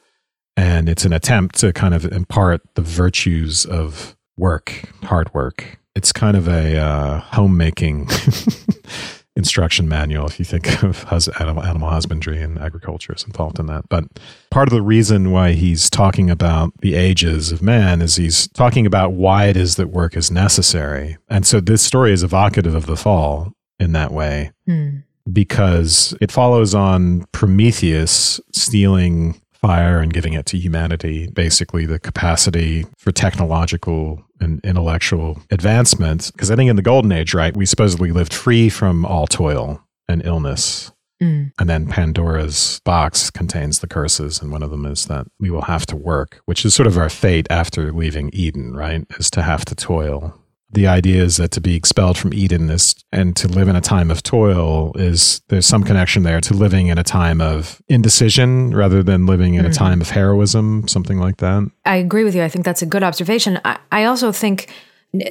And 0.56 0.88
it's 0.88 1.04
an 1.04 1.12
attempt 1.12 1.56
to 1.56 1.72
kind 1.72 1.92
of 1.92 2.04
impart 2.04 2.62
the 2.74 2.82
virtues 2.82 3.66
of 3.66 4.16
work, 4.36 4.88
hard 5.02 5.34
work, 5.34 5.80
it's 5.94 6.12
kind 6.12 6.36
of 6.36 6.48
a 6.48 6.76
uh, 6.76 7.20
homemaking 7.20 8.08
instruction 9.36 9.88
manual 9.88 10.26
if 10.26 10.38
you 10.38 10.44
think 10.44 10.82
of 10.82 11.02
hus- 11.04 11.28
animal, 11.40 11.64
animal 11.64 11.88
husbandry 11.88 12.40
and 12.40 12.58
agriculture 12.58 13.12
is 13.12 13.24
involved 13.24 13.58
in 13.58 13.66
that. 13.66 13.88
But 13.88 14.04
part 14.50 14.68
of 14.68 14.74
the 14.74 14.82
reason 14.82 15.32
why 15.32 15.52
he's 15.52 15.90
talking 15.90 16.30
about 16.30 16.72
the 16.80 16.94
ages 16.94 17.50
of 17.50 17.62
man 17.62 18.00
is 18.00 18.16
he's 18.16 18.48
talking 18.48 18.86
about 18.86 19.12
why 19.12 19.46
it 19.46 19.56
is 19.56 19.76
that 19.76 19.88
work 19.88 20.16
is 20.16 20.30
necessary. 20.30 21.16
And 21.28 21.46
so 21.46 21.60
this 21.60 21.82
story 21.82 22.12
is 22.12 22.22
evocative 22.22 22.74
of 22.74 22.86
the 22.86 22.96
fall 22.96 23.52
in 23.78 23.92
that 23.92 24.12
way. 24.12 24.52
Mm. 24.68 25.04
Because 25.32 26.14
it 26.20 26.30
follows 26.30 26.74
on 26.74 27.24
Prometheus 27.32 28.40
stealing 28.52 29.40
fire 29.64 29.98
and 30.00 30.12
giving 30.12 30.34
it 30.34 30.44
to 30.44 30.58
humanity, 30.58 31.26
basically 31.28 31.86
the 31.86 31.98
capacity 31.98 32.84
for 32.98 33.12
technological 33.12 34.22
and 34.38 34.62
intellectual 34.62 35.40
advancement. 35.50 36.30
Because 36.34 36.50
I 36.50 36.56
think 36.56 36.68
in 36.68 36.76
the 36.76 36.82
golden 36.82 37.10
age, 37.12 37.32
right, 37.32 37.56
we 37.56 37.64
supposedly 37.64 38.12
lived 38.12 38.34
free 38.34 38.68
from 38.68 39.06
all 39.06 39.26
toil 39.26 39.82
and 40.06 40.22
illness. 40.22 40.92
Mm. 41.22 41.52
And 41.58 41.70
then 41.70 41.88
Pandora's 41.88 42.78
box 42.84 43.30
contains 43.30 43.78
the 43.78 43.86
curses, 43.86 44.42
and 44.42 44.52
one 44.52 44.62
of 44.62 44.70
them 44.70 44.84
is 44.84 45.06
that 45.06 45.26
we 45.40 45.48
will 45.48 45.62
have 45.62 45.86
to 45.86 45.96
work, 45.96 46.42
which 46.44 46.66
is 46.66 46.74
sort 46.74 46.86
of 46.86 46.98
our 46.98 47.08
fate 47.08 47.46
after 47.48 47.90
leaving 47.90 48.28
Eden, 48.34 48.74
right? 48.74 49.06
Is 49.18 49.30
to 49.30 49.40
have 49.40 49.64
to 49.64 49.74
toil 49.74 50.38
the 50.74 50.86
idea 50.86 51.22
is 51.22 51.36
that 51.38 51.50
to 51.52 51.60
be 51.60 51.74
expelled 51.74 52.18
from 52.18 52.34
Eden 52.34 52.68
is, 52.70 52.94
and 53.12 53.34
to 53.36 53.48
live 53.48 53.68
in 53.68 53.76
a 53.76 53.80
time 53.80 54.10
of 54.10 54.22
toil 54.22 54.92
is 54.96 55.40
there's 55.48 55.66
some 55.66 55.84
connection 55.84 56.22
there 56.22 56.40
to 56.42 56.54
living 56.54 56.88
in 56.88 56.98
a 56.98 57.04
time 57.04 57.40
of 57.40 57.80
indecision 57.88 58.74
rather 58.74 59.02
than 59.02 59.26
living 59.26 59.54
in 59.54 59.62
mm-hmm. 59.62 59.70
a 59.70 59.74
time 59.74 60.00
of 60.00 60.10
heroism, 60.10 60.86
something 60.88 61.18
like 61.18 61.38
that. 61.38 61.70
I 61.84 61.96
agree 61.96 62.24
with 62.24 62.34
you. 62.34 62.42
I 62.42 62.48
think 62.48 62.64
that's 62.64 62.82
a 62.82 62.86
good 62.86 63.02
observation. 63.02 63.60
I, 63.64 63.78
I 63.90 64.04
also 64.04 64.32
think 64.32 64.68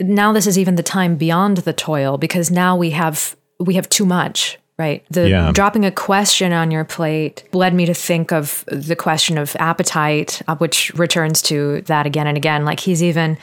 now 0.02 0.32
this 0.32 0.48
is 0.48 0.58
even 0.58 0.76
the 0.76 0.84
time 0.84 1.16
beyond 1.16 1.58
the 1.58 1.74
toil 1.74 2.18
because 2.18 2.50
now 2.50 2.76
we 2.76 2.92
have 2.92 3.36
we 3.60 3.76
have 3.76 3.90
too 3.90 4.06
much 4.06 4.58
right 4.78 5.06
the 5.10 5.30
yeah. 5.30 5.52
dropping 5.52 5.86
a 5.86 5.92
question 5.92 6.54
on 6.54 6.72
your 6.72 6.86
plate 6.86 7.44
led 7.54 7.74
me 7.74 7.86
to 7.86 7.94
think 7.94 8.32
of 8.32 8.64
the 8.68 8.96
question 8.96 9.38
of 9.38 9.56
appetite 9.60 10.42
uh, 10.48 10.56
which 10.56 10.94
returns 10.96 11.42
to 11.42 11.82
that 11.82 12.06
again 12.06 12.28
and 12.28 12.38
again 12.38 12.66
like 12.66 12.80
he's 12.80 13.04
even 13.04 13.38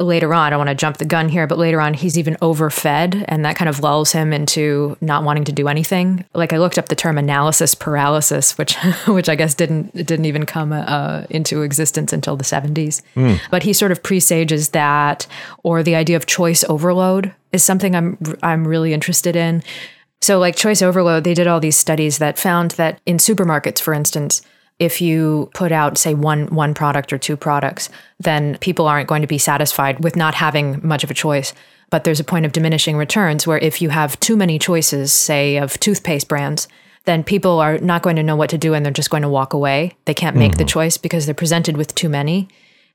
later 0.00 0.32
on, 0.32 0.46
I 0.46 0.50
don't 0.50 0.58
want 0.58 0.68
to 0.68 0.74
jump 0.74 0.98
the 0.98 1.04
gun 1.04 1.28
here, 1.28 1.46
but 1.46 1.58
later 1.58 1.80
on, 1.80 1.94
he's 1.94 2.16
even 2.16 2.36
overfed, 2.40 3.24
and 3.26 3.44
that 3.44 3.56
kind 3.56 3.68
of 3.68 3.80
lulls 3.80 4.12
him 4.12 4.32
into 4.32 4.96
not 5.00 5.24
wanting 5.24 5.44
to 5.44 5.52
do 5.52 5.68
anything. 5.68 6.24
Like 6.34 6.52
I 6.52 6.58
looked 6.58 6.78
up 6.78 6.88
the 6.88 6.94
term 6.94 7.18
analysis 7.18 7.74
paralysis, 7.74 8.56
which 8.56 8.76
which 9.06 9.28
I 9.28 9.34
guess 9.34 9.54
didn't 9.54 9.94
didn't 9.94 10.26
even 10.26 10.46
come 10.46 10.72
uh, 10.72 11.24
into 11.30 11.62
existence 11.62 12.12
until 12.12 12.36
the 12.36 12.44
seventies. 12.44 13.02
Mm. 13.16 13.40
But 13.50 13.62
he 13.62 13.72
sort 13.72 13.92
of 13.92 14.02
presages 14.02 14.70
that, 14.70 15.26
or 15.62 15.82
the 15.82 15.96
idea 15.96 16.16
of 16.16 16.26
choice 16.26 16.64
overload 16.68 17.34
is 17.52 17.64
something 17.64 17.96
I'm 17.96 18.18
I'm 18.42 18.66
really 18.66 18.92
interested 18.92 19.34
in. 19.34 19.62
So, 20.20 20.38
like 20.38 20.56
choice 20.56 20.82
overload, 20.82 21.24
they 21.24 21.34
did 21.34 21.46
all 21.46 21.60
these 21.60 21.78
studies 21.78 22.18
that 22.18 22.38
found 22.38 22.72
that 22.72 23.00
in 23.06 23.18
supermarkets, 23.18 23.80
for 23.80 23.94
instance 23.94 24.42
if 24.78 25.00
you 25.00 25.50
put 25.54 25.72
out 25.72 25.98
say 25.98 26.14
one 26.14 26.46
one 26.46 26.74
product 26.74 27.12
or 27.12 27.18
two 27.18 27.36
products 27.36 27.88
then 28.20 28.56
people 28.58 28.86
aren't 28.86 29.08
going 29.08 29.22
to 29.22 29.28
be 29.28 29.38
satisfied 29.38 30.02
with 30.02 30.16
not 30.16 30.34
having 30.34 30.80
much 30.86 31.04
of 31.04 31.10
a 31.10 31.14
choice. 31.14 31.52
But 31.90 32.04
there's 32.04 32.20
a 32.20 32.24
point 32.24 32.44
of 32.44 32.52
diminishing 32.52 32.98
returns 32.98 33.46
where 33.46 33.58
if 33.58 33.80
you 33.80 33.88
have 33.88 34.20
too 34.20 34.36
many 34.36 34.58
choices 34.58 35.12
say 35.12 35.56
of 35.56 35.80
toothpaste 35.80 36.28
brands 36.28 36.68
then 37.04 37.24
people 37.24 37.58
are 37.58 37.78
not 37.78 38.02
going 38.02 38.16
to 38.16 38.22
know 38.22 38.36
what 38.36 38.50
to 38.50 38.58
do 38.58 38.74
and 38.74 38.84
they're 38.84 38.92
just 38.92 39.08
going 39.08 39.22
to 39.22 39.30
walk 39.30 39.54
away. 39.54 39.96
They 40.04 40.12
can't 40.12 40.36
make 40.36 40.52
mm-hmm. 40.52 40.58
the 40.58 40.64
choice 40.66 40.98
because 40.98 41.24
they're 41.24 41.34
presented 41.34 41.78
with 41.78 41.94
too 41.94 42.10
many 42.10 42.48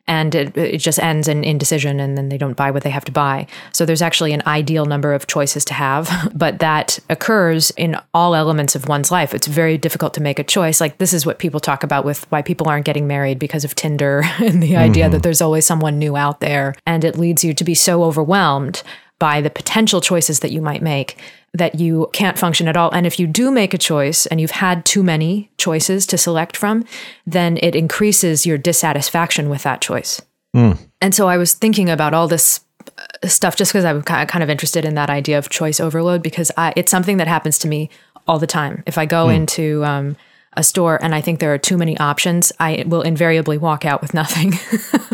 and 0.07 0.35
it, 0.35 0.57
it 0.57 0.77
just 0.79 0.99
ends 0.99 1.27
in 1.27 1.43
indecision 1.43 1.99
and 1.99 2.17
then 2.17 2.29
they 2.29 2.37
don't 2.37 2.57
buy 2.57 2.71
what 2.71 2.83
they 2.83 2.89
have 2.89 3.05
to 3.05 3.11
buy. 3.11 3.47
So 3.71 3.85
there's 3.85 4.01
actually 4.01 4.33
an 4.33 4.43
ideal 4.45 4.85
number 4.85 5.13
of 5.13 5.27
choices 5.27 5.63
to 5.65 5.73
have, 5.73 6.31
but 6.35 6.59
that 6.59 6.99
occurs 7.09 7.71
in 7.71 7.97
all 8.13 8.35
elements 8.35 8.75
of 8.75 8.87
one's 8.87 9.11
life. 9.11 9.33
It's 9.33 9.47
very 9.47 9.77
difficult 9.77 10.13
to 10.15 10.21
make 10.21 10.39
a 10.39 10.43
choice. 10.43 10.81
Like 10.81 10.97
this 10.97 11.13
is 11.13 11.25
what 11.25 11.39
people 11.39 11.59
talk 11.59 11.83
about 11.83 12.05
with 12.05 12.29
why 12.31 12.41
people 12.41 12.67
aren't 12.67 12.85
getting 12.85 13.07
married 13.07 13.39
because 13.39 13.63
of 13.63 13.75
Tinder 13.75 14.23
and 14.39 14.61
the 14.61 14.75
idea 14.75 15.05
mm-hmm. 15.05 15.13
that 15.13 15.23
there's 15.23 15.41
always 15.41 15.65
someone 15.65 15.99
new 15.99 16.15
out 16.15 16.39
there. 16.41 16.75
And 16.85 17.03
it 17.03 17.17
leads 17.17 17.43
you 17.43 17.53
to 17.53 17.63
be 17.63 17.75
so 17.75 18.03
overwhelmed 18.03 18.83
by 19.19 19.41
the 19.41 19.49
potential 19.49 20.01
choices 20.01 20.39
that 20.41 20.51
you 20.51 20.61
might 20.61 20.81
make 20.81 21.17
that 21.53 21.79
you 21.79 22.09
can't 22.13 22.39
function 22.39 22.67
at 22.67 22.75
all. 22.75 22.89
And 22.91 23.05
if 23.05 23.19
you 23.19 23.27
do 23.27 23.51
make 23.51 23.73
a 23.73 23.77
choice 23.77 24.25
and 24.25 24.41
you've 24.41 24.51
had 24.51 24.85
too 24.85 25.03
many 25.03 25.51
choices 25.57 26.07
to 26.07 26.17
select 26.17 26.57
from, 26.57 26.83
then 27.27 27.57
it 27.61 27.75
increases 27.75 28.45
your 28.45 28.57
dissatisfaction 28.57 29.49
with 29.49 29.63
that 29.63 29.79
choice. 29.79 30.21
Mm. 30.55 30.77
And 30.99 31.13
so 31.13 31.27
I 31.27 31.37
was 31.37 31.53
thinking 31.53 31.89
about 31.89 32.13
all 32.13 32.27
this 32.27 32.61
uh, 32.97 33.27
stuff 33.27 33.55
just 33.55 33.71
because 33.71 33.85
I'm 33.85 34.01
kind 34.01 34.43
of 34.43 34.49
interested 34.49 34.83
in 34.83 34.95
that 34.95 35.09
idea 35.09 35.37
of 35.37 35.49
choice 35.49 35.79
overload 35.79 36.23
because 36.23 36.51
I, 36.57 36.73
it's 36.75 36.91
something 36.91 37.17
that 37.17 37.27
happens 37.27 37.59
to 37.59 37.67
me 37.67 37.89
all 38.27 38.39
the 38.39 38.47
time. 38.47 38.83
If 38.87 38.97
I 38.97 39.05
go 39.05 39.27
mm. 39.27 39.35
into 39.35 39.85
um, 39.85 40.15
a 40.55 40.63
store 40.63 41.01
and 41.03 41.13
I 41.15 41.21
think 41.21 41.39
there 41.39 41.53
are 41.53 41.57
too 41.57 41.77
many 41.77 41.97
options, 41.97 42.51
I 42.59 42.83
will 42.87 43.01
invariably 43.01 43.57
walk 43.57 43.85
out 43.85 44.01
with 44.01 44.13
nothing. 44.13 44.51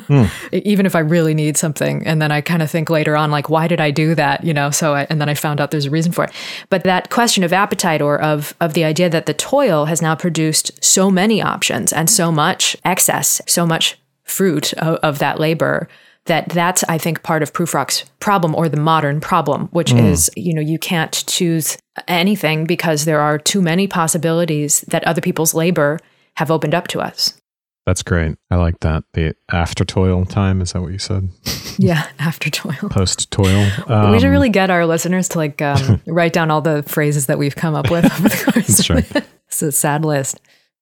mm. 0.08 0.30
Even 0.52 0.86
if 0.86 0.96
I 0.96 1.00
really 1.00 1.34
need 1.34 1.58
something. 1.58 2.06
And 2.06 2.22
then 2.22 2.32
I 2.32 2.42
kind 2.42 2.62
of 2.62 2.70
think 2.70 2.90
later 2.90 3.16
on, 3.16 3.32
like, 3.32 3.50
why 3.50 3.68
did 3.68 3.80
I 3.80 3.92
do 3.92 4.16
that? 4.16 4.44
You 4.44 4.54
know, 4.54 4.72
so 4.72 4.94
I, 4.94 5.08
and 5.10 5.20
then 5.20 5.30
I 5.30 5.34
found 5.34 5.62
out 5.62 5.72
there's 5.72 5.86
a 5.86 5.92
reason 5.92 6.12
for 6.12 6.26
it. 6.26 6.32
But 6.70 6.84
that 6.84 7.10
question 7.10 7.44
of 7.44 7.54
appetite 7.54 8.02
or 8.02 8.22
of, 8.22 8.54
of 8.60 8.74
the 8.74 8.84
idea 8.84 9.10
that 9.10 9.26
the 9.26 9.34
toil 9.34 9.86
has 9.86 10.02
now 10.02 10.16
produced 10.16 10.84
so 10.84 11.10
many 11.10 11.42
options 11.42 11.94
and 11.94 12.10
so 12.10 12.32
much 12.32 12.76
excess, 12.84 13.42
so 13.48 13.66
much 13.66 13.98
fruit 14.24 14.74
of, 14.74 14.96
of 14.98 15.20
that 15.20 15.40
labor 15.40 15.88
that 16.26 16.49
that's 16.49 16.84
i 16.89 16.97
think 16.97 17.24
part 17.24 17.41
of 17.41 17.53
Prufrock's 17.53 18.05
problem 18.20 18.55
or 18.55 18.70
the 18.70 18.80
modern 18.80 19.20
problem 19.20 19.67
which 19.67 19.91
mm. 19.91 20.03
is 20.03 20.30
you 20.36 20.53
know 20.53 20.61
you 20.61 20.78
can't 20.78 21.24
choose 21.28 21.78
anything 22.07 22.65
because 22.65 23.05
there 23.05 23.20
are 23.20 23.38
too 23.38 23.61
many 23.61 23.88
possibilities 23.88 24.82
that 24.82 25.03
other 25.05 25.22
people's 25.22 25.53
labor 25.53 25.99
have 26.38 26.51
opened 26.51 26.74
up 26.74 26.88
to 26.88 27.01
us. 27.01 27.34
That's 27.86 28.03
great. 28.03 28.38
I 28.51 28.55
like 28.55 28.80
that. 28.82 29.03
The 29.13 29.36
after 29.51 29.84
toil 29.84 30.26
time 30.26 30.61
is 30.61 30.74
that 30.74 30.82
what 30.82 30.91
you 30.91 30.99
said? 30.99 31.30
Yeah 31.82 32.07
after 32.20 32.49
toil. 32.49 32.89
Post 32.89 33.32
toil. 33.32 33.65
Um, 33.88 34.11
we 34.11 34.20
should 34.20 34.26
um, 34.26 34.32
really 34.32 34.49
get 34.49 34.70
our 34.70 34.86
listeners 34.86 35.30
to 35.30 35.38
like 35.38 35.61
um, 35.61 36.01
write 36.07 36.34
down 36.34 36.51
all 36.51 36.59
the 36.59 36.84
phrases 36.84 37.28
that 37.28 37.38
we've 37.38 37.55
come 37.55 37.74
up 37.74 37.89
with 37.89 38.03
over 38.03 38.28
the 38.28 38.51
course 38.51 38.67
that's 38.67 38.89
right. 38.89 39.26
it's 39.47 39.61
a 39.61 39.72
sad 39.72 40.03
list. 40.03 40.41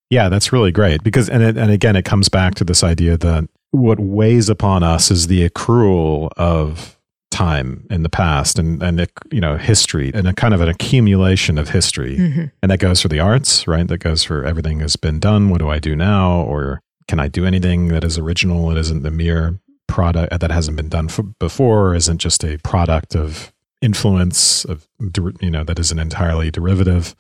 Yeah, 0.09 0.29
that's 0.29 0.51
really 0.51 0.71
great 0.71 1.03
because, 1.03 1.29
and 1.29 1.43
it, 1.43 1.55
and 1.55 1.69
again, 1.69 1.95
it 1.95 2.03
comes 2.03 2.29
back 2.29 2.55
to 2.55 2.63
this 2.63 2.83
idea 2.83 3.15
that 3.15 3.47
what 3.72 3.99
weighs 3.99 4.49
upon 4.49 4.84
us 4.84 5.11
is 5.11 5.28
the 5.28 5.47
accrual 5.47 6.30
of 6.38 6.97
time 7.30 7.86
in 7.89 8.03
the 8.03 8.09
past 8.09 8.57
and 8.57 8.82
and 8.82 9.07
you 9.32 9.41
know 9.41 9.57
history 9.57 10.11
and 10.13 10.28
a 10.28 10.34
kind 10.34 10.53
of 10.53 10.61
an 10.61 10.70
accumulation 10.70 11.57
of 11.57 11.70
history. 11.70 12.18
Mm-hmm. 12.18 12.45
and 12.61 12.72
that 12.72 12.80
goes 12.80 13.01
for 13.01 13.09
the 13.09 13.20
arts 13.20 13.68
right? 13.68 13.88
That 13.88 13.99
goes 13.99 14.24
for 14.24 14.45
everything 14.45 14.80
has 14.80 14.95
been 14.95 15.20
done. 15.20 15.49
What 15.49 15.59
do 15.59 15.70
i 15.70 15.80
do 15.80 15.95
now? 15.95 16.41
Or 16.41 16.82
can 17.07 17.20
i 17.20 17.28
do 17.28 17.45
anything 17.45 17.89
that 17.89 18.03
is 18.03 18.18
original 18.18 18.72
it 18.72 18.78
isn't 18.78 19.03
the 19.03 19.11
mere 19.11 19.59
product 19.88 20.39
that 20.39 20.51
hasn't 20.51 20.78
been 20.78 20.89
done 20.89 21.09
before 21.39 21.95
isn't 21.95 22.20
just 22.20 22.43
a 22.43 22.57
product 22.59 23.15
of 23.15 23.53
influence 23.82 24.65
of 24.65 24.88
you 25.41 25.51
know 25.51 25.63
that 25.63 25.80
isn't 25.80 25.99
entirely 25.99 26.49
derivative? 26.49 27.13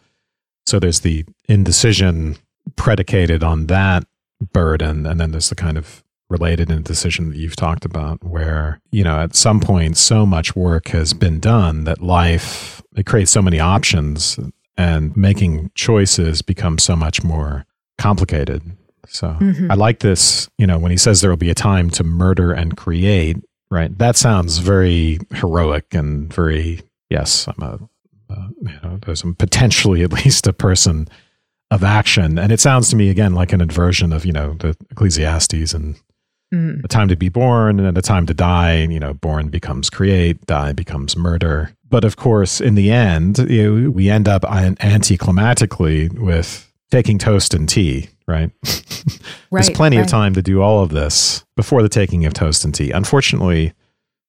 So 0.65 0.79
there's 0.79 1.01
the 1.01 1.25
indecision 1.47 2.37
predicated 2.75 3.43
on 3.43 3.67
that 3.67 4.05
burden. 4.53 5.05
And 5.05 5.19
then 5.19 5.31
there's 5.31 5.49
the 5.49 5.55
kind 5.55 5.77
of 5.77 6.03
related 6.29 6.69
in 6.69 6.79
a 6.79 6.81
decision 6.81 7.29
that 7.29 7.37
you've 7.37 7.55
talked 7.55 7.85
about 7.85 8.23
where 8.23 8.79
you 8.91 9.03
know 9.03 9.19
at 9.19 9.35
some 9.35 9.59
point 9.59 9.97
so 9.97 10.25
much 10.25 10.55
work 10.55 10.89
has 10.89 11.13
been 11.13 11.39
done 11.39 11.85
that 11.85 12.01
life 12.01 12.81
it 12.95 13.05
creates 13.05 13.31
so 13.31 13.41
many 13.41 13.59
options 13.59 14.39
and 14.77 15.15
making 15.15 15.71
choices 15.75 16.41
becomes 16.41 16.83
so 16.83 16.95
much 16.95 17.23
more 17.23 17.65
complicated. 17.97 18.61
So 19.07 19.29
mm-hmm. 19.39 19.71
i 19.71 19.75
like 19.75 19.99
this 19.99 20.49
you 20.57 20.67
know 20.67 20.77
when 20.77 20.91
he 20.91 20.97
says 20.97 21.21
there 21.21 21.29
will 21.29 21.37
be 21.37 21.49
a 21.49 21.55
time 21.55 21.89
to 21.91 22.03
murder 22.03 22.51
and 22.51 22.75
create 22.75 23.37
right? 23.69 23.97
That 23.97 24.15
sounds 24.15 24.59
very 24.59 25.19
heroic 25.33 25.93
and 25.93 26.33
very 26.33 26.81
yes 27.09 27.47
i'm 27.47 27.63
a 27.63 27.79
uh, 28.29 28.47
you 28.61 28.79
know 28.83 28.99
there's 29.05 29.23
potentially 29.37 30.03
at 30.07 30.11
least 30.11 30.47
a 30.47 30.53
person 30.53 31.07
of 31.69 31.83
action. 31.83 32.37
And 32.37 32.51
it 32.51 32.59
sounds 32.59 32.89
to 32.89 32.95
me 32.95 33.09
again 33.09 33.33
like 33.33 33.53
an 33.53 33.61
inversion 33.61 34.13
of 34.13 34.25
you 34.25 34.31
know 34.31 34.53
the 34.53 34.75
ecclesiastes 34.91 35.73
and 35.73 35.95
Mm. 36.53 36.83
A 36.83 36.87
time 36.87 37.09
to 37.09 37.15
be 37.15 37.29
born 37.29 37.79
and 37.79 37.97
a 37.97 38.01
time 38.01 38.25
to 38.25 38.33
die. 38.33 38.83
You 38.83 38.99
know, 38.99 39.13
born 39.13 39.49
becomes 39.49 39.89
create, 39.89 40.45
die 40.45 40.73
becomes 40.73 41.17
murder. 41.17 41.71
But 41.89 42.03
of 42.03 42.15
course, 42.15 42.61
in 42.61 42.75
the 42.75 42.91
end, 42.91 43.37
you 43.49 43.81
know, 43.81 43.89
we 43.91 44.09
end 44.09 44.27
up 44.27 44.43
anticlimatically 44.43 46.09
with 46.17 46.71
taking 46.91 47.17
toast 47.17 47.53
and 47.53 47.67
tea, 47.67 48.09
right? 48.27 48.51
right 48.63 49.25
There's 49.51 49.69
plenty 49.69 49.97
right. 49.97 50.03
of 50.03 50.09
time 50.09 50.33
to 50.33 50.41
do 50.41 50.61
all 50.61 50.83
of 50.83 50.89
this 50.89 51.43
before 51.55 51.81
the 51.81 51.89
taking 51.89 52.25
of 52.25 52.33
toast 52.33 52.63
and 52.63 52.73
tea. 52.73 52.91
Unfortunately, 52.91 53.73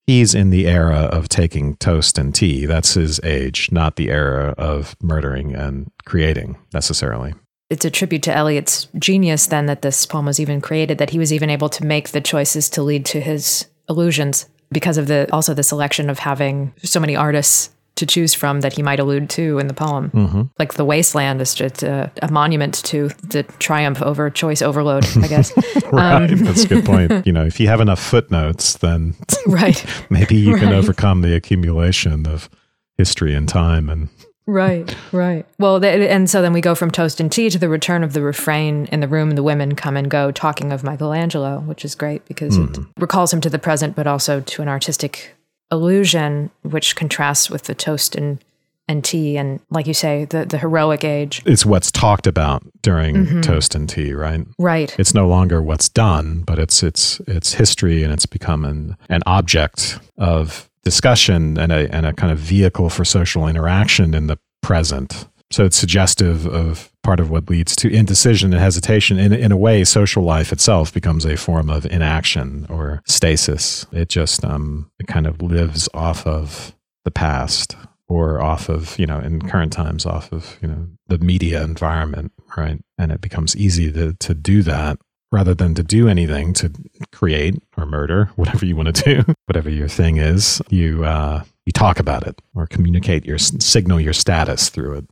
he's 0.07 0.35
in 0.35 0.51
the 0.51 0.67
era 0.67 1.09
of 1.13 1.29
taking 1.29 1.77
toast 1.77 2.19
and 2.19 2.35
tea. 2.35 2.67
That's 2.67 2.95
his 2.95 3.21
age, 3.23 3.71
not 3.71 3.97
the 3.97 4.11
era 4.11 4.55
of 4.59 4.97
murdering 5.03 5.55
and 5.55 5.91
creating 6.05 6.57
necessarily 6.73 7.35
it's 7.71 7.85
a 7.85 7.91
tribute 7.91 8.23
to 8.23 8.35
Eliot's 8.35 8.89
genius 8.99 9.47
then 9.47 9.67
that 9.67 9.83
this 9.83 10.07
poem 10.07 10.27
was 10.27 10.41
even 10.41 10.61
created, 10.61 10.99
that 10.99 11.11
he 11.11 11.19
was 11.19 11.33
even 11.33 11.51
able 11.51 11.69
to 11.69 11.85
make 11.85 12.11
the 12.11 12.21
choices 12.21 12.71
to 12.71 12.83
lead 12.83 13.05
to 13.07 13.21
his 13.21 13.67
illusions 13.89 14.47
because 14.71 14.99
of 14.99 15.07
the 15.07 15.29
also 15.33 15.55
the 15.55 15.63
selection 15.63 16.11
of 16.11 16.19
having 16.19 16.73
so 16.83 17.01
many 17.01 17.17
artists 17.17 17.71
to 17.97 18.07
choose 18.07 18.33
from 18.33 18.61
that 18.61 18.75
he 18.75 18.83
might 18.83 19.01
allude 19.01 19.29
to 19.29 19.59
in 19.59 19.67
the 19.67 19.75
poem. 19.75 20.11
Mm-hmm. 20.11 20.43
Like 20.59 20.75
the 20.75 20.85
Waste 20.85 21.17
Land 21.17 21.41
is 21.41 21.53
just 21.53 21.83
a, 21.83 22.11
a, 22.23 22.31
monument 22.31 22.75
to 22.85 23.09
the 23.25 23.43
triumph 23.59 24.01
over 24.03 24.31
choice 24.31 24.63
overload, 24.63 25.05
I 25.17 25.27
guess. 25.27 25.53
right, 25.93 26.31
um, 26.31 26.39
that's 26.39 26.63
a 26.63 26.69
good 26.69 26.85
point. 26.85 27.27
You 27.27 27.33
know, 27.33 27.45
if 27.45 27.59
you 27.59 27.67
have 27.67 27.81
enough 27.81 28.01
footnotes, 28.01 28.77
then 28.79 29.17
right, 29.47 29.85
maybe 30.11 30.37
you 30.37 30.53
right. 30.53 30.63
can 30.63 30.73
overcome 30.73 31.23
the 31.23 31.35
accumulation 31.35 32.27
of 32.27 32.49
history 32.97 33.35
and 33.35 33.49
time 33.49 33.91
and 33.91 34.09
Right, 34.49 34.97
right. 35.13 35.45
Well, 35.59 35.79
th- 35.79 36.09
and 36.11 36.29
so 36.29 36.41
then 36.41 36.55
we 36.55 36.63
go 36.63 36.75
from 36.75 36.91
toast 36.91 37.21
and 37.21 37.31
tea 37.31 37.51
to 37.51 37.59
the 37.59 37.69
return 37.69 38.03
of 38.03 38.15
the 38.15 38.23
refrain 38.23 38.87
in 38.87 39.01
the 39.01 39.07
room. 39.07 39.33
The 39.33 39.43
women 39.43 39.75
come 39.75 39.95
and 39.95 40.11
go, 40.11 40.33
talking 40.33 40.73
of 40.73 40.83
Michelangelo, 40.83 41.61
which 41.61 41.85
is 41.85 41.95
great 41.95 42.25
because 42.25 42.57
mm. 42.57 42.71
it 42.71 42.77
hmm. 42.77 42.83
recalls 42.97 43.31
him 43.31 43.43
to 43.43 43.51
the 43.51 43.59
present, 43.59 43.95
but 43.95 44.07
also 44.07 44.41
to 44.41 44.63
an 44.63 44.69
artistic 44.69 45.37
illusion, 45.71 46.51
which 46.63 46.97
contrasts 46.97 47.51
with 47.51 47.65
the 47.65 47.75
toast 47.75 48.17
and 48.17 48.43
and 48.89 49.05
tea, 49.05 49.37
and 49.37 49.61
like 49.69 49.87
you 49.87 49.93
say, 49.93 50.25
the 50.25 50.47
the 50.47 50.57
heroic 50.57 51.05
age. 51.05 51.43
It's 51.45 51.67
what's 51.67 51.93
talked 51.93 52.27
about 52.27 52.63
during 52.81 53.17
mm-hmm. 53.17 53.41
toast 53.43 53.75
and 53.75 53.87
tea, 53.87 54.15
right? 54.15 54.47
Right. 54.59 54.99
It's 54.99 55.13
no 55.13 55.29
longer 55.29 55.61
what's 55.61 55.91
done, 55.91 56.41
but 56.47 56.59
it's 56.59 56.83
it's 56.83 57.21
it's 57.27 57.53
history, 57.53 58.03
and 58.03 58.15
it's 58.15 58.25
become 58.25 58.65
an 58.65 58.97
an 59.11 59.23
object 59.27 59.99
of 60.17 60.71
discussion 60.89 61.59
and 61.59 61.71
a, 61.73 61.95
and 61.95 62.07
a 62.07 62.13
kind 62.13 62.33
of 62.33 62.39
vehicle 62.39 62.89
for 62.89 63.05
social 63.05 63.47
interaction 63.47 64.15
in 64.15 64.27
the 64.27 64.39
present. 64.63 65.29
So 65.51 65.65
it's 65.65 65.77
suggestive 65.77 66.47
of 66.47 66.91
part 67.03 67.21
of 67.21 67.31
what 67.31 67.51
leads 67.51 67.75
to 67.77 67.89
indecision 67.89 68.53
and 68.53 68.61
hesitation. 68.61 69.19
In, 69.19 69.33
in 69.33 69.53
a 69.53 69.57
way, 69.57 69.85
social 69.85 70.23
life 70.23 70.53
itself 70.53 70.93
becomes 70.93 71.25
a 71.25 71.37
form 71.37 71.71
of 71.71 71.87
inaction 71.87 72.67
or 72.69 73.03
stasis. 73.07 73.87
It 73.93 74.09
just 74.09 74.45
um, 74.45 74.91
it 75.01 75.07
kind 75.07 75.27
of 75.27 75.41
lives 75.41 75.89
off 75.95 76.27
of 76.27 76.75
the 77.05 77.11
past 77.11 77.77
or 78.09 78.43
off 78.43 78.69
of, 78.69 78.99
you 78.99 79.07
know, 79.07 79.21
in 79.21 79.49
current 79.49 79.73
times, 79.73 80.07
off 80.07 80.33
of, 80.33 80.59
you 80.63 80.69
know, 80.69 80.89
the 81.09 81.19
media 81.19 81.63
environment, 81.63 82.33
right? 82.57 82.81
And 82.97 83.13
it 83.13 83.21
becomes 83.21 83.57
easy 83.57 83.93
to, 83.93 84.15
to 84.15 84.35
do 84.35 84.63
that 84.63 84.99
rather 85.31 85.55
than 85.55 85.75
to 85.75 85.83
do 85.83 86.09
anything 86.09 86.53
to 86.55 86.73
create 87.13 87.57
or 87.77 87.87
murder, 87.87 88.31
whatever 88.37 88.65
you 88.65 88.77
want 88.77 88.95
to 88.95 89.03
do, 89.03 89.35
whatever 89.47 89.71
your 89.71 89.89
thing 89.89 90.17
is, 90.17 90.63
you 90.71 91.05
uh, 91.05 91.43
you 91.67 91.73
talk 91.73 91.99
about 91.99 92.27
it 92.27 92.41
or 92.55 92.67
communicate 92.67 93.25
your 93.25 93.39
signal 93.39 94.01
your 94.01 94.13
status 94.13 94.69
through 94.69 94.99
it. 94.99 95.05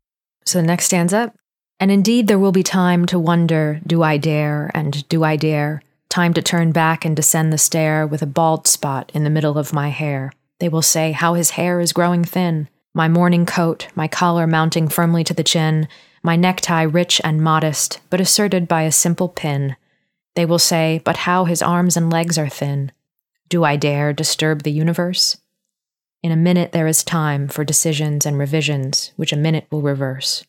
So 0.45 0.61
the 0.61 0.67
next 0.67 0.87
stanza, 0.87 1.33
and 1.79 1.91
indeed 1.91 2.29
there 2.29 2.39
will 2.39 2.53
be 2.53 2.63
time 2.63 3.05
to 3.07 3.19
wonder, 3.19 3.81
do 3.87 4.03
I 4.03 4.17
dare 4.17 4.71
and 4.75 5.07
do 5.09 5.25
I 5.25 5.37
dare? 5.37 5.83
Time 6.09 6.33
to 6.35 6.41
turn 6.41 6.73
back 6.73 7.05
and 7.05 7.15
descend 7.15 7.53
the 7.53 7.59
stair 7.59 8.07
with 8.07 8.23
a 8.23 8.27
bald 8.27 8.67
spot 8.67 9.11
in 9.13 9.25
the 9.25 9.31
middle 9.31 9.59
of 9.59 9.73
my 9.73 9.89
hair. 9.89 10.33
They 10.61 10.69
will 10.69 10.83
say 10.83 11.13
how 11.13 11.35
his 11.35 11.51
hair 11.51 11.81
is 11.81 11.93
growing 11.93 12.25
thin. 12.25 12.69
My 12.95 13.09
morning 13.09 13.45
coat, 13.45 13.89
my 13.95 14.09
collar 14.09 14.47
mounting 14.47 14.89
firmly 14.89 15.25
to 15.25 15.35
the 15.35 15.45
chin, 15.45 15.89
my 16.23 16.37
necktie 16.37 16.83
rich 16.83 17.21
and 17.23 17.43
modest, 17.43 18.01
but 18.09 18.21
asserted 18.21 18.67
by 18.67 18.83
a 18.83 18.93
simple 18.93 19.29
pin 19.29 19.77
they 20.37 20.47
will 20.47 20.61
say, 20.61 21.01
But 21.05 21.17
how 21.19 21.45
his 21.45 21.63
arms 21.63 21.97
and 21.97 22.11
legs 22.11 22.39
are 22.39 22.49
thin. 22.49 22.93
Do 23.49 23.65
I 23.65 23.77
dare 23.77 24.13
disturb 24.13 24.63
the 24.63 24.73
universe? 24.73 25.37
In 26.23 26.33
a 26.33 26.37
minute, 26.37 26.73
there 26.73 26.87
is 26.87 27.05
time 27.05 27.49
for 27.49 27.65
decisions 27.65 28.25
and 28.25 28.39
revisions, 28.39 29.13
which 29.17 29.33
a 29.33 29.37
minute 29.37 29.67
will 29.71 29.83
reverse. 29.83 30.45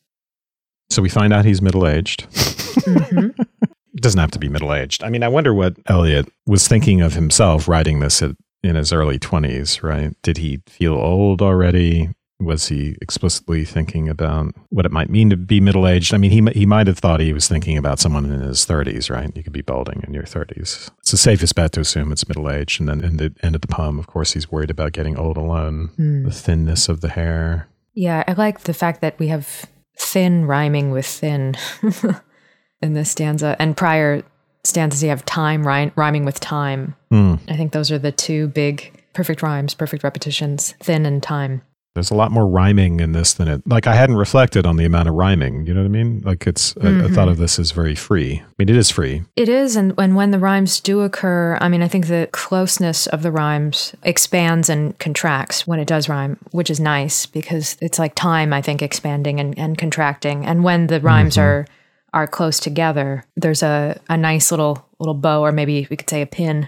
So 0.90 1.02
we 1.02 1.10
find 1.10 1.34
out 1.34 1.46
he's 1.46 1.62
middle 1.62 1.88
aged. 1.88 2.30
Mm-hmm. 2.32 3.42
doesn't 3.98 4.20
have 4.20 4.32
to 4.32 4.40
be 4.40 4.50
middle 4.50 4.74
aged. 4.74 5.04
I 5.04 5.10
mean, 5.10 5.24
I 5.24 5.28
wonder 5.28 5.54
what 5.54 5.76
Eliot 5.88 6.32
was 6.46 6.68
thinking 6.68 7.02
of 7.02 7.14
himself 7.14 7.68
writing 7.68 8.00
this 8.00 8.22
at, 8.22 8.32
in 8.64 8.76
his 8.76 8.94
early 8.94 9.20
20s, 9.20 9.84
right? 9.84 10.16
Did 10.22 10.38
he 10.38 10.62
feel 10.68 10.94
old 10.94 11.42
already? 11.42 12.10
Was 12.40 12.68
he 12.68 12.96
explicitly 13.02 13.66
thinking 13.66 14.08
about 14.08 14.54
what 14.70 14.86
it 14.86 14.92
might 14.92 15.10
mean 15.10 15.30
to 15.30 15.38
be 15.38 15.60
middle 15.60 15.88
aged? 15.88 16.14
I 16.14 16.18
mean, 16.18 16.32
he 16.32 16.60
he 16.60 16.66
might 16.66 16.88
have 16.88 17.00
thought 17.00 17.20
he 17.20 17.34
was 17.34 17.48
thinking 17.48 17.78
about 17.78 18.00
someone 18.00 18.26
in 18.26 18.42
his 18.42 18.66
30s, 18.66 19.10
right? 19.10 19.36
You 19.36 19.44
could 19.44 19.54
be 19.54 19.62
balding 19.62 20.04
in 20.08 20.14
your 20.14 20.24
30s. 20.24 20.92
It's 21.00 21.12
the 21.12 21.18
safest 21.18 21.56
bet 21.56 21.72
to 21.74 21.80
assume 21.80 22.12
it's 22.12 22.28
middle 22.28 22.50
aged. 22.50 22.80
And 22.80 22.90
then 22.90 23.04
in 23.04 23.18
the 23.18 23.34
end 23.42 23.56
of 23.56 23.62
the 23.62 23.68
poem, 23.68 23.98
of 23.98 24.08
course, 24.08 24.34
he's 24.34 24.52
worried 24.52 24.70
about 24.70 24.92
getting 24.92 25.18
old 25.18 25.38
alone, 25.38 25.90
mm. 25.98 26.26
the 26.26 26.32
thinness 26.32 26.90
of 26.90 27.02
the 27.02 27.10
hair. 27.10 27.68
Yeah, 27.94 28.24
I 28.28 28.34
like 28.34 28.62
the 28.62 28.74
fact 28.74 29.02
that 29.02 29.18
we 29.18 29.30
have 29.30 29.66
thin 29.98 30.46
rhyming 30.46 30.92
with 30.92 31.08
thin 31.08 31.56
in 32.82 32.94
this 32.94 33.10
stanza, 33.10 33.56
and 33.58 33.76
prior 33.76 34.24
stanzas 34.64 35.02
you 35.02 35.10
have 35.10 35.26
time 35.26 35.66
rhyming 35.66 36.26
with 36.26 36.40
time. 36.40 36.96
Mm. 37.12 37.40
I 37.48 37.56
think 37.56 37.72
those 37.72 37.92
are 37.92 37.98
the 37.98 38.12
two 38.12 38.50
big 38.50 39.04
perfect 39.14 39.42
rhymes, 39.42 39.74
perfect 39.74 40.04
repetitions, 40.04 40.76
thin 40.80 41.06
and 41.08 41.24
time. 41.24 41.64
There's 41.98 42.12
a 42.12 42.16
lot 42.16 42.32
more 42.32 42.48
rhyming 42.48 43.00
in 43.00 43.12
this 43.12 43.34
than 43.34 43.48
it 43.48 43.62
like 43.66 43.88
i 43.88 43.96
hadn't 43.96 44.18
reflected 44.18 44.68
on 44.68 44.78
the 44.78 44.86
amount 44.86 45.10
of 45.10 45.16
rhyming 45.16 45.66
you 45.66 45.74
know 45.74 45.82
what 45.82 45.88
i 45.88 45.90
mean 45.90 46.22
like 46.24 46.46
it's 46.46 46.76
mm-hmm. 46.76 47.02
I, 47.02 47.06
I, 47.06 47.08
thought 47.10 47.24
mm-hmm. 47.24 47.30
of 47.30 47.38
this 47.38 47.58
as 47.58 47.72
very 47.72 47.96
free 47.96 48.44
i 48.46 48.54
mean 48.60 48.70
it 48.70 48.76
is 48.76 48.92
free 48.92 49.24
it 49.36 49.50
is 49.50 49.76
and, 49.76 49.94
and 49.98 50.16
when 50.16 50.30
the 50.30 50.38
rhymes 50.38 50.80
do 50.80 51.02
occur 51.02 51.58
i 51.60 51.68
mean 51.68 51.82
i 51.82 51.88
think 51.88 52.06
the 52.06 52.30
closeness 52.32 53.08
of 53.08 53.24
the 53.24 53.32
rhymes 53.32 53.96
expands 54.04 54.70
and 54.70 54.98
contracts 55.00 55.66
when 55.66 55.80
it 55.80 55.88
does 55.88 56.08
rhyme 56.08 56.38
which 56.52 56.70
is 56.70 56.80
nice 56.80 57.26
because 57.26 57.78
it's 57.82 57.98
like 57.98 58.14
time 58.14 58.54
i 58.54 58.62
think 58.62 58.84
expanding 58.84 59.40
and, 59.40 59.58
and 59.58 59.78
contracting 59.80 60.46
and 60.46 60.64
when 60.64 60.86
the 60.88 61.02
rhymes 61.02 61.34
mm-hmm. 61.34 61.42
are 61.42 61.68
are 62.14 62.28
close 62.28 62.60
together, 62.60 63.24
there's 63.36 63.62
a, 63.62 64.00
a 64.10 64.18
nice 64.18 64.50
little 64.50 64.87
little 65.00 65.14
bow, 65.14 65.42
or 65.42 65.52
maybe 65.52 65.88
we 65.90 65.98
could 65.98 66.10
say 66.10 66.22
a 66.22 66.26
pin, 66.26 66.68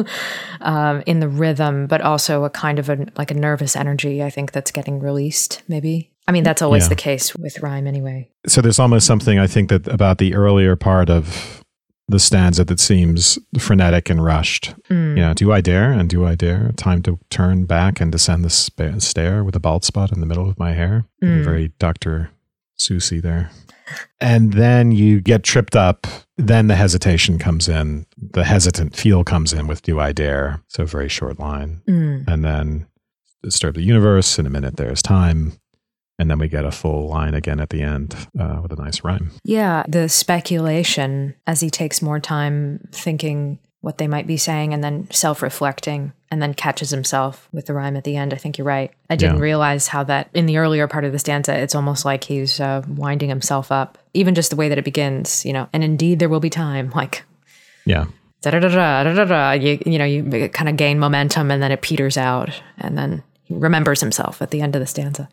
um, 0.60 1.02
in 1.06 1.20
the 1.20 1.28
rhythm, 1.28 1.86
but 1.86 2.00
also 2.00 2.44
a 2.44 2.50
kind 2.50 2.78
of 2.78 2.88
a 2.88 3.06
like 3.16 3.30
a 3.30 3.34
nervous 3.34 3.76
energy. 3.76 4.22
I 4.22 4.30
think 4.30 4.52
that's 4.52 4.70
getting 4.70 5.00
released. 5.00 5.62
Maybe 5.68 6.12
I 6.26 6.32
mean 6.32 6.44
that's 6.44 6.62
always 6.62 6.84
yeah. 6.84 6.90
the 6.90 6.96
case 6.96 7.34
with 7.34 7.60
rhyme 7.60 7.86
anyway. 7.86 8.30
So 8.46 8.60
there's 8.60 8.78
almost 8.78 9.06
something 9.06 9.38
I 9.38 9.46
think 9.46 9.68
that 9.68 9.86
about 9.88 10.18
the 10.18 10.34
earlier 10.34 10.76
part 10.76 11.10
of 11.10 11.62
the 12.10 12.18
stanza 12.18 12.64
that 12.64 12.80
seems 12.80 13.38
frenetic 13.58 14.08
and 14.08 14.24
rushed. 14.24 14.74
Mm. 14.88 15.10
You 15.10 15.22
know, 15.22 15.34
do 15.34 15.52
I 15.52 15.60
dare 15.60 15.92
and 15.92 16.08
do 16.08 16.24
I 16.24 16.34
dare? 16.34 16.72
Time 16.76 17.02
to 17.02 17.18
turn 17.28 17.66
back 17.66 18.00
and 18.00 18.10
descend 18.10 18.44
the 18.44 18.50
sp- 18.50 18.96
stair 18.98 19.44
with 19.44 19.54
a 19.54 19.60
bald 19.60 19.84
spot 19.84 20.10
in 20.10 20.20
the 20.20 20.26
middle 20.26 20.48
of 20.48 20.58
my 20.58 20.72
hair. 20.72 21.04
Mm. 21.22 21.44
Very 21.44 21.72
Dr. 21.78 22.30
Seussy 22.78 23.20
there 23.20 23.50
and 24.20 24.52
then 24.52 24.92
you 24.92 25.20
get 25.20 25.42
tripped 25.42 25.76
up. 25.76 26.06
Then 26.36 26.68
the 26.68 26.76
hesitation 26.76 27.38
comes 27.38 27.68
in. 27.68 28.06
The 28.16 28.44
hesitant 28.44 28.94
feel 28.96 29.24
comes 29.24 29.52
in 29.52 29.66
with 29.66 29.82
"Do 29.82 29.98
I 29.98 30.12
dare?" 30.12 30.62
So 30.68 30.84
very 30.84 31.08
short 31.08 31.38
line, 31.38 31.82
mm. 31.86 32.26
and 32.28 32.44
then 32.44 32.86
disturb 33.42 33.74
the 33.74 33.82
universe. 33.82 34.38
In 34.38 34.46
a 34.46 34.50
minute, 34.50 34.76
there's 34.76 35.02
time, 35.02 35.52
and 36.18 36.30
then 36.30 36.38
we 36.38 36.48
get 36.48 36.64
a 36.64 36.70
full 36.70 37.08
line 37.08 37.34
again 37.34 37.60
at 37.60 37.70
the 37.70 37.82
end 37.82 38.14
uh, 38.38 38.60
with 38.62 38.72
a 38.72 38.82
nice 38.82 39.02
rhyme. 39.02 39.32
Yeah, 39.44 39.84
the 39.88 40.08
speculation 40.08 41.34
as 41.46 41.60
he 41.60 41.70
takes 41.70 42.02
more 42.02 42.20
time 42.20 42.88
thinking 42.92 43.58
what 43.80 43.98
they 43.98 44.08
might 44.08 44.26
be 44.26 44.36
saying 44.36 44.74
and 44.74 44.82
then 44.82 45.08
self 45.10 45.42
reflecting 45.42 46.12
and 46.30 46.42
then 46.42 46.52
catches 46.52 46.90
himself 46.90 47.48
with 47.52 47.66
the 47.66 47.74
rhyme 47.74 47.96
at 47.96 48.04
the 48.04 48.16
end. 48.16 48.34
I 48.34 48.36
think 48.36 48.58
you're 48.58 48.66
right. 48.66 48.92
I 49.08 49.16
didn't 49.16 49.36
yeah. 49.36 49.42
realize 49.42 49.88
how 49.88 50.04
that 50.04 50.28
in 50.34 50.46
the 50.46 50.58
earlier 50.58 50.88
part 50.88 51.04
of 51.04 51.12
the 51.12 51.18
stanza, 51.18 51.56
it's 51.56 51.74
almost 51.74 52.04
like 52.04 52.24
he's 52.24 52.60
uh, 52.60 52.82
winding 52.88 53.28
himself 53.28 53.70
up, 53.70 53.98
even 54.14 54.34
just 54.34 54.50
the 54.50 54.56
way 54.56 54.68
that 54.68 54.78
it 54.78 54.84
begins, 54.84 55.44
you 55.44 55.52
know, 55.52 55.68
and 55.72 55.84
indeed 55.84 56.18
there 56.18 56.28
will 56.28 56.40
be 56.40 56.50
time. 56.50 56.92
Like, 56.98 57.22
yeah. 57.84 58.06
Da, 58.42 58.50
da, 58.50 58.58
da, 58.58 58.68
da, 59.04 59.14
da, 59.14 59.24
da, 59.24 59.52
you, 59.52 59.80
you 59.86 59.98
know, 59.98 60.04
you 60.04 60.48
kind 60.48 60.68
of 60.68 60.76
gain 60.76 60.98
momentum 60.98 61.52
and 61.52 61.62
then 61.62 61.70
it 61.70 61.80
peters 61.80 62.16
out 62.16 62.50
and 62.76 62.98
then 62.98 63.22
he 63.44 63.54
remembers 63.54 64.00
himself 64.00 64.42
at 64.42 64.50
the 64.50 64.60
end 64.60 64.74
of 64.74 64.80
the 64.80 64.86
stanza. 64.86 65.28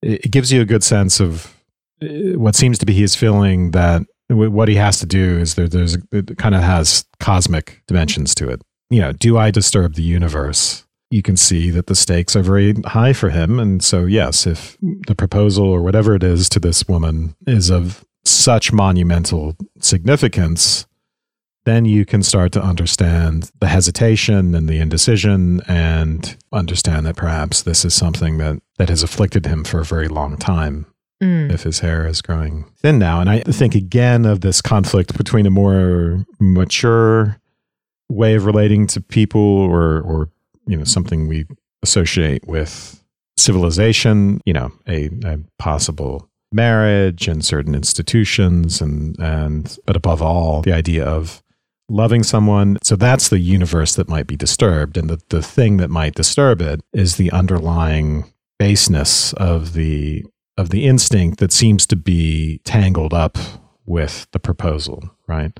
It 0.00 0.30
gives 0.30 0.50
you 0.50 0.62
a 0.62 0.64
good 0.64 0.82
sense 0.82 1.20
of 1.20 1.54
uh, 2.02 2.38
what 2.38 2.54
seems 2.54 2.78
to 2.78 2.86
be 2.86 2.94
his 2.94 3.14
feeling 3.14 3.72
that 3.72 4.02
what 4.30 4.68
he 4.68 4.76
has 4.76 4.98
to 5.00 5.06
do 5.06 5.38
is 5.38 5.54
there, 5.54 5.68
there's 5.68 5.96
it 6.12 6.38
kind 6.38 6.54
of 6.54 6.62
has 6.62 7.04
cosmic 7.18 7.82
dimensions 7.86 8.34
to 8.36 8.48
it. 8.48 8.62
You 8.88 9.00
know, 9.00 9.12
do 9.12 9.36
I 9.38 9.50
disturb 9.50 9.94
the 9.94 10.02
universe? 10.02 10.86
You 11.10 11.22
can 11.22 11.36
see 11.36 11.70
that 11.70 11.86
the 11.86 11.94
stakes 11.96 12.36
are 12.36 12.42
very 12.42 12.74
high 12.86 13.12
for 13.12 13.30
him. 13.30 13.58
And 13.58 13.82
so, 13.82 14.04
yes, 14.04 14.46
if 14.46 14.76
the 14.80 15.14
proposal 15.14 15.66
or 15.66 15.82
whatever 15.82 16.14
it 16.14 16.22
is 16.22 16.48
to 16.50 16.60
this 16.60 16.86
woman 16.86 17.34
is 17.46 17.70
of 17.70 18.04
such 18.24 18.72
monumental 18.72 19.56
significance, 19.80 20.86
then 21.64 21.84
you 21.84 22.04
can 22.04 22.22
start 22.22 22.52
to 22.52 22.62
understand 22.62 23.50
the 23.60 23.68
hesitation 23.68 24.54
and 24.54 24.68
the 24.68 24.78
indecision 24.78 25.60
and 25.66 26.36
understand 26.52 27.06
that 27.06 27.16
perhaps 27.16 27.62
this 27.62 27.84
is 27.84 27.94
something 27.94 28.38
that, 28.38 28.62
that 28.78 28.88
has 28.88 29.02
afflicted 29.02 29.46
him 29.46 29.64
for 29.64 29.80
a 29.80 29.84
very 29.84 30.08
long 30.08 30.36
time 30.36 30.86
mm. 31.22 31.52
if 31.52 31.62
his 31.62 31.80
hair 31.80 32.06
is 32.06 32.22
growing 32.22 32.64
thin 32.76 32.98
now. 32.98 33.20
And 33.20 33.30
I 33.30 33.40
think 33.40 33.74
again 33.74 34.24
of 34.24 34.40
this 34.40 34.60
conflict 34.60 35.16
between 35.16 35.46
a 35.46 35.50
more 35.50 36.24
mature 36.38 37.40
way 38.08 38.34
of 38.34 38.44
relating 38.44 38.86
to 38.88 39.00
people 39.00 39.40
or, 39.40 40.00
or 40.00 40.30
you 40.66 40.76
know, 40.76 40.84
something 40.84 41.28
we 41.28 41.46
associate 41.82 42.46
with 42.46 43.02
civilization, 43.36 44.40
you 44.44 44.52
know, 44.52 44.72
a, 44.86 45.08
a 45.24 45.38
possible 45.58 46.30
marriage 46.52 47.28
and 47.28 47.44
certain 47.44 47.74
institutions 47.74 48.80
and 48.80 49.16
and 49.20 49.78
but 49.86 49.96
above 49.96 50.20
all 50.20 50.62
the 50.62 50.72
idea 50.72 51.04
of 51.04 51.42
loving 51.88 52.22
someone 52.22 52.76
so 52.82 52.96
that's 52.96 53.28
the 53.28 53.38
universe 53.38 53.94
that 53.94 54.08
might 54.08 54.26
be 54.26 54.36
disturbed 54.36 54.96
and 54.96 55.08
the, 55.08 55.20
the 55.28 55.42
thing 55.42 55.76
that 55.76 55.90
might 55.90 56.14
disturb 56.14 56.60
it 56.60 56.80
is 56.92 57.16
the 57.16 57.30
underlying 57.30 58.24
baseness 58.58 59.32
of 59.34 59.74
the 59.74 60.24
of 60.60 60.70
the 60.70 60.86
instinct 60.86 61.38
that 61.38 61.52
seems 61.52 61.86
to 61.86 61.96
be 61.96 62.60
tangled 62.64 63.14
up 63.14 63.38
with 63.86 64.26
the 64.32 64.38
proposal, 64.38 65.10
right? 65.26 65.58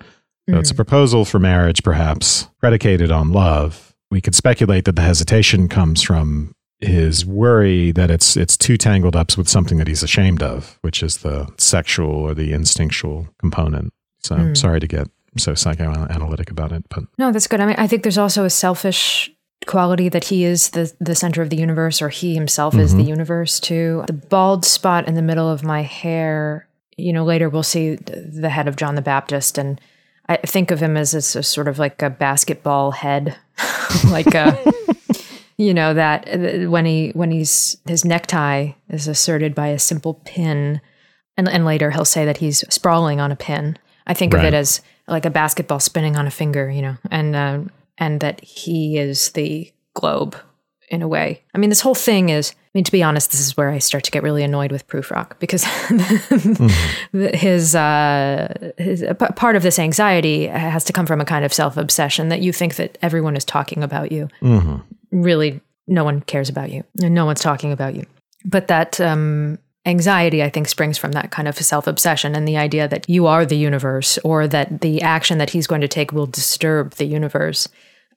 So 0.49 0.59
it's 0.59 0.71
a 0.71 0.75
mm. 0.75 0.77
proposal 0.77 1.25
for 1.25 1.39
marriage, 1.39 1.83
perhaps 1.83 2.49
predicated 2.59 3.11
on 3.11 3.33
love. 3.33 3.95
We 4.11 4.21
could 4.21 4.35
speculate 4.35 4.85
that 4.85 4.97
the 4.97 5.03
hesitation 5.03 5.69
comes 5.69 6.03
from 6.03 6.55
his 6.81 7.25
worry 7.27 7.93
that 7.93 8.11
it's 8.11 8.37
it's 8.37 8.57
too 8.57 8.77
tangled 8.77 9.15
up 9.15 9.37
with 9.37 9.49
something 9.49 9.79
that 9.79 9.87
he's 9.87 10.03
ashamed 10.03 10.43
of, 10.43 10.79
which 10.83 11.03
is 11.03 11.19
the 11.19 11.47
sexual 11.59 12.11
or 12.11 12.35
the 12.35 12.53
instinctual 12.53 13.29
component. 13.39 13.93
So 14.23 14.37
mm. 14.37 14.57
sorry 14.57 14.81
to 14.81 14.87
get 14.87 15.09
so 15.37 15.55
psychoanalytic 15.55 16.51
about 16.51 16.73
it, 16.73 16.85
but 16.89 17.05
no, 17.19 17.31
that's 17.31 17.47
good. 17.47 17.61
I 17.61 17.67
mean, 17.67 17.77
I 17.79 17.87
think 17.87 18.03
there's 18.03 18.19
also 18.19 18.45
a 18.45 18.51
selfish 18.51 19.31
quality 19.71 20.09
that 20.09 20.25
he 20.25 20.43
is 20.43 20.71
the 20.71 20.93
the 20.99 21.15
center 21.15 21.43
of 21.43 21.49
the 21.49 21.57
universe 21.57 22.03
or 22.03 22.09
he 22.09 22.35
himself 22.35 22.75
mm-hmm. 22.75 22.83
is 22.83 22.93
the 22.93 23.03
mm-hmm. 23.03 23.11
universe 23.11 23.61
too. 23.61 24.03
The 24.09 24.13
bald 24.13 24.65
spot 24.65 25.07
in 25.07 25.15
the 25.15 25.23
middle 25.23 25.49
of 25.49 25.63
my 25.63 25.83
hair, 25.83 26.67
you 26.97 27.13
know, 27.13 27.25
later 27.25 27.49
we'll 27.49 27.63
see 27.63 27.95
the 27.95 28.51
head 28.51 28.67
of 28.67 28.75
John 28.75 28.97
the 28.97 29.03
Baptist 29.03 29.59
and 29.59 29.81
I 30.29 30.39
think 30.39 30.73
of 30.73 30.81
him 30.81 30.97
as 30.97 31.15
a, 31.15 31.39
a 31.39 31.43
sort 31.43 31.69
of 31.69 31.79
like 31.79 32.03
a 32.03 32.11
basketball 32.11 32.91
head, 32.91 33.37
like 34.11 34.35
a 34.35 34.59
you 35.57 35.73
know 35.73 35.95
that 35.95 36.29
uh, 36.29 36.69
when 36.69 36.85
he 36.85 37.11
when 37.11 37.31
he's 37.31 37.77
his 37.87 38.05
necktie 38.05 38.73
is 38.89 39.07
asserted 39.07 39.55
by 39.55 39.69
a 39.69 39.79
simple 39.79 40.15
pin 40.25 40.81
and 41.37 41.49
and 41.49 41.65
later 41.65 41.93
he'll 41.93 42.05
say 42.05 42.25
that 42.25 42.39
he's 42.39 42.65
sprawling 42.75 43.21
on 43.21 43.31
a 43.31 43.37
pin. 43.37 43.79
I 44.05 44.15
think 44.15 44.33
right. 44.33 44.45
of 44.45 44.53
it 44.53 44.57
as 44.57 44.81
like 45.07 45.27
a 45.27 45.31
basketball 45.31 45.79
spinning 45.79 46.17
on 46.17 46.27
a 46.27 46.31
finger, 46.31 46.69
you 46.69 46.83
know. 46.83 46.97
And 47.11 47.37
uh, 47.37 47.61
and 48.01 48.21
that 48.21 48.43
he 48.43 48.99
is 48.99 49.31
the 49.33 49.73
globe 49.95 50.37
in 50.89 51.03
a 51.03 51.09
way. 51.09 51.43
I 51.55 51.59
mean, 51.59 51.71
this 51.71 51.81
whole 51.81 51.95
thing 51.95 52.31
is, 52.31 52.51
I 52.53 52.71
mean, 52.75 52.85
to 52.85 52.93
be 52.93 53.03
honest, 53.03 53.31
this 53.31 53.41
is 53.41 53.57
where 53.57 53.71
I 53.71 53.79
start 53.79 54.03
to 54.05 54.11
get 54.11 54.25
really 54.25 54.43
annoyed 54.43 54.73
with 54.73 54.89
Prufrock 54.89 55.39
because 55.39 55.63
mm-hmm. 55.65 57.37
his, 57.37 57.77
uh, 57.77 58.73
his 58.77 59.05
part 59.37 59.55
of 59.55 59.63
this 59.63 59.79
anxiety 59.79 60.47
has 60.47 60.85
to 60.85 60.93
come 60.93 61.07
from 61.07 61.21
a 61.21 61.25
kind 61.25 61.45
of 61.45 61.53
self 61.53 61.77
obsession 61.77 62.29
that 62.31 62.41
you 62.41 62.53
think 62.53 62.77
that 62.77 62.99
everyone 63.03 63.37
is 63.37 63.45
talking 63.45 63.85
about 63.85 64.11
you. 64.11 64.29
Mm-hmm. 64.43 65.23
Really, 65.23 65.61
no 65.87 66.03
one 66.03 66.21
cares 66.23 66.49
about 66.49 66.73
you, 66.73 66.85
and 67.03 67.15
no 67.15 67.25
one's 67.25 67.41
talking 67.41 67.73
about 67.73 67.95
you. 67.95 68.07
But 68.45 68.69
that 68.69 69.01
um, 69.01 69.59
anxiety, 69.87 70.43
I 70.43 70.49
think, 70.49 70.69
springs 70.69 70.99
from 70.99 71.13
that 71.13 71.31
kind 71.31 71.49
of 71.49 71.57
self 71.57 71.87
obsession 71.87 72.35
and 72.35 72.47
the 72.47 72.57
idea 72.57 72.89
that 72.89 73.09
you 73.09 73.27
are 73.27 73.45
the 73.45 73.57
universe 73.57 74.19
or 74.19 74.47
that 74.49 74.81
the 74.81 75.03
action 75.03 75.39
that 75.39 75.51
he's 75.51 75.67
going 75.67 75.81
to 75.81 75.89
take 75.89 76.13
will 76.13 76.27
disturb 76.27 76.95
the 76.95 77.05
universe 77.05 77.69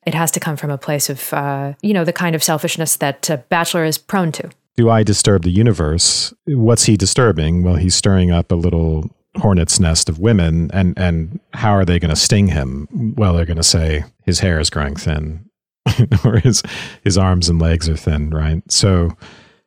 it 0.06 0.14
has 0.14 0.32
to 0.32 0.40
come 0.40 0.58
from 0.58 0.70
a 0.70 0.78
place 0.78 1.10
of, 1.10 1.34
uh, 1.34 1.74
you 1.82 1.94
know, 1.94 2.04
the 2.04 2.14
kind 2.14 2.36
of 2.36 2.44
selfishness 2.44 2.98
that 2.98 3.30
a 3.30 3.38
bachelor 3.38 3.86
is 3.86 3.98
prone 3.98 4.32
to. 4.34 4.50
Do 4.76 4.90
I 4.90 5.04
disturb 5.04 5.44
the 5.44 5.52
universe? 5.52 6.34
What's 6.48 6.86
he 6.86 6.98
disturbing? 6.98 7.64
Well, 7.64 7.76
he's 7.76 7.96
stirring 7.96 8.32
up 8.32 8.52
a 8.52 8.56
little 8.56 9.10
hornet's 9.38 9.80
nest 9.80 10.10
of 10.10 10.20
women, 10.20 10.70
and 10.74 10.98
and 10.98 11.40
how 11.54 11.72
are 11.74 11.86
they 11.86 12.00
going 12.00 12.10
to 12.10 12.16
sting 12.16 12.48
him? 12.48 12.88
Well, 13.16 13.34
they're 13.34 13.46
going 13.46 13.58
to 13.58 13.64
say 13.64 14.04
his 14.26 14.40
hair 14.40 14.60
is 14.60 14.70
growing 14.70 14.96
thin, 14.96 15.48
or 16.26 16.40
his 16.40 16.64
his 17.04 17.18
arms 17.18 17.50
and 17.50 17.62
legs 17.62 17.88
are 17.88 17.98
thin, 17.98 18.32
right? 18.32 18.64
So 18.72 19.16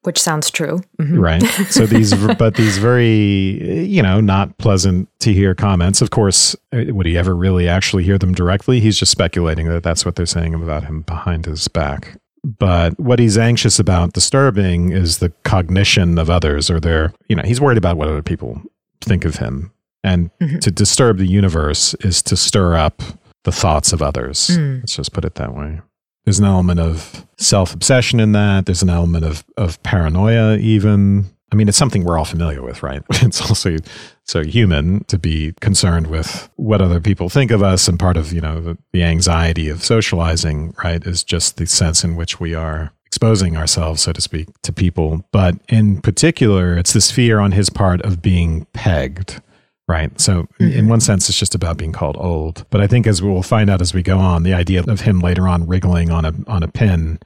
which 0.06 0.20
sounds 0.20 0.50
true. 0.50 0.80
Mm-hmm. 1.00 1.18
Right. 1.18 1.42
So 1.70 1.84
these, 1.84 2.14
but 2.36 2.54
these 2.54 2.78
very, 2.78 3.84
you 3.84 4.02
know, 4.02 4.20
not 4.20 4.56
pleasant 4.58 5.08
to 5.20 5.32
hear 5.32 5.54
comments. 5.54 6.00
Of 6.00 6.10
course, 6.10 6.54
uh, 6.72 6.84
would 6.88 7.06
he 7.06 7.18
ever 7.18 7.34
really 7.34 7.68
actually 7.68 8.04
hear 8.04 8.16
them 8.16 8.32
directly? 8.32 8.80
He's 8.80 8.98
just 8.98 9.12
speculating 9.12 9.68
that 9.68 9.82
that's 9.82 10.04
what 10.04 10.14
they're 10.14 10.26
saying 10.26 10.54
about 10.54 10.84
him 10.84 11.02
behind 11.02 11.46
his 11.46 11.68
back. 11.68 12.18
But 12.44 12.98
what 13.00 13.18
he's 13.18 13.36
anxious 13.36 13.80
about 13.80 14.12
disturbing 14.12 14.92
is 14.92 15.18
the 15.18 15.30
cognition 15.42 16.16
of 16.16 16.30
others 16.30 16.70
or 16.70 16.78
their, 16.78 17.12
you 17.28 17.34
know, 17.34 17.42
he's 17.42 17.60
worried 17.60 17.78
about 17.78 17.96
what 17.96 18.06
other 18.06 18.22
people 18.22 18.62
think 19.00 19.24
of 19.24 19.36
him. 19.36 19.72
And 20.04 20.30
mm-hmm. 20.38 20.60
to 20.60 20.70
disturb 20.70 21.18
the 21.18 21.26
universe 21.26 21.94
is 21.94 22.22
to 22.22 22.36
stir 22.36 22.76
up 22.76 23.02
the 23.42 23.50
thoughts 23.50 23.92
of 23.92 24.00
others. 24.00 24.50
Mm. 24.50 24.80
Let's 24.80 24.94
just 24.94 25.12
put 25.12 25.24
it 25.24 25.34
that 25.36 25.54
way. 25.56 25.80
There's 26.26 26.40
an 26.40 26.44
element 26.44 26.80
of 26.80 27.24
self 27.38 27.72
obsession 27.72 28.18
in 28.18 28.32
that. 28.32 28.66
There's 28.66 28.82
an 28.82 28.90
element 28.90 29.24
of, 29.24 29.44
of 29.56 29.82
paranoia, 29.84 30.56
even. 30.58 31.26
I 31.52 31.54
mean, 31.54 31.68
it's 31.68 31.78
something 31.78 32.02
we're 32.02 32.18
all 32.18 32.24
familiar 32.24 32.60
with, 32.60 32.82
right? 32.82 33.02
It's 33.22 33.40
also 33.40 33.76
so 34.24 34.42
human 34.42 35.04
to 35.04 35.16
be 35.18 35.54
concerned 35.60 36.08
with 36.08 36.50
what 36.56 36.82
other 36.82 37.00
people 37.00 37.28
think 37.28 37.52
of 37.52 37.62
us. 37.62 37.86
And 37.86 37.98
part 37.98 38.16
of, 38.16 38.32
you 38.32 38.40
know, 38.40 38.60
the, 38.60 38.78
the 38.92 39.04
anxiety 39.04 39.68
of 39.68 39.84
socializing, 39.84 40.74
right, 40.82 41.06
is 41.06 41.22
just 41.22 41.56
the 41.56 41.66
sense 41.66 42.02
in 42.02 42.16
which 42.16 42.40
we 42.40 42.54
are 42.54 42.92
exposing 43.06 43.56
ourselves, 43.56 44.02
so 44.02 44.12
to 44.12 44.20
speak, 44.20 44.48
to 44.62 44.72
people. 44.72 45.24
But 45.30 45.54
in 45.68 46.00
particular, 46.00 46.76
it's 46.76 46.92
this 46.92 47.12
fear 47.12 47.38
on 47.38 47.52
his 47.52 47.70
part 47.70 48.02
of 48.02 48.20
being 48.20 48.66
pegged. 48.72 49.40
Right. 49.88 50.20
So, 50.20 50.42
mm-hmm. 50.58 50.78
in 50.78 50.88
one 50.88 51.00
sense, 51.00 51.28
it's 51.28 51.38
just 51.38 51.54
about 51.54 51.76
being 51.76 51.92
called 51.92 52.16
old. 52.18 52.66
But 52.70 52.80
I 52.80 52.88
think, 52.88 53.06
as 53.06 53.22
we'll 53.22 53.42
find 53.42 53.70
out 53.70 53.80
as 53.80 53.94
we 53.94 54.02
go 54.02 54.18
on, 54.18 54.42
the 54.42 54.52
idea 54.52 54.82
of 54.82 55.00
him 55.02 55.20
later 55.20 55.46
on 55.46 55.66
wriggling 55.66 56.10
on 56.10 56.24
a 56.24 56.34
on 56.48 56.64
a 56.64 56.68
pin 56.68 57.20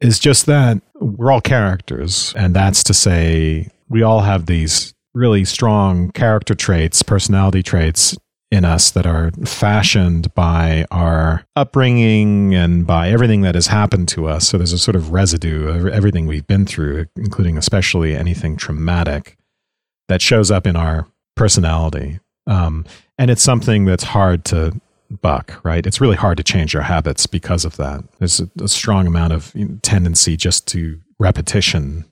is 0.00 0.18
just 0.18 0.46
that 0.46 0.82
we're 0.96 1.30
all 1.30 1.40
characters, 1.40 2.34
and 2.36 2.54
that's 2.54 2.82
to 2.84 2.94
say, 2.94 3.68
we 3.88 4.02
all 4.02 4.22
have 4.22 4.46
these 4.46 4.92
really 5.14 5.44
strong 5.44 6.10
character 6.10 6.54
traits, 6.54 7.02
personality 7.02 7.62
traits 7.62 8.16
in 8.50 8.64
us 8.64 8.90
that 8.92 9.06
are 9.06 9.30
fashioned 9.44 10.32
by 10.34 10.86
our 10.90 11.44
upbringing 11.56 12.54
and 12.54 12.86
by 12.86 13.10
everything 13.10 13.40
that 13.40 13.54
has 13.54 13.68
happened 13.68 14.08
to 14.08 14.26
us. 14.26 14.48
So 14.48 14.58
there's 14.58 14.72
a 14.72 14.78
sort 14.78 14.96
of 14.96 15.12
residue 15.12 15.68
of 15.68 15.86
everything 15.86 16.26
we've 16.26 16.46
been 16.46 16.66
through, 16.66 17.06
including 17.16 17.56
especially 17.56 18.14
anything 18.14 18.56
traumatic 18.56 19.36
that 20.08 20.22
shows 20.22 20.50
up 20.50 20.66
in 20.66 20.76
our 20.76 21.06
personality. 21.34 22.20
Um, 22.46 22.84
and 23.18 23.30
it's 23.30 23.42
something 23.42 23.84
that's 23.84 24.04
hard 24.04 24.44
to 24.46 24.80
buck, 25.22 25.60
right? 25.64 25.86
It's 25.86 26.00
really 26.00 26.16
hard 26.16 26.36
to 26.38 26.42
change 26.42 26.72
your 26.74 26.82
habits 26.82 27.26
because 27.26 27.64
of 27.64 27.76
that. 27.76 28.04
There's 28.18 28.40
a, 28.40 28.50
a 28.60 28.68
strong 28.68 29.06
amount 29.06 29.32
of 29.32 29.52
tendency 29.82 30.36
just 30.36 30.66
to 30.68 31.00
repetition 31.18 32.04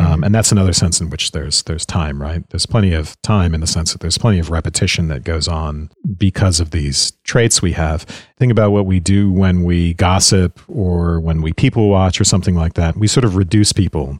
um, 0.00 0.06
mm-hmm. 0.06 0.24
and 0.24 0.34
that's 0.34 0.50
another 0.50 0.72
sense 0.72 1.02
in 1.02 1.10
which 1.10 1.32
there's 1.32 1.64
there's 1.64 1.84
time, 1.84 2.20
right? 2.20 2.48
There's 2.48 2.64
plenty 2.64 2.94
of 2.94 3.20
time 3.20 3.54
in 3.54 3.60
the 3.60 3.66
sense 3.66 3.92
that 3.92 4.00
there's 4.00 4.16
plenty 4.16 4.38
of 4.38 4.50
repetition 4.50 5.08
that 5.08 5.22
goes 5.22 5.48
on 5.48 5.90
because 6.16 6.60
of 6.60 6.70
these 6.70 7.10
traits 7.24 7.60
we 7.60 7.72
have. 7.72 8.04
Think 8.38 8.50
about 8.50 8.72
what 8.72 8.86
we 8.86 9.00
do 9.00 9.30
when 9.30 9.64
we 9.64 9.92
gossip 9.92 10.60
or 10.66 11.20
when 11.20 11.42
we 11.42 11.52
people 11.52 11.90
watch 11.90 12.18
or 12.18 12.24
something 12.24 12.54
like 12.54 12.72
that. 12.74 12.96
We 12.96 13.06
sort 13.06 13.24
of 13.24 13.36
reduce 13.36 13.74
people 13.74 14.18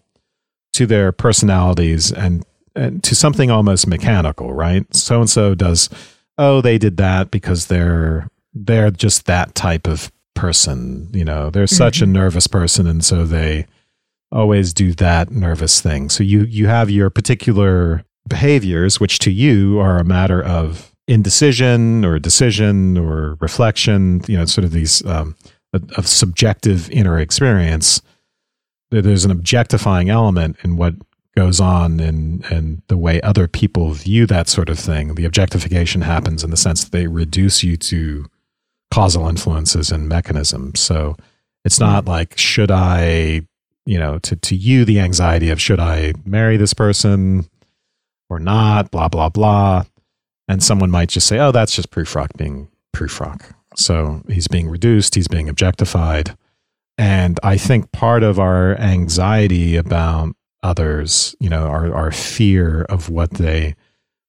to 0.74 0.84
their 0.84 1.11
personalities 1.11 2.12
and, 2.12 2.44
and 2.44 2.44
to 2.75 3.14
something 3.14 3.51
almost 3.51 3.87
mechanical, 3.87 4.53
right? 4.53 4.93
So 4.95 5.20
and 5.20 5.31
so 5.31 5.55
does 5.55 5.89
oh, 6.39 6.61
they 6.61 6.79
did 6.79 6.97
that 6.97 7.31
because 7.31 7.66
they're 7.66 8.29
they're 8.55 8.91
just 8.91 9.27
that 9.27 9.55
type 9.55 9.87
of 9.87 10.12
person, 10.35 11.09
you 11.12 11.25
know. 11.25 11.51
They're 11.51 11.64
mm-hmm. 11.64 11.75
such 11.75 12.01
a 12.01 12.05
mm-hmm. 12.05 12.14
nervous 12.14 12.47
person 12.47 12.87
and 12.87 13.05
so 13.05 13.25
they 13.25 13.66
always 14.31 14.73
do 14.73 14.93
that 14.95 15.31
nervous 15.31 15.81
thing. 15.81 16.09
So 16.09 16.25
you 16.25 16.45
you 16.45 16.66
have 16.66 16.91
your 16.91 17.11
particular 17.11 18.05
behaviors, 18.27 18.99
which 18.99 19.18
to 19.20 19.31
you 19.31 19.79
are 19.79 19.99
a 19.99 20.05
matter 20.05 20.43
of 20.43 20.93
indecision 21.07 22.05
or 22.05 22.18
decision 22.18 22.97
or 22.97 23.37
reflection. 23.41 24.23
You 24.27 24.39
know, 24.39 24.45
sort 24.47 24.64
of 24.64 24.73
these 24.73 25.05
um, 25.05 25.37
of 25.73 26.07
subjective 26.07 26.91
inner 26.91 27.18
experience. 27.18 28.03
There's 28.91 29.25
an 29.25 29.31
objectifying 29.31 30.11
element 30.11 30.57
in 30.62 30.77
what 30.77 30.95
goes 31.35 31.61
on 31.61 31.99
and 31.99 32.45
and 32.47 32.83
the 32.89 32.97
way 32.97 33.20
other 33.22 33.49
people 33.49 33.93
view 33.93 34.26
that 34.26 34.49
sort 34.49 34.68
of 34.68 34.78
thing. 34.78 35.14
The 35.14 35.24
objectification 35.24 36.03
happens 36.03 36.45
in 36.45 36.51
the 36.51 36.57
sense 36.57 36.85
that 36.85 36.93
they 36.93 37.07
reduce 37.07 37.62
you 37.62 37.76
to 37.78 38.26
causal 38.91 39.26
influences 39.28 39.91
and 39.91 40.09
mechanisms. 40.09 40.80
So 40.80 41.16
it's 41.64 41.78
hmm. 41.78 41.85
not 41.85 42.05
like 42.05 42.37
should 42.39 42.70
I 42.70 43.43
you 43.85 43.99
know, 43.99 44.18
to, 44.20 44.37
to 44.37 44.57
you, 44.57 44.85
the 44.85 45.01
anxiety 45.01 45.51
of 45.51 45.61
should 45.61 45.80
I 45.80 46.14
marry 46.24 46.57
this 46.57 46.74
person 46.74 47.49
or 48.28 48.39
not, 48.39 48.91
blah, 48.91 49.09
blah, 49.09 49.28
blah. 49.28 49.85
And 50.49 50.62
someone 50.62 50.91
might 50.91 51.09
just 51.09 51.26
say, 51.26 51.39
oh, 51.39 51.53
that's 51.53 51.74
just 51.74 51.91
Prufrock 51.91 52.37
being 52.37 52.68
Prufrock. 52.95 53.53
So 53.76 54.22
he's 54.28 54.49
being 54.49 54.68
reduced, 54.68 55.14
he's 55.14 55.28
being 55.28 55.49
objectified. 55.49 56.37
And 56.99 57.41
I 57.43 57.57
think 57.57 57.91
part 57.91 58.22
of 58.22 58.39
our 58.39 58.76
anxiety 58.76 59.76
about 59.76 60.37
others, 60.63 61.35
you 61.41 61.49
know, 61.49 61.67
our, 61.67 61.95
our 61.95 62.13
fear 62.13 62.83
of 62.83 63.09
what 63.09 63.33
they 63.33 63.75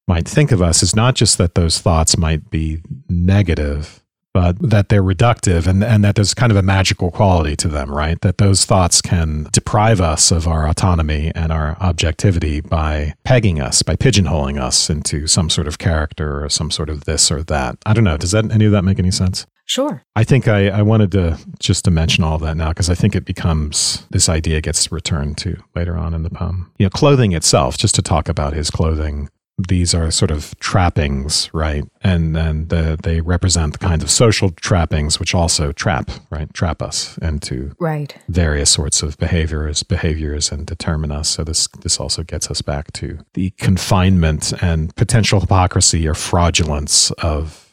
might 0.08 0.28
think 0.28 0.52
of 0.52 0.62
us 0.62 0.84
is 0.84 0.96
not 0.96 1.16
just 1.16 1.38
that 1.38 1.56
those 1.56 1.80
thoughts 1.80 2.18
might 2.18 2.50
be 2.50 2.82
negative, 3.08 4.04
but 4.34 4.58
that 4.60 4.90
they're 4.90 5.04
reductive 5.04 5.68
and, 5.68 5.84
and 5.84 6.04
that 6.04 6.16
there's 6.16 6.34
kind 6.34 6.52
of 6.52 6.58
a 6.58 6.64
magical 6.64 7.12
quality 7.12 7.56
to 7.56 7.68
them, 7.68 7.92
right? 7.92 8.20
That 8.22 8.40
those 8.40 8.66
thoughts 8.66 9.02
can 9.02 9.48
deprive 9.52 10.02
us 10.02 10.32
of 10.32 10.48
our 10.48 10.68
autonomy 10.68 11.32
and 11.36 11.52
our 11.52 11.78
objectivity 11.80 12.60
by 12.60 13.14
pegging 13.24 13.62
us, 13.62 13.84
by 13.84 13.96
pigeonholing 13.96 14.60
us 14.60 14.90
into 14.90 15.28
some 15.28 15.50
sort 15.50 15.68
of 15.68 15.78
character 15.78 16.44
or 16.44 16.50
some 16.50 16.72
sort 16.72 16.90
of 16.90 17.06
this 17.06 17.32
or 17.32 17.44
that. 17.44 17.78
I 17.86 17.94
don't 17.94 18.04
know. 18.04 18.18
Does 18.18 18.32
that 18.32 18.52
any 18.52 18.66
of 18.66 18.72
that 18.72 18.84
make 18.84 19.00
any 19.00 19.12
sense? 19.12 19.46
Sure. 19.66 20.04
I 20.16 20.24
think 20.24 20.48
I, 20.48 20.68
I 20.68 20.82
wanted 20.82 21.12
to 21.14 21.40
just 21.60 21.86
to 21.86 21.92
mention 21.92 22.24
all 22.24 22.36
of 22.36 22.42
that 22.42 22.58
now 22.58 22.70
because 22.70 22.90
I 22.90 22.96
think 22.96 23.16
it 23.16 23.26
becomes 23.26 24.06
this 24.12 24.28
idea 24.28 24.62
gets 24.62 24.92
returned 24.92 25.38
to 25.40 25.64
later 25.76 25.98
on 25.98 26.14
in 26.14 26.24
the 26.24 26.30
poem. 26.30 26.72
You 26.78 26.86
know, 26.86 26.90
clothing 26.90 27.32
itself, 27.32 27.78
just 27.78 27.96
to 27.96 28.02
talk 28.02 28.28
about 28.28 28.54
his 28.54 28.70
clothing 28.70 29.30
these 29.58 29.94
are 29.94 30.10
sort 30.10 30.32
of 30.32 30.58
trappings, 30.60 31.50
right? 31.54 31.84
And 32.02 32.36
then 32.36 32.68
the, 32.70 32.98
they 33.02 33.22
represent 33.22 33.74
the 33.74 33.80
kinds 33.80 34.04
of 34.04 34.10
social 34.10 34.50
trappings 34.50 35.20
which 35.20 35.36
also 35.36 35.72
trap, 35.72 36.10
right? 36.32 36.52
Trap 36.54 36.82
us 36.82 37.18
into 37.20 37.76
right 37.80 38.16
various 38.30 38.72
sorts 38.72 39.04
of 39.04 39.18
behaviors, 39.18 39.84
behaviors, 39.84 40.52
and 40.52 40.66
determine 40.66 41.12
us. 41.12 41.30
So 41.30 41.44
this 41.44 41.68
this 41.82 42.00
also 42.00 42.24
gets 42.24 42.50
us 42.50 42.62
back 42.62 42.92
to 42.94 43.20
the 43.34 43.52
confinement 43.52 44.54
and 44.62 44.96
potential 44.96 45.40
hypocrisy 45.40 46.08
or 46.08 46.16
fraudulence 46.16 47.12
of 47.12 47.70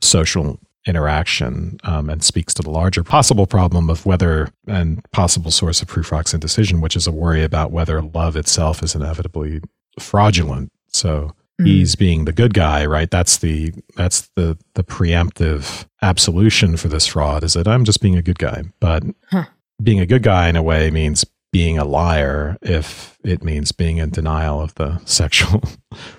social 0.00 0.58
interaction 0.88 1.78
um, 1.84 2.08
and 2.10 2.24
speaks 2.24 2.54
to 2.54 2.62
the 2.62 2.70
larger 2.70 3.04
possible 3.04 3.46
problem 3.46 3.90
of 3.90 4.06
whether 4.06 4.48
and 4.66 5.04
possible 5.12 5.50
source 5.50 5.82
of 5.82 5.88
Prufrock's 5.88 6.34
indecision, 6.34 6.80
which 6.80 6.96
is 6.96 7.06
a 7.06 7.12
worry 7.12 7.44
about 7.44 7.70
whether 7.70 8.00
love 8.02 8.36
itself 8.36 8.82
is 8.82 8.94
inevitably 8.94 9.60
fraudulent 10.00 10.72
so 10.92 11.34
mm. 11.60 11.66
he's 11.66 11.94
being 11.94 12.24
the 12.24 12.32
good 12.32 12.54
guy, 12.54 12.84
right? 12.86 13.10
That's 13.10 13.38
the 13.38 13.72
that's 13.96 14.28
the 14.34 14.58
the 14.74 14.84
preemptive 14.84 15.86
absolution 16.02 16.76
for 16.76 16.88
this 16.88 17.06
fraud 17.06 17.44
is 17.44 17.54
that 17.54 17.68
I'm 17.68 17.84
just 17.84 18.00
being 18.00 18.16
a 18.16 18.22
good 18.22 18.38
guy. 18.38 18.64
But 18.80 19.04
huh. 19.30 19.44
being 19.82 20.00
a 20.00 20.06
good 20.06 20.22
guy 20.22 20.48
in 20.48 20.56
a 20.56 20.62
way 20.62 20.90
means 20.90 21.24
being 21.50 21.78
a 21.78 21.84
liar 21.84 22.58
if 22.60 23.16
it 23.24 23.42
means 23.42 23.72
being 23.72 23.98
in 23.98 24.10
denial 24.10 24.60
of 24.60 24.74
the 24.74 24.98
sexual 25.04 25.62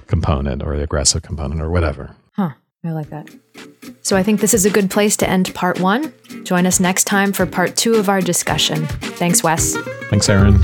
component 0.07 0.63
or 0.63 0.77
the 0.77 0.83
aggressive 0.83 1.21
component 1.21 1.61
or 1.61 1.69
whatever. 1.69 2.15
I 2.83 2.91
like 2.91 3.09
that. 3.09 3.29
So 4.01 4.15
I 4.15 4.23
think 4.23 4.39
this 4.39 4.53
is 4.53 4.65
a 4.65 4.69
good 4.69 4.89
place 4.89 5.17
to 5.17 5.29
end 5.29 5.53
part 5.53 5.79
one. 5.79 6.13
Join 6.43 6.65
us 6.65 6.79
next 6.79 7.03
time 7.03 7.33
for 7.33 7.45
part 7.45 7.75
two 7.75 7.95
of 7.95 8.07
our 8.07 8.21
discussion. 8.21 8.85
Thanks, 8.87 9.43
Wes. 9.43 9.75
Thanks, 10.09 10.29
Erin. 10.29 10.59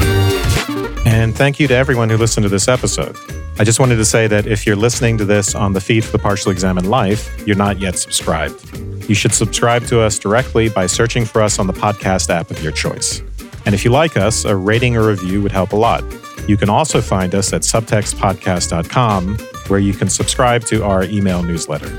And 1.06 1.36
thank 1.36 1.60
you 1.60 1.68
to 1.68 1.74
everyone 1.76 2.10
who 2.10 2.18
listened 2.18 2.44
to 2.44 2.50
this 2.50 2.68
episode. 2.68 3.18
I 3.60 3.64
just 3.64 3.80
wanted 3.80 3.98
to 3.98 4.06
say 4.06 4.28
that 4.28 4.48
if 4.48 4.66
you're 4.66 4.76
listening 4.76 5.18
to 5.18 5.26
this 5.26 5.56
on 5.56 5.74
the 5.74 5.82
feed 5.82 6.04
for 6.04 6.12
the 6.12 6.20
Partially 6.20 6.54
Examined 6.54 6.90
Life, 6.90 7.46
you're 7.46 7.56
not 7.56 7.80
yet 7.80 7.98
subscribed. 7.98 8.78
You 9.08 9.16
should 9.16 9.34
subscribe 9.34 9.86
to 9.88 10.02
us 10.02 10.18
directly 10.18 10.70
by 10.70 10.88
searching 10.88 11.26
for 11.26 11.42
us 11.42 11.60
on 11.60 11.68
the 11.68 11.74
podcast 11.74 12.30
app 12.30 12.50
of 12.50 12.64
your 12.64 12.72
choice. 12.72 13.22
And 13.66 13.76
if 13.76 13.86
you 13.86 13.92
like 13.92 14.18
us, 14.18 14.46
a 14.46 14.56
rating 14.56 14.96
or 14.98 15.08
review 15.08 15.42
would 15.42 15.52
help 15.52 15.74
a 15.74 15.76
lot. 15.76 16.04
You 16.48 16.58
can 16.58 16.70
also 16.70 17.02
find 17.02 17.34
us 17.34 17.54
at 17.54 17.62
subtextpodcast.com, 17.62 19.38
where 19.68 19.80
you 19.80 19.94
can 19.94 20.10
subscribe 20.10 20.64
to 20.66 20.84
our 20.84 21.04
email 21.06 21.42
newsletter. 21.42 21.90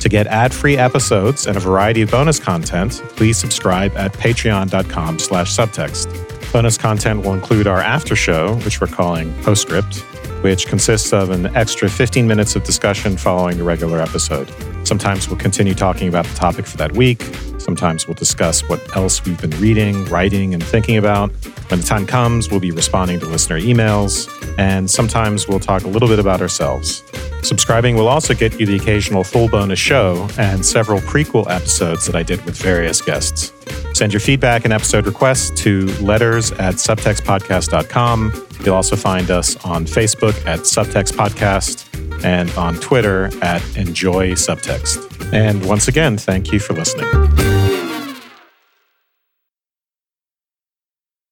To 0.00 0.08
get 0.08 0.26
ad-free 0.26 0.76
episodes 0.76 1.46
and 1.46 1.56
a 1.56 1.60
variety 1.60 2.02
of 2.02 2.10
bonus 2.10 2.38
content, 2.38 3.02
please 3.16 3.38
subscribe 3.38 3.96
at 3.96 4.12
patreon.com 4.12 5.18
slash 5.18 5.56
subtext. 5.56 6.52
Bonus 6.52 6.76
content 6.76 7.24
will 7.24 7.34
include 7.34 7.66
our 7.66 7.80
after 7.80 8.14
show, 8.14 8.56
which 8.56 8.80
we're 8.80 8.86
calling 8.86 9.32
Postscript, 9.42 10.00
which 10.42 10.66
consists 10.66 11.12
of 11.12 11.30
an 11.30 11.46
extra 11.56 11.88
15 11.88 12.26
minutes 12.26 12.54
of 12.54 12.64
discussion 12.64 13.16
following 13.16 13.56
the 13.56 13.64
regular 13.64 14.00
episode. 14.00 14.52
Sometimes 14.86 15.28
we'll 15.28 15.38
continue 15.38 15.74
talking 15.74 16.08
about 16.08 16.26
the 16.26 16.34
topic 16.34 16.66
for 16.66 16.76
that 16.76 16.92
week. 16.92 17.22
Sometimes 17.64 18.06
we'll 18.06 18.14
discuss 18.14 18.60
what 18.68 18.94
else 18.94 19.24
we've 19.24 19.40
been 19.40 19.58
reading, 19.58 20.04
writing, 20.10 20.52
and 20.52 20.62
thinking 20.62 20.98
about. 20.98 21.30
When 21.70 21.80
the 21.80 21.86
time 21.86 22.06
comes, 22.06 22.50
we'll 22.50 22.60
be 22.60 22.72
responding 22.72 23.20
to 23.20 23.26
listener 23.26 23.58
emails, 23.58 24.28
and 24.58 24.90
sometimes 24.90 25.48
we'll 25.48 25.60
talk 25.60 25.84
a 25.84 25.88
little 25.88 26.06
bit 26.06 26.18
about 26.18 26.42
ourselves. 26.42 27.02
Subscribing 27.42 27.96
will 27.96 28.06
also 28.06 28.34
get 28.34 28.60
you 28.60 28.66
the 28.66 28.76
occasional 28.76 29.24
full 29.24 29.48
bonus 29.48 29.78
show 29.78 30.28
and 30.38 30.64
several 30.64 31.00
prequel 31.00 31.50
episodes 31.50 32.04
that 32.04 32.14
I 32.14 32.22
did 32.22 32.44
with 32.44 32.54
various 32.54 33.00
guests. 33.00 33.54
Send 33.94 34.12
your 34.12 34.20
feedback 34.20 34.64
and 34.64 34.72
episode 34.72 35.06
requests 35.06 35.50
to 35.62 35.86
letters 36.02 36.52
at 36.52 36.74
subtextpodcast.com. 36.74 38.46
You'll 38.62 38.74
also 38.74 38.96
find 38.96 39.30
us 39.30 39.56
on 39.64 39.86
Facebook 39.86 40.34
at 40.46 40.60
Subtext 40.60 41.12
Podcast 41.12 42.24
and 42.24 42.50
on 42.52 42.76
Twitter 42.76 43.30
at 43.42 43.62
Enjoy 43.76 44.32
Subtext. 44.32 45.32
And 45.32 45.64
once 45.66 45.88
again, 45.88 46.16
thank 46.16 46.52
you 46.52 46.58
for 46.58 46.74
listening. 46.74 47.53